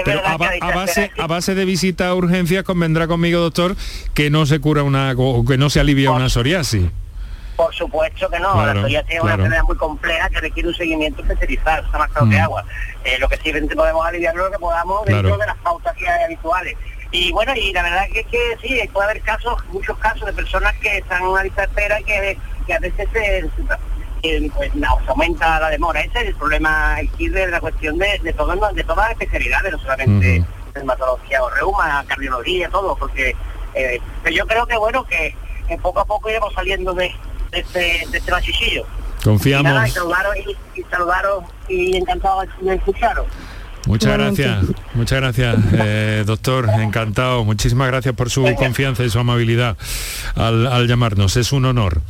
pero, 0.04 0.26
a, 0.26 0.36
base, 0.74 1.10
a 1.16 1.26
base 1.26 1.54
de 1.54 1.64
visita 1.64 2.08
a 2.08 2.14
urgencias 2.14 2.64
convendrá 2.64 3.06
conmigo, 3.06 3.40
doctor, 3.40 3.76
que 4.14 4.30
no 4.30 4.46
se 4.46 4.60
cura 4.60 4.82
una 4.82 5.12
o 5.16 5.44
que 5.44 5.56
no 5.56 5.70
se 5.70 5.80
alivia 5.80 6.10
una 6.10 6.28
psoriasis. 6.28 6.84
Por 7.58 7.74
supuesto 7.74 8.30
que 8.30 8.38
no, 8.38 8.64
la 8.64 8.72
psoriasis 8.72 9.16
es 9.16 9.20
una 9.20 9.34
enfermedad 9.34 9.64
muy 9.64 9.76
compleja 9.76 10.30
que 10.30 10.40
requiere 10.40 10.68
un 10.68 10.74
seguimiento 10.76 11.22
especializado, 11.22 11.84
está 11.84 11.98
más 11.98 12.08
claro 12.12 12.30
que 12.30 12.36
mm. 12.36 12.42
agua. 12.42 12.64
Eh, 13.02 13.18
lo 13.18 13.28
que 13.28 13.36
sí 13.38 13.52
podemos 13.74 14.06
aliviar 14.06 14.36
lo 14.36 14.48
que 14.48 14.58
podamos 14.60 15.04
dentro 15.04 15.36
de 15.36 15.44
las 15.44 15.56
pautas 15.56 15.92
que 15.96 16.08
hay 16.08 16.22
habituales. 16.22 16.76
Y 17.10 17.32
bueno, 17.32 17.52
y 17.56 17.72
la 17.72 17.82
verdad 17.82 18.06
que 18.12 18.20
es 18.20 18.26
que 18.28 18.56
sí, 18.62 18.88
puede 18.92 19.10
haber 19.10 19.22
casos, 19.22 19.56
muchos 19.72 19.98
casos 19.98 20.24
de 20.26 20.34
personas 20.34 20.72
que 20.76 20.98
están 20.98 21.20
en 21.22 21.30
una 21.30 21.42
lista 21.42 21.62
de 21.62 21.66
espera 21.66 22.00
y 22.00 22.04
que, 22.04 22.38
a 22.72 22.78
veces 22.78 23.08
se, 23.12 23.50
pues, 24.54 24.72
aumenta 25.08 25.58
la 25.58 25.70
demora. 25.70 26.00
Ese 26.00 26.20
es 26.20 26.26
el 26.28 26.36
problema 26.36 26.94
aquí 26.94 27.28
de 27.28 27.48
la 27.48 27.58
cuestión 27.58 27.98
de, 27.98 28.20
de, 28.22 28.32
todo, 28.34 28.54
de 28.72 28.84
todas 28.84 29.08
las 29.08 29.10
especialidades, 29.10 29.72
no 29.72 29.78
solamente 29.80 30.44
dermatología 30.74 31.42
o 31.42 31.50
reuma, 31.50 32.04
cardiología, 32.06 32.68
todo, 32.68 32.94
porque 32.94 33.34
eh, 33.74 34.00
yo 34.32 34.46
creo 34.46 34.64
que 34.64 34.76
bueno, 34.76 35.02
que, 35.02 35.34
que 35.66 35.76
poco 35.78 35.98
a 35.98 36.04
poco 36.04 36.30
iremos 36.30 36.54
saliendo 36.54 36.94
de, 36.94 37.12
de 37.50 37.60
este, 37.60 38.06
de 38.10 38.18
este 38.18 38.32
Confiamos. 39.22 39.88
Y, 39.88 39.90
saludaros, 39.90 40.34
y, 40.76 40.82
saludaros 40.90 41.44
y 41.68 41.96
encantado 41.96 42.42
de 42.60 42.74
escucharos. 42.74 43.26
Muchas 43.86 44.18
gracias, 44.18 44.64
muchas 44.94 45.20
gracias, 45.20 45.56
eh, 45.72 46.22
doctor, 46.26 46.68
encantado. 46.78 47.44
Muchísimas 47.44 47.88
gracias 47.88 48.14
por 48.14 48.28
su 48.28 48.44
confianza 48.56 49.02
y 49.02 49.10
su 49.10 49.18
amabilidad 49.18 49.76
al, 50.34 50.66
al 50.66 50.86
llamarnos. 50.86 51.36
Es 51.36 51.52
un 51.52 51.64
honor. 51.64 52.02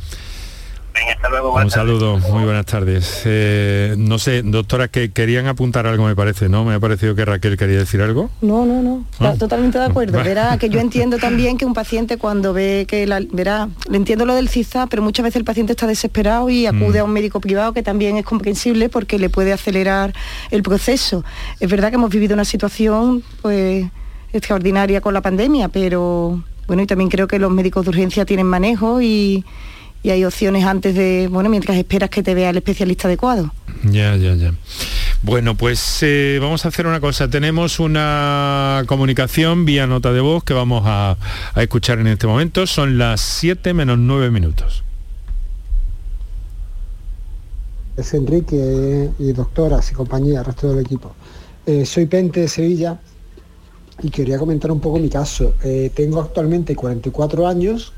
Un 1.53 1.69
saludo, 1.69 2.17
muy 2.17 2.43
buenas 2.43 2.65
tardes. 2.65 3.23
Eh, 3.25 3.95
no 3.97 4.17
sé, 4.17 4.41
doctora, 4.43 4.87
que 4.87 5.11
querían 5.11 5.47
apuntar 5.47 5.87
algo, 5.87 6.05
me 6.05 6.15
parece, 6.15 6.49
¿no? 6.49 6.65
Me 6.65 6.73
ha 6.73 6.79
parecido 6.79 7.15
que 7.15 7.25
Raquel 7.25 7.57
quería 7.57 7.77
decir 7.77 8.01
algo. 8.01 8.29
No, 8.41 8.65
no, 8.65 8.81
no, 8.81 9.05
¿Ah? 9.19 9.35
totalmente 9.37 9.77
de 9.77 9.85
acuerdo. 9.85 10.23
Verá, 10.23 10.57
que 10.57 10.69
yo 10.69 10.79
entiendo 10.79 11.17
también 11.19 11.57
que 11.57 11.65
un 11.65 11.73
paciente 11.73 12.17
cuando 12.17 12.53
ve 12.53 12.85
que, 12.87 13.05
la, 13.05 13.21
verá, 13.31 13.69
le 13.89 13.97
entiendo 13.97 14.25
lo 14.25 14.35
del 14.35 14.49
CISA, 14.49 14.87
pero 14.87 15.01
muchas 15.01 15.23
veces 15.23 15.37
el 15.37 15.45
paciente 15.45 15.73
está 15.73 15.87
desesperado 15.87 16.49
y 16.49 16.65
acude 16.65 16.99
mm. 16.99 17.01
a 17.01 17.03
un 17.03 17.11
médico 17.11 17.39
privado 17.39 17.73
que 17.73 17.83
también 17.83 18.17
es 18.17 18.25
comprensible 18.25 18.89
porque 18.89 19.19
le 19.19 19.29
puede 19.29 19.53
acelerar 19.53 20.13
el 20.51 20.63
proceso. 20.63 21.23
Es 21.59 21.69
verdad 21.69 21.89
que 21.89 21.95
hemos 21.95 22.09
vivido 22.09 22.33
una 22.33 22.45
situación, 22.45 23.23
pues, 23.41 23.85
extraordinaria 24.33 25.01
con 25.01 25.13
la 25.13 25.21
pandemia, 25.21 25.69
pero 25.69 26.43
bueno, 26.67 26.83
y 26.83 26.85
también 26.85 27.09
creo 27.09 27.27
que 27.27 27.39
los 27.39 27.51
médicos 27.51 27.85
de 27.85 27.89
urgencia 27.89 28.25
tienen 28.25 28.45
manejo 28.45 29.01
y 29.01 29.43
y 30.01 30.11
hay 30.11 30.23
opciones 30.23 30.65
antes 30.65 30.95
de, 30.95 31.27
bueno, 31.29 31.49
mientras 31.49 31.77
esperas 31.77 32.09
que 32.09 32.23
te 32.23 32.33
vea 32.33 32.49
el 32.51 32.57
especialista 32.57 33.07
adecuado. 33.07 33.53
Ya, 33.83 34.15
ya, 34.15 34.35
ya. 34.35 34.53
Bueno, 35.21 35.55
pues 35.55 35.99
eh, 36.01 36.39
vamos 36.41 36.63
a 36.63 36.69
hacer 36.69 36.87
una 36.87 37.01
cosa. 37.01 37.29
Tenemos 37.29 37.79
una 37.79 38.83
comunicación 38.87 39.65
vía 39.65 39.85
nota 39.85 40.13
de 40.13 40.21
voz 40.21 40.43
que 40.43 40.53
vamos 40.53 40.83
a, 40.85 41.17
escuchar 41.57 41.99
en 41.99 42.07
este 42.07 42.25
momento. 42.25 42.65
Son 42.65 42.97
las 42.97 43.19
7 43.19 43.73
menos 43.73 43.97
9 43.97 44.31
minutos. 44.31 44.83
Es 47.97 48.13
Enrique 48.13 49.09
y 49.19 49.33
doctoras 49.33 49.91
y 49.91 49.93
compañía, 49.93 50.41
resto 50.41 50.73
del 50.73 50.85
equipo. 50.85 51.13
Eh, 51.65 51.85
soy 51.85 52.05
Pente 52.05 52.39
de 52.39 52.47
Sevilla 52.47 52.97
y 54.01 54.09
quería 54.09 54.39
comentar 54.39 54.71
un 54.71 54.79
poco 54.79 54.99
mi 54.99 55.09
caso. 55.09 55.53
Eh, 55.63 55.91
tengo 55.93 56.21
actualmente 56.21 56.75
44 56.75 57.45
años, 57.45 57.91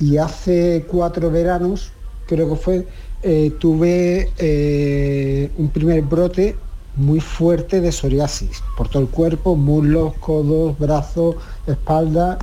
y 0.00 0.16
hace 0.16 0.84
cuatro 0.88 1.30
veranos, 1.30 1.90
creo 2.26 2.50
que 2.50 2.56
fue, 2.56 2.86
eh, 3.22 3.52
tuve 3.58 4.30
eh, 4.38 5.50
un 5.56 5.68
primer 5.70 6.02
brote 6.02 6.56
muy 6.96 7.20
fuerte 7.20 7.80
de 7.80 7.92
psoriasis 7.92 8.62
por 8.76 8.88
todo 8.88 9.02
el 9.02 9.08
cuerpo, 9.08 9.56
muslos, 9.56 10.14
codos, 10.20 10.78
brazos, 10.78 11.36
espalda, 11.66 12.38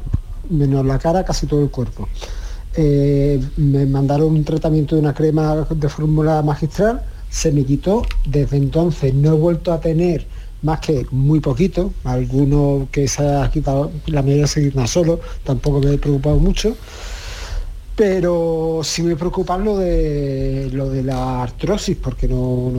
menos 0.49 0.85
la 0.85 0.97
cara, 0.99 1.23
casi 1.23 1.45
todo 1.47 1.61
el 1.63 1.69
cuerpo. 1.69 2.07
Eh, 2.75 3.41
me 3.57 3.85
mandaron 3.85 4.33
un 4.33 4.43
tratamiento 4.43 4.95
de 4.95 5.01
una 5.01 5.13
crema 5.13 5.65
de 5.69 5.89
fórmula 5.89 6.41
magistral, 6.41 7.01
se 7.29 7.51
me 7.51 7.63
quitó, 7.63 8.03
desde 8.25 8.57
entonces 8.57 9.13
no 9.13 9.33
he 9.33 9.37
vuelto 9.37 9.71
a 9.71 9.79
tener 9.79 10.25
más 10.61 10.79
que 10.79 11.05
muy 11.11 11.39
poquito, 11.39 11.93
alguno 12.03 12.87
que 12.91 13.07
se 13.07 13.23
ha 13.23 13.49
quitado, 13.51 13.91
la 14.07 14.21
mayoría 14.21 14.47
se 14.47 14.69
quita 14.69 14.87
solo, 14.87 15.19
tampoco 15.43 15.79
me 15.79 15.93
he 15.93 15.97
preocupado 15.97 16.37
mucho 16.37 16.75
pero 17.95 18.81
sí 18.83 19.01
me 19.03 19.15
preocupa 19.15 19.57
lo 19.57 19.77
de, 19.77 20.69
lo 20.71 20.89
de 20.89 21.03
la 21.03 21.43
artrosis, 21.43 21.97
porque 21.97 22.27
no, 22.27 22.71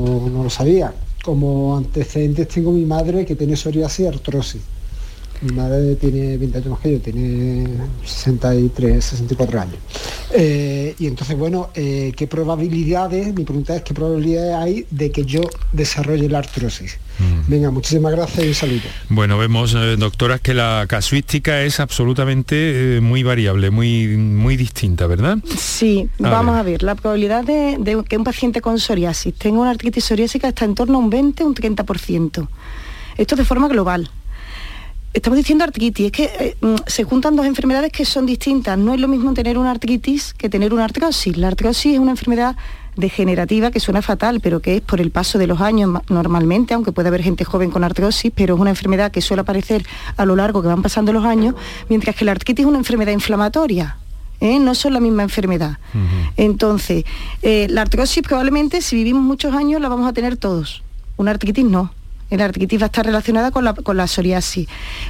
lo 0.42 0.50
sabía. 0.50 0.92
Como 1.24 1.76
antecedentes 1.76 2.48
tengo 2.48 2.70
mi 2.70 2.84
madre 2.84 3.24
que 3.24 3.34
tiene 3.34 3.56
psoriasis 3.56 4.00
y 4.00 4.06
artrosis. 4.06 4.62
Mi 5.42 5.52
madre 5.52 5.96
tiene 5.96 6.38
20 6.38 6.58
años 6.58 6.70
más 6.70 6.80
que 6.80 6.92
yo, 6.92 7.00
tiene 7.00 7.66
63, 8.04 9.04
64 9.04 9.60
años. 9.60 9.76
Eh, 10.32 10.94
y 10.98 11.06
entonces, 11.06 11.36
bueno, 11.36 11.70
eh, 11.74 12.12
¿qué 12.16 12.26
probabilidades, 12.26 13.34
mi 13.34 13.44
pregunta 13.44 13.76
es, 13.76 13.82
qué 13.82 13.92
probabilidades 13.92 14.54
hay 14.54 14.86
de 14.90 15.10
que 15.10 15.24
yo 15.24 15.42
desarrolle 15.72 16.28
la 16.28 16.38
artrosis? 16.38 16.98
Mm. 17.18 17.50
Venga, 17.50 17.70
muchísimas 17.70 18.12
gracias 18.12 18.44
y 18.44 18.48
un 18.48 18.54
saludo. 18.54 18.82
Bueno, 19.08 19.36
vemos, 19.38 19.74
eh, 19.74 19.96
doctoras, 19.96 20.40
que 20.40 20.54
la 20.54 20.86
casuística 20.88 21.62
es 21.62 21.80
absolutamente 21.80 23.00
muy 23.02 23.22
variable, 23.22 23.70
muy, 23.70 24.08
muy 24.16 24.56
distinta, 24.56 25.06
¿verdad? 25.06 25.38
Sí, 25.58 26.08
vamos 26.18 26.56
a 26.56 26.62
ver, 26.62 26.82
la 26.82 26.94
probabilidad 26.94 27.44
de, 27.44 27.76
de, 27.78 28.02
que 28.08 28.16
un 28.16 28.24
paciente 28.24 28.60
con 28.60 28.78
psoriasis 28.78 29.34
tenga 29.34 29.60
una 29.60 29.70
artritis 29.70 30.04
psoriásica 30.04 30.48
está 30.48 30.64
en 30.64 30.74
torno 30.74 30.96
a 30.96 31.00
un 31.00 31.10
20, 31.10 31.44
un 31.44 31.54
30%. 31.54 32.48
Esto 33.18 33.36
de 33.36 33.44
forma 33.44 33.68
global 33.68 34.10
estamos 35.16 35.38
diciendo 35.38 35.64
artritis, 35.64 36.06
es 36.06 36.12
que 36.12 36.24
eh, 36.24 36.56
mm, 36.60 36.74
se 36.86 37.04
juntan 37.04 37.36
dos 37.36 37.46
enfermedades 37.46 37.90
que 37.90 38.04
son 38.04 38.26
distintas. 38.26 38.78
No 38.78 38.92
es 38.92 39.00
lo 39.00 39.08
mismo 39.08 39.32
tener 39.32 39.56
una 39.56 39.70
artritis 39.70 40.34
que 40.34 40.48
tener 40.48 40.74
una 40.74 40.84
artrosis. 40.84 41.36
La 41.36 41.48
artrosis 41.48 41.94
es 41.94 41.98
una 41.98 42.10
enfermedad 42.10 42.56
degenerativa 42.96 43.70
que 43.70 43.80
suena 43.80 44.02
fatal, 44.02 44.40
pero 44.40 44.60
que 44.60 44.76
es 44.76 44.82
por 44.82 45.00
el 45.00 45.10
paso 45.10 45.38
de 45.38 45.46
los 45.46 45.60
años 45.60 45.90
normalmente, 46.08 46.74
aunque 46.74 46.92
puede 46.92 47.08
haber 47.08 47.22
gente 47.22 47.44
joven 47.44 47.70
con 47.70 47.82
artrosis, 47.82 48.30
pero 48.34 48.54
es 48.54 48.60
una 48.60 48.70
enfermedad 48.70 49.10
que 49.10 49.20
suele 49.20 49.40
aparecer 49.40 49.86
a 50.16 50.24
lo 50.26 50.36
largo 50.36 50.62
que 50.62 50.68
van 50.68 50.82
pasando 50.82 51.12
los 51.12 51.24
años, 51.24 51.54
mientras 51.88 52.14
que 52.14 52.24
la 52.24 52.32
artritis 52.32 52.64
es 52.64 52.68
una 52.68 52.78
enfermedad 52.78 53.12
inflamatoria. 53.12 53.96
¿eh? 54.40 54.58
no 54.58 54.74
son 54.74 54.92
la 54.92 55.00
misma 55.00 55.22
enfermedad. 55.22 55.78
Entonces, 56.36 57.04
eh, 57.40 57.66
la 57.70 57.82
artrosis 57.82 58.22
probablemente 58.22 58.82
si 58.82 58.96
vivimos 58.96 59.22
muchos 59.22 59.54
años 59.54 59.80
la 59.80 59.88
vamos 59.88 60.06
a 60.06 60.12
tener 60.12 60.36
todos. 60.36 60.82
Una 61.16 61.30
artritis 61.30 61.64
no. 61.64 61.90
La 62.30 62.44
artritis 62.44 62.80
va 62.80 62.84
a 62.84 62.86
estar 62.86 63.06
relacionada 63.06 63.50
con 63.50 63.64
la, 63.64 63.74
con 63.74 63.96
la 63.96 64.06
psoriasis. 64.06 64.68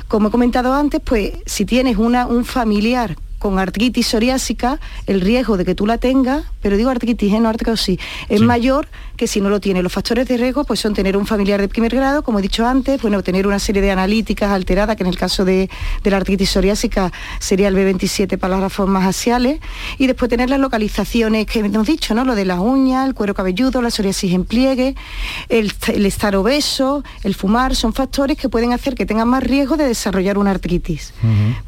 Como 0.08 0.28
he 0.28 0.30
comentado 0.30 0.74
antes, 0.74 1.00
pues 1.02 1.32
si 1.46 1.64
tienes 1.64 1.96
una, 1.96 2.26
un 2.26 2.44
familiar 2.44 3.16
con 3.38 3.58
artritis 3.58 4.06
psoriásica, 4.06 4.80
el 5.06 5.20
riesgo 5.20 5.56
de 5.56 5.64
que 5.64 5.74
tú 5.74 5.86
la 5.86 5.98
tengas, 5.98 6.44
pero 6.62 6.76
digo 6.76 6.90
artritis, 6.90 7.32
¿eh? 7.32 7.40
no 7.40 7.48
artrosis, 7.48 7.98
es 8.28 8.40
mayor 8.40 8.88
que 9.16 9.26
si 9.26 9.40
no 9.40 9.50
lo 9.50 9.60
tiene. 9.60 9.82
Los 9.82 9.92
factores 9.92 10.28
de 10.28 10.36
riesgo 10.36 10.64
pues, 10.64 10.80
son 10.80 10.94
tener 10.94 11.16
un 11.16 11.26
familiar 11.26 11.60
de 11.60 11.68
primer 11.68 11.94
grado, 11.94 12.22
como 12.22 12.38
he 12.38 12.42
dicho 12.42 12.66
antes, 12.66 13.00
bueno, 13.02 13.22
tener 13.22 13.46
una 13.46 13.58
serie 13.58 13.82
de 13.82 13.90
analíticas 13.90 14.50
alteradas, 14.50 14.96
que 14.96 15.02
en 15.02 15.08
el 15.08 15.16
caso 15.16 15.44
de, 15.44 15.68
la 16.04 16.16
artritis 16.16 16.50
psoriásica 16.50 17.12
sería 17.38 17.68
el 17.68 17.76
B27 17.76 18.38
para 18.38 18.58
las 18.58 18.72
formas 18.72 19.06
axiales, 19.06 19.60
y 19.98 20.06
después 20.06 20.28
tener 20.28 20.50
las 20.50 20.60
localizaciones 20.60 21.46
que 21.46 21.60
hemos 21.60 21.86
dicho, 21.86 22.14
¿no? 22.14 22.24
Lo 22.24 22.34
de 22.34 22.44
las 22.44 22.58
uñas, 22.58 23.06
el 23.06 23.14
cuero 23.14 23.34
cabelludo, 23.34 23.82
la 23.82 23.90
psoriasis 23.90 24.32
en 24.32 24.44
pliegue, 24.44 24.94
el, 25.48 25.72
estar 26.06 26.36
obeso, 26.36 27.02
el 27.24 27.34
fumar, 27.34 27.74
son 27.74 27.92
factores 27.92 28.36
que 28.36 28.48
pueden 28.48 28.72
hacer 28.72 28.94
que 28.94 29.06
tengan 29.06 29.28
más 29.28 29.42
riesgo 29.42 29.76
de 29.76 29.86
desarrollar 29.88 30.38
una 30.38 30.50
artritis. 30.50 31.12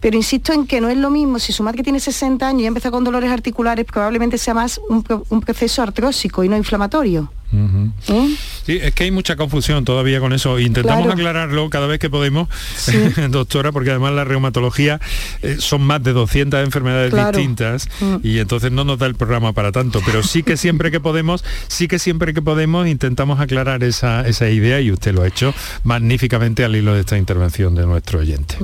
Pero 0.01 0.17
insisto 0.17 0.53
en 0.53 0.67
que 0.67 0.81
no 0.81 0.89
es 0.89 0.97
lo 0.97 1.11
mismo 1.11 1.39
si 1.39 1.53
su 1.53 1.63
madre 1.63 1.83
tiene 1.83 2.01
60 2.01 2.47
años 2.47 2.63
y 2.63 2.67
empezó 2.67 2.91
con 2.91 3.05
dolores 3.05 3.31
articulares, 3.31 3.85
probablemente 3.85 4.39
sea 4.39 4.55
más 4.55 4.81
un, 4.89 5.05
un 5.29 5.41
proceso 5.41 5.83
artrósico 5.83 6.45
y 6.45 6.49
no 6.49 6.57
inflamatorio. 6.57 7.31
¿Eh? 7.53 8.37
Sí, 8.67 8.79
es 8.83 8.93
que 8.95 9.05
hay 9.05 9.11
mucha 9.11 9.37
confusión 9.37 9.85
todavía 9.85 10.21
con 10.21 10.33
eso. 10.33 10.59
Intentamos 10.59 11.11
aclararlo 11.11 11.71
cada 11.71 11.87
vez 11.87 11.99
que 11.99 12.11
podemos, 12.11 12.49
doctora, 13.31 13.73
porque 13.73 13.91
además 13.91 14.13
la 14.13 14.25
reumatología 14.25 15.01
eh, 15.43 15.57
son 15.59 15.83
más 15.83 16.03
de 16.03 16.13
200 16.13 16.63
enfermedades 16.63 17.15
distintas 17.15 17.89
mm. 18.01 18.17
y 18.23 18.39
entonces 18.39 18.71
no 18.71 18.85
nos 18.85 18.99
da 18.99 19.07
el 19.07 19.15
programa 19.15 19.53
para 19.53 19.73
tanto. 19.73 20.01
Pero 20.05 20.23
sí 20.23 20.43
que 20.43 20.57
siempre 20.57 20.91
que 20.91 21.01
podemos, 21.01 21.45
sí 21.69 21.89
que 21.89 21.99
siempre 21.99 22.35
que 22.35 22.43
podemos 22.43 22.87
intentamos 22.87 23.41
aclarar 23.41 23.83
esa, 23.83 24.25
idea 24.49 24.81
y 24.81 24.91
usted 24.91 25.15
lo 25.15 25.23
ha 25.23 25.29
hecho 25.29 25.55
magníficamente 25.85 26.65
al 26.65 26.77
hilo 26.77 26.95
de 26.95 27.01
esta 27.01 27.17
intervención 27.17 27.75
de 27.75 27.87
nuestro 27.87 28.21
oyente. 28.21 28.57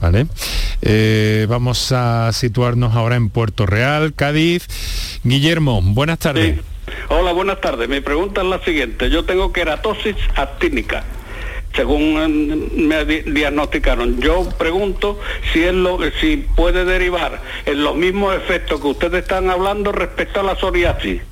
¿Vale? 0.00 0.26
Eh, 0.82 1.46
vamos 1.48 1.92
a 1.92 2.32
situarnos 2.32 2.94
ahora 2.94 3.16
en 3.16 3.28
Puerto 3.28 3.66
Real, 3.66 4.14
Cádiz. 4.14 4.66
Guillermo, 5.22 5.82
buenas 5.82 6.18
tardes. 6.18 6.60
Hola, 7.08 7.32
buenas 7.32 7.60
tardes. 7.60 7.88
Mi 7.88 8.00
pregunta 8.00 8.40
es 8.40 8.46
la 8.46 8.62
siguiente. 8.64 9.10
Yo 9.10 9.24
tengo 9.24 9.52
queratosis 9.52 10.16
actínica 10.36 11.04
según 11.74 12.70
eh, 12.76 12.80
me 12.82 13.04
diagnosticaron. 13.04 14.20
Yo 14.20 14.48
pregunto 14.58 15.20
si 15.52 15.62
es 15.62 15.74
lo 15.74 15.98
si 16.20 16.38
puede 16.56 16.84
derivar 16.84 17.40
en 17.66 17.84
los 17.84 17.96
mismos 17.96 18.34
efectos 18.34 18.80
que 18.80 18.88
ustedes 18.88 19.22
están 19.22 19.50
hablando 19.50 19.92
respecto 19.92 20.40
a 20.40 20.42
la 20.42 20.56
psoriasis. 20.56 21.22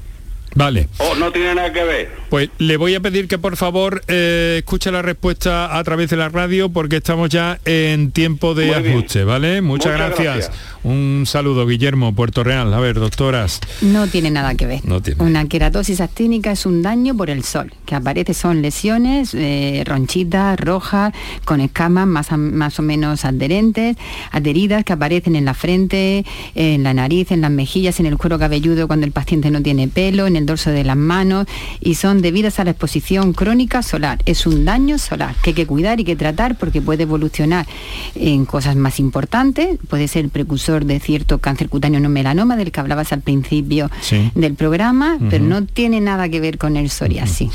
Vale. 0.59 0.88
¿O 0.98 1.14
no 1.14 1.30
tiene 1.30 1.54
nada 1.54 1.72
que 1.72 1.84
ver? 1.84 2.09
Pues 2.30 2.50
le 2.59 2.76
voy 2.76 2.92
a 2.96 3.00
pedir 3.00 3.28
que 3.28 3.38
por 3.38 3.56
favor 3.56 4.02
eh, 4.09 4.56
escuche 4.59 4.90
la 4.90 5.02
respuesta 5.02 5.78
a 5.78 5.84
través 5.84 6.11
de 6.11 6.16
la 6.16 6.30
radio 6.30 6.68
porque 6.68 6.96
estamos 6.96 7.28
ya 7.28 7.61
en 7.64 8.11
tiempo 8.11 8.56
de 8.56 8.74
ajuste, 8.74 9.22
¿vale? 9.22 9.62
Muchas, 9.62 9.92
gracias. 9.92 10.50
Un 10.82 11.26
saludo, 11.26 11.64
Guillermo, 11.64 12.12
Puerto 12.12 12.42
Real. 12.42 12.74
A 12.74 12.80
ver, 12.80 12.98
doctoras. 12.98 13.61
No 13.82 14.09
tiene 14.09 14.32
nada 14.32 14.56
que 14.56 14.66
ver. 14.66 14.84
No 14.84 15.00
tiene. 15.00 15.22
Una 15.22 15.46
queratosis 15.46 16.00
actínica 16.00 16.50
es 16.50 16.66
un 16.66 16.82
daño 16.82 17.16
por 17.16 17.30
el 17.30 17.44
sol, 17.44 17.72
que 17.89 17.95
aparece 17.95 18.34
son 18.34 18.61
lesiones 18.61 19.32
eh, 19.32 19.82
ronchitas, 19.86 20.61
rojas, 20.61 21.14
con 21.47 21.62
escamas 21.62 22.07
más, 22.07 22.30
más 22.36 22.78
o 22.78 22.82
menos 22.82 23.24
adherentes, 23.24 23.97
adheridas 24.30 24.84
que 24.84 24.93
aparecen 24.93 25.34
en 25.34 25.47
la 25.47 25.55
frente, 25.55 26.26
en 26.55 26.82
la 26.82 26.93
nariz, 26.93 27.32
en 27.32 27.41
las 27.41 27.51
mejillas, 27.51 27.99
en 27.99 28.05
el 28.05 28.18
cuero 28.18 28.39
cabelludo 28.39 28.86
cuando 28.86 29.07
el 29.07 29.12
paciente 29.12 29.51
no 29.51 29.62
tiene 29.62 29.89
pelo, 29.89 30.26
en 30.26 30.36
el 30.36 30.45
dorso 30.45 30.70
de 30.70 30.84
las 30.84 30.99
manos 30.99 31.47
y 31.80 31.95
son 31.95 32.20
debidas 32.20 32.61
a 32.61 32.64
la 32.64 32.72
exposición 32.72 33.32
crónica 33.32 33.82
solar. 33.82 34.18
Es 34.26 34.47
un 34.47 34.66
daño 34.66 34.99
solar 34.99 35.34
que 35.43 35.51
hay 35.51 35.55
que 35.55 35.66
cuidar 35.66 35.99
y 35.99 36.05
que 36.05 36.14
tratar 36.14 36.59
porque 36.59 36.82
puede 36.82 37.05
evolucionar 37.05 37.66
en 38.14 38.45
cosas 38.45 38.76
más 38.76 39.01
importantes, 39.01 39.78
puede 39.89 40.09
ser 40.09 40.28
precursor 40.28 40.84
de 40.84 41.01
cierto 41.01 41.39
cáncer 41.39 41.70
cutáneo 41.70 42.01
no 42.01 42.11
melanoma 42.11 42.55
del 42.59 42.70
que 42.70 42.80
hablabas 42.80 43.14
al 43.14 43.22
principio 43.22 43.91
del 44.34 44.55
programa, 44.57 45.16
pero 45.30 45.43
no 45.43 45.64
tiene 45.64 46.03
nada 46.03 46.28
que 46.28 46.39
ver 46.39 46.59
con 46.59 46.76
el 46.76 46.91
psoriasis. 46.91 47.51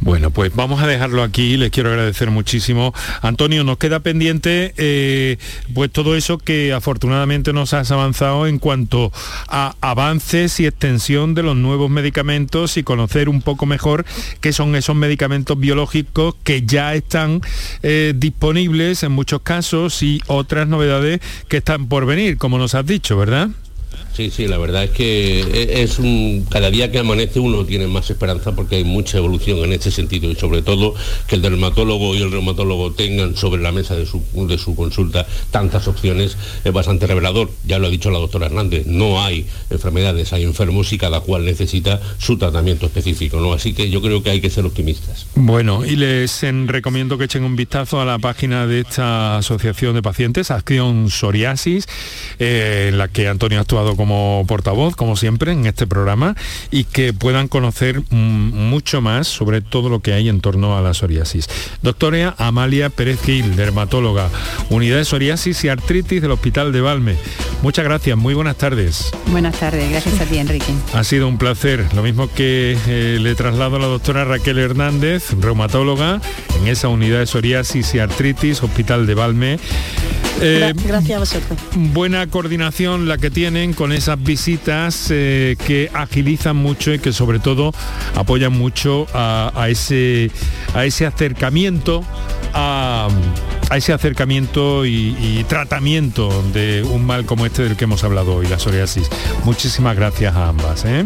Bueno, 0.00 0.30
pues 0.30 0.54
vamos 0.54 0.82
a 0.82 0.86
dejarlo 0.86 1.22
aquí, 1.22 1.56
les 1.56 1.70
quiero 1.70 1.90
agradecer 1.90 2.30
muchísimo. 2.30 2.94
Antonio, 3.22 3.64
nos 3.64 3.78
queda 3.78 4.00
pendiente 4.00 4.74
eh, 4.76 5.38
pues 5.74 5.90
todo 5.90 6.16
eso 6.16 6.38
que 6.38 6.72
afortunadamente 6.72 7.52
nos 7.52 7.74
has 7.74 7.90
avanzado 7.90 8.46
en 8.46 8.58
cuanto 8.58 9.12
a 9.48 9.74
avances 9.80 10.60
y 10.60 10.66
extensión 10.66 11.34
de 11.34 11.42
los 11.42 11.56
nuevos 11.56 11.90
medicamentos 11.90 12.76
y 12.76 12.82
conocer 12.82 13.28
un 13.28 13.42
poco 13.42 13.66
mejor 13.66 14.04
qué 14.40 14.52
son 14.52 14.74
esos 14.76 14.96
medicamentos 14.96 15.58
biológicos 15.58 16.34
que 16.42 16.62
ya 16.62 16.94
están 16.94 17.40
eh, 17.82 18.12
disponibles 18.16 19.02
en 19.02 19.12
muchos 19.12 19.42
casos 19.42 20.02
y 20.02 20.20
otras 20.26 20.68
novedades 20.68 21.20
que 21.48 21.58
están 21.58 21.88
por 21.88 22.06
venir, 22.06 22.38
como 22.38 22.58
nos 22.58 22.74
has 22.74 22.86
dicho, 22.86 23.16
¿verdad? 23.16 23.50
Sí, 24.14 24.30
sí, 24.30 24.46
la 24.46 24.56
verdad 24.58 24.84
es 24.84 24.90
que 24.90 25.40
e, 25.40 25.82
es 25.82 25.98
un 25.98 26.46
cada 26.48 26.70
día 26.70 26.90
que 26.90 26.98
amanece 26.98 27.38
uno 27.38 27.64
tiene 27.66 27.86
más 27.86 28.08
esperanza 28.10 28.54
porque 28.54 28.76
hay 28.76 28.84
mucha 28.84 29.18
evolución 29.18 29.58
en 29.58 29.72
este 29.72 29.90
sentido 29.90 30.30
y 30.30 30.34
sobre 30.36 30.62
todo 30.62 30.94
que 31.26 31.34
el 31.34 31.42
dermatólogo 31.42 32.14
y 32.14 32.22
el 32.22 32.30
reumatólogo 32.30 32.92
tengan 32.92 33.36
sobre 33.36 33.60
la 33.62 33.72
mesa 33.72 33.94
de 33.94 34.06
su, 34.06 34.22
de 34.48 34.56
su 34.56 34.74
consulta 34.74 35.26
tantas 35.50 35.88
opciones 35.88 36.36
es 36.64 36.72
bastante 36.72 37.06
revelador. 37.06 37.50
Ya 37.66 37.78
lo 37.78 37.88
ha 37.88 37.90
dicho 37.90 38.10
la 38.10 38.18
doctora 38.18 38.46
Hernández, 38.46 38.86
no 38.86 39.22
hay 39.22 39.46
enfermedades, 39.70 40.32
hay 40.32 40.44
enfermos 40.44 40.92
y 40.92 40.98
cada 40.98 41.20
cual 41.20 41.44
necesita 41.44 42.00
su 42.18 42.38
tratamiento 42.38 42.86
específico, 42.86 43.40
¿no? 43.40 43.52
Así 43.52 43.74
que 43.74 43.90
yo 43.90 44.00
creo 44.00 44.22
que 44.22 44.30
hay 44.30 44.40
que 44.40 44.50
ser 44.50 44.64
optimistas. 44.64 45.26
Bueno, 45.34 45.84
y 45.84 45.96
les 45.96 46.42
recomiendo 46.66 47.18
que 47.18 47.24
echen 47.24 47.44
un 47.44 47.56
vistazo 47.56 48.00
a 48.00 48.04
la 48.04 48.18
página 48.18 48.66
de 48.66 48.80
esta 48.80 49.38
asociación 49.38 49.94
de 49.94 50.02
pacientes, 50.02 50.50
Acción 50.50 51.10
Psoriasis, 51.10 51.86
eh, 52.38 52.86
en 52.88 52.98
la 52.98 53.08
que 53.08 53.28
Antonio 53.28 53.58
ha 53.58 53.62
actuado 53.62 53.96
como 53.96 54.05
como 54.06 54.44
portavoz, 54.46 54.94
como 54.94 55.16
siempre, 55.16 55.50
en 55.50 55.66
este 55.66 55.84
programa 55.84 56.36
y 56.70 56.84
que 56.84 57.12
puedan 57.12 57.48
conocer 57.48 58.02
mm, 58.02 58.68
mucho 58.70 59.00
más 59.00 59.26
sobre 59.26 59.62
todo 59.62 59.88
lo 59.88 59.98
que 59.98 60.12
hay 60.12 60.28
en 60.28 60.40
torno 60.40 60.78
a 60.78 60.80
la 60.80 60.94
psoriasis. 60.94 61.48
Doctora 61.82 62.36
Amalia 62.38 62.88
Pérez 62.88 63.20
Gil, 63.20 63.56
dermatóloga, 63.56 64.28
Unidad 64.70 64.98
de 64.98 65.04
Psoriasis 65.04 65.64
y 65.64 65.70
Artritis 65.70 66.22
del 66.22 66.30
Hospital 66.30 66.72
de 66.72 66.82
Valme. 66.82 67.16
Muchas 67.62 67.84
gracias, 67.84 68.16
muy 68.16 68.34
buenas 68.34 68.56
tardes. 68.56 69.10
Buenas 69.32 69.58
tardes, 69.58 69.90
gracias 69.90 70.20
a 70.20 70.24
ti, 70.24 70.38
Enrique. 70.38 70.72
Ha 70.94 71.02
sido 71.02 71.26
un 71.26 71.36
placer, 71.36 71.84
lo 71.96 72.04
mismo 72.04 72.32
que 72.32 72.78
eh, 72.86 73.18
le 73.20 73.34
traslado 73.34 73.74
a 73.74 73.80
la 73.80 73.86
doctora 73.86 74.24
Raquel 74.24 74.60
Hernández, 74.60 75.32
reumatóloga, 75.40 76.20
en 76.60 76.68
esa 76.68 76.86
unidad 76.86 77.18
de 77.18 77.26
psoriasis 77.26 77.92
y 77.96 77.98
artritis, 77.98 78.62
Hospital 78.62 79.04
de 79.08 79.14
Valme. 79.14 79.58
Eh, 80.40 80.74
gracias 80.86 81.16
a 81.16 81.18
vosotros. 81.18 81.58
Buena 81.74 82.26
coordinación 82.26 83.08
la 83.08 83.18
que 83.18 83.30
tienen 83.30 83.72
con 83.72 83.85
esas 83.92 84.22
visitas 84.22 85.08
eh, 85.10 85.56
que 85.66 85.90
agilizan 85.92 86.56
mucho 86.56 86.92
y 86.92 86.98
que 86.98 87.12
sobre 87.12 87.38
todo 87.38 87.72
apoyan 88.14 88.52
mucho 88.52 89.06
a, 89.14 89.66
ese, 89.68 90.30
a 90.74 90.84
ese 90.84 91.06
acercamiento 91.06 92.04
a, 92.54 93.08
ese 93.74 93.92
acercamiento 93.92 94.86
y, 94.86 95.16
y, 95.20 95.44
tratamiento 95.48 96.42
de 96.52 96.82
un 96.84 97.04
mal 97.04 97.26
como 97.26 97.44
este 97.44 97.64
del 97.64 97.76
que 97.76 97.84
hemos 97.84 98.04
hablado 98.04 98.36
hoy, 98.36 98.46
la 98.46 98.58
psoriasis. 98.58 99.10
Muchísimas 99.44 99.96
gracias 99.96 100.34
a 100.34 100.48
ambas. 100.48 100.84
¿eh? 100.84 101.04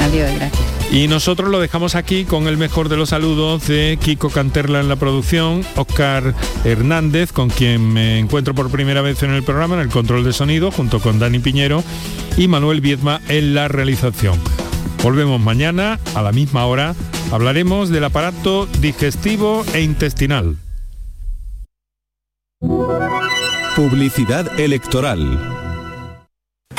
Adiós, 0.00 0.30
gracias. 0.36 0.79
Y 0.92 1.06
nosotros 1.06 1.50
lo 1.50 1.60
dejamos 1.60 1.94
aquí 1.94 2.24
con 2.24 2.48
el 2.48 2.56
mejor 2.56 2.88
de 2.88 2.96
los 2.96 3.10
saludos 3.10 3.68
de 3.68 3.96
Kiko 4.02 4.28
Canterla 4.28 4.80
en 4.80 4.88
la 4.88 4.96
producción, 4.96 5.64
Oscar 5.76 6.34
Hernández, 6.64 7.32
con 7.32 7.48
quien 7.48 7.92
me 7.92 8.18
encuentro 8.18 8.56
por 8.56 8.70
primera 8.70 9.00
vez 9.00 9.22
en 9.22 9.30
el 9.30 9.44
programa, 9.44 9.76
en 9.76 9.82
el 9.82 9.88
control 9.88 10.24
de 10.24 10.32
sonido, 10.32 10.72
junto 10.72 10.98
con 10.98 11.20
Dani 11.20 11.38
Piñero 11.38 11.84
y 12.36 12.48
Manuel 12.48 12.80
Viedma 12.80 13.20
en 13.28 13.54
la 13.54 13.68
realización. 13.68 14.36
Volvemos 15.02 15.40
mañana 15.40 16.00
a 16.14 16.22
la 16.22 16.32
misma 16.32 16.66
hora. 16.66 16.96
Hablaremos 17.30 17.90
del 17.90 18.04
aparato 18.04 18.66
digestivo 18.80 19.64
e 19.72 19.82
intestinal. 19.82 20.56
Publicidad 23.76 24.58
electoral. 24.58 25.49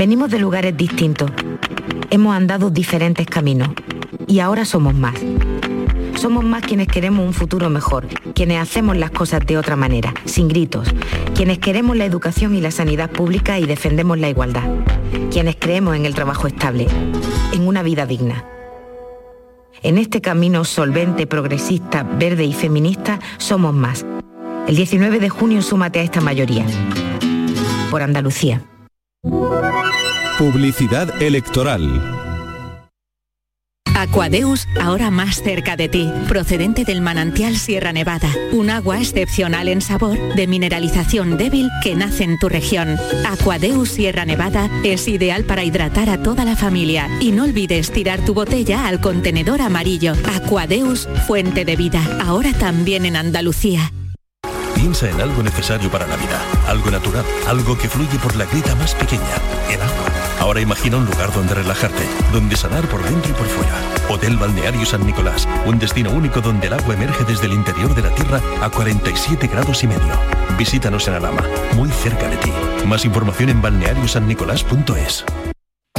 Venimos 0.00 0.30
de 0.30 0.38
lugares 0.38 0.74
distintos. 0.74 1.30
Hemos 2.08 2.34
andado 2.34 2.70
diferentes 2.70 3.26
caminos. 3.26 3.68
Y 4.26 4.40
ahora 4.40 4.64
somos 4.64 4.94
más. 4.94 5.16
Somos 6.16 6.42
más 6.42 6.62
quienes 6.62 6.88
queremos 6.88 7.26
un 7.26 7.34
futuro 7.34 7.68
mejor, 7.68 8.06
quienes 8.34 8.62
hacemos 8.62 8.96
las 8.96 9.10
cosas 9.10 9.44
de 9.44 9.58
otra 9.58 9.76
manera, 9.76 10.14
sin 10.24 10.48
gritos, 10.48 10.88
quienes 11.34 11.58
queremos 11.58 11.98
la 11.98 12.06
educación 12.06 12.54
y 12.54 12.62
la 12.62 12.70
sanidad 12.70 13.10
pública 13.10 13.58
y 13.58 13.66
defendemos 13.66 14.18
la 14.18 14.30
igualdad, 14.30 14.62
quienes 15.30 15.56
creemos 15.56 15.94
en 15.94 16.06
el 16.06 16.14
trabajo 16.14 16.46
estable, 16.46 16.86
en 17.52 17.68
una 17.68 17.82
vida 17.82 18.06
digna. 18.06 18.46
En 19.82 19.98
este 19.98 20.22
camino 20.22 20.64
solvente, 20.64 21.26
progresista, 21.26 22.04
verde 22.04 22.44
y 22.44 22.54
feminista 22.54 23.20
somos 23.36 23.74
más. 23.74 24.06
El 24.66 24.76
19 24.76 25.18
de 25.18 25.28
junio 25.28 25.60
súmate 25.60 26.00
a 26.00 26.04
esta 26.04 26.22
mayoría. 26.22 26.64
Por 27.90 28.00
Andalucía. 28.00 28.62
Publicidad 30.40 31.20
electoral. 31.20 32.16
Aquadeus, 33.94 34.66
ahora 34.80 35.10
más 35.10 35.42
cerca 35.42 35.76
de 35.76 35.90
ti, 35.90 36.10
procedente 36.28 36.86
del 36.86 37.02
manantial 37.02 37.58
Sierra 37.58 37.92
Nevada, 37.92 38.30
un 38.52 38.70
agua 38.70 39.00
excepcional 39.00 39.68
en 39.68 39.82
sabor, 39.82 40.16
de 40.36 40.46
mineralización 40.46 41.36
débil 41.36 41.68
que 41.82 41.94
nace 41.94 42.24
en 42.24 42.38
tu 42.38 42.48
región. 42.48 42.96
Aquadeus 43.28 43.90
Sierra 43.90 44.24
Nevada 44.24 44.70
es 44.82 45.08
ideal 45.08 45.44
para 45.44 45.62
hidratar 45.62 46.08
a 46.08 46.22
toda 46.22 46.46
la 46.46 46.56
familia 46.56 47.06
y 47.20 47.32
no 47.32 47.44
olvides 47.44 47.90
tirar 47.90 48.24
tu 48.24 48.32
botella 48.32 48.88
al 48.88 49.02
contenedor 49.02 49.60
amarillo. 49.60 50.14
Aquadeus, 50.36 51.06
fuente 51.26 51.66
de 51.66 51.76
vida, 51.76 52.00
ahora 52.24 52.54
también 52.54 53.04
en 53.04 53.16
Andalucía. 53.16 53.92
Piensa 54.74 55.10
en 55.10 55.20
algo 55.20 55.42
necesario 55.42 55.90
para 55.90 56.06
la 56.06 56.16
vida, 56.16 56.40
algo 56.66 56.90
natural, 56.90 57.26
algo 57.46 57.76
que 57.76 57.90
fluye 57.90 58.18
por 58.18 58.34
la 58.36 58.46
grita 58.46 58.74
más 58.76 58.94
pequeña, 58.94 59.36
el 59.68 59.82
agua. 59.82 60.09
Ahora 60.40 60.62
imagina 60.62 60.96
un 60.96 61.04
lugar 61.04 61.32
donde 61.34 61.54
relajarte, 61.54 62.02
donde 62.32 62.56
sanar 62.56 62.88
por 62.88 63.04
dentro 63.04 63.30
y 63.30 63.34
por 63.34 63.46
fuera. 63.46 63.74
Hotel 64.08 64.38
Balneario 64.38 64.86
San 64.86 65.06
Nicolás, 65.06 65.46
un 65.66 65.78
destino 65.78 66.10
único 66.10 66.40
donde 66.40 66.66
el 66.66 66.72
agua 66.72 66.94
emerge 66.94 67.24
desde 67.24 67.46
el 67.46 67.52
interior 67.52 67.94
de 67.94 68.02
la 68.02 68.14
tierra 68.14 68.40
a 68.62 68.70
47 68.70 69.46
grados 69.48 69.84
y 69.84 69.86
medio. 69.86 70.18
Visítanos 70.58 71.06
en 71.08 71.14
Alama, 71.14 71.44
muy 71.76 71.90
cerca 71.90 72.28
de 72.28 72.38
ti. 72.38 72.52
Más 72.86 73.04
información 73.04 73.50
en 73.50 73.60
balneariosannicolás.es. 73.60 75.26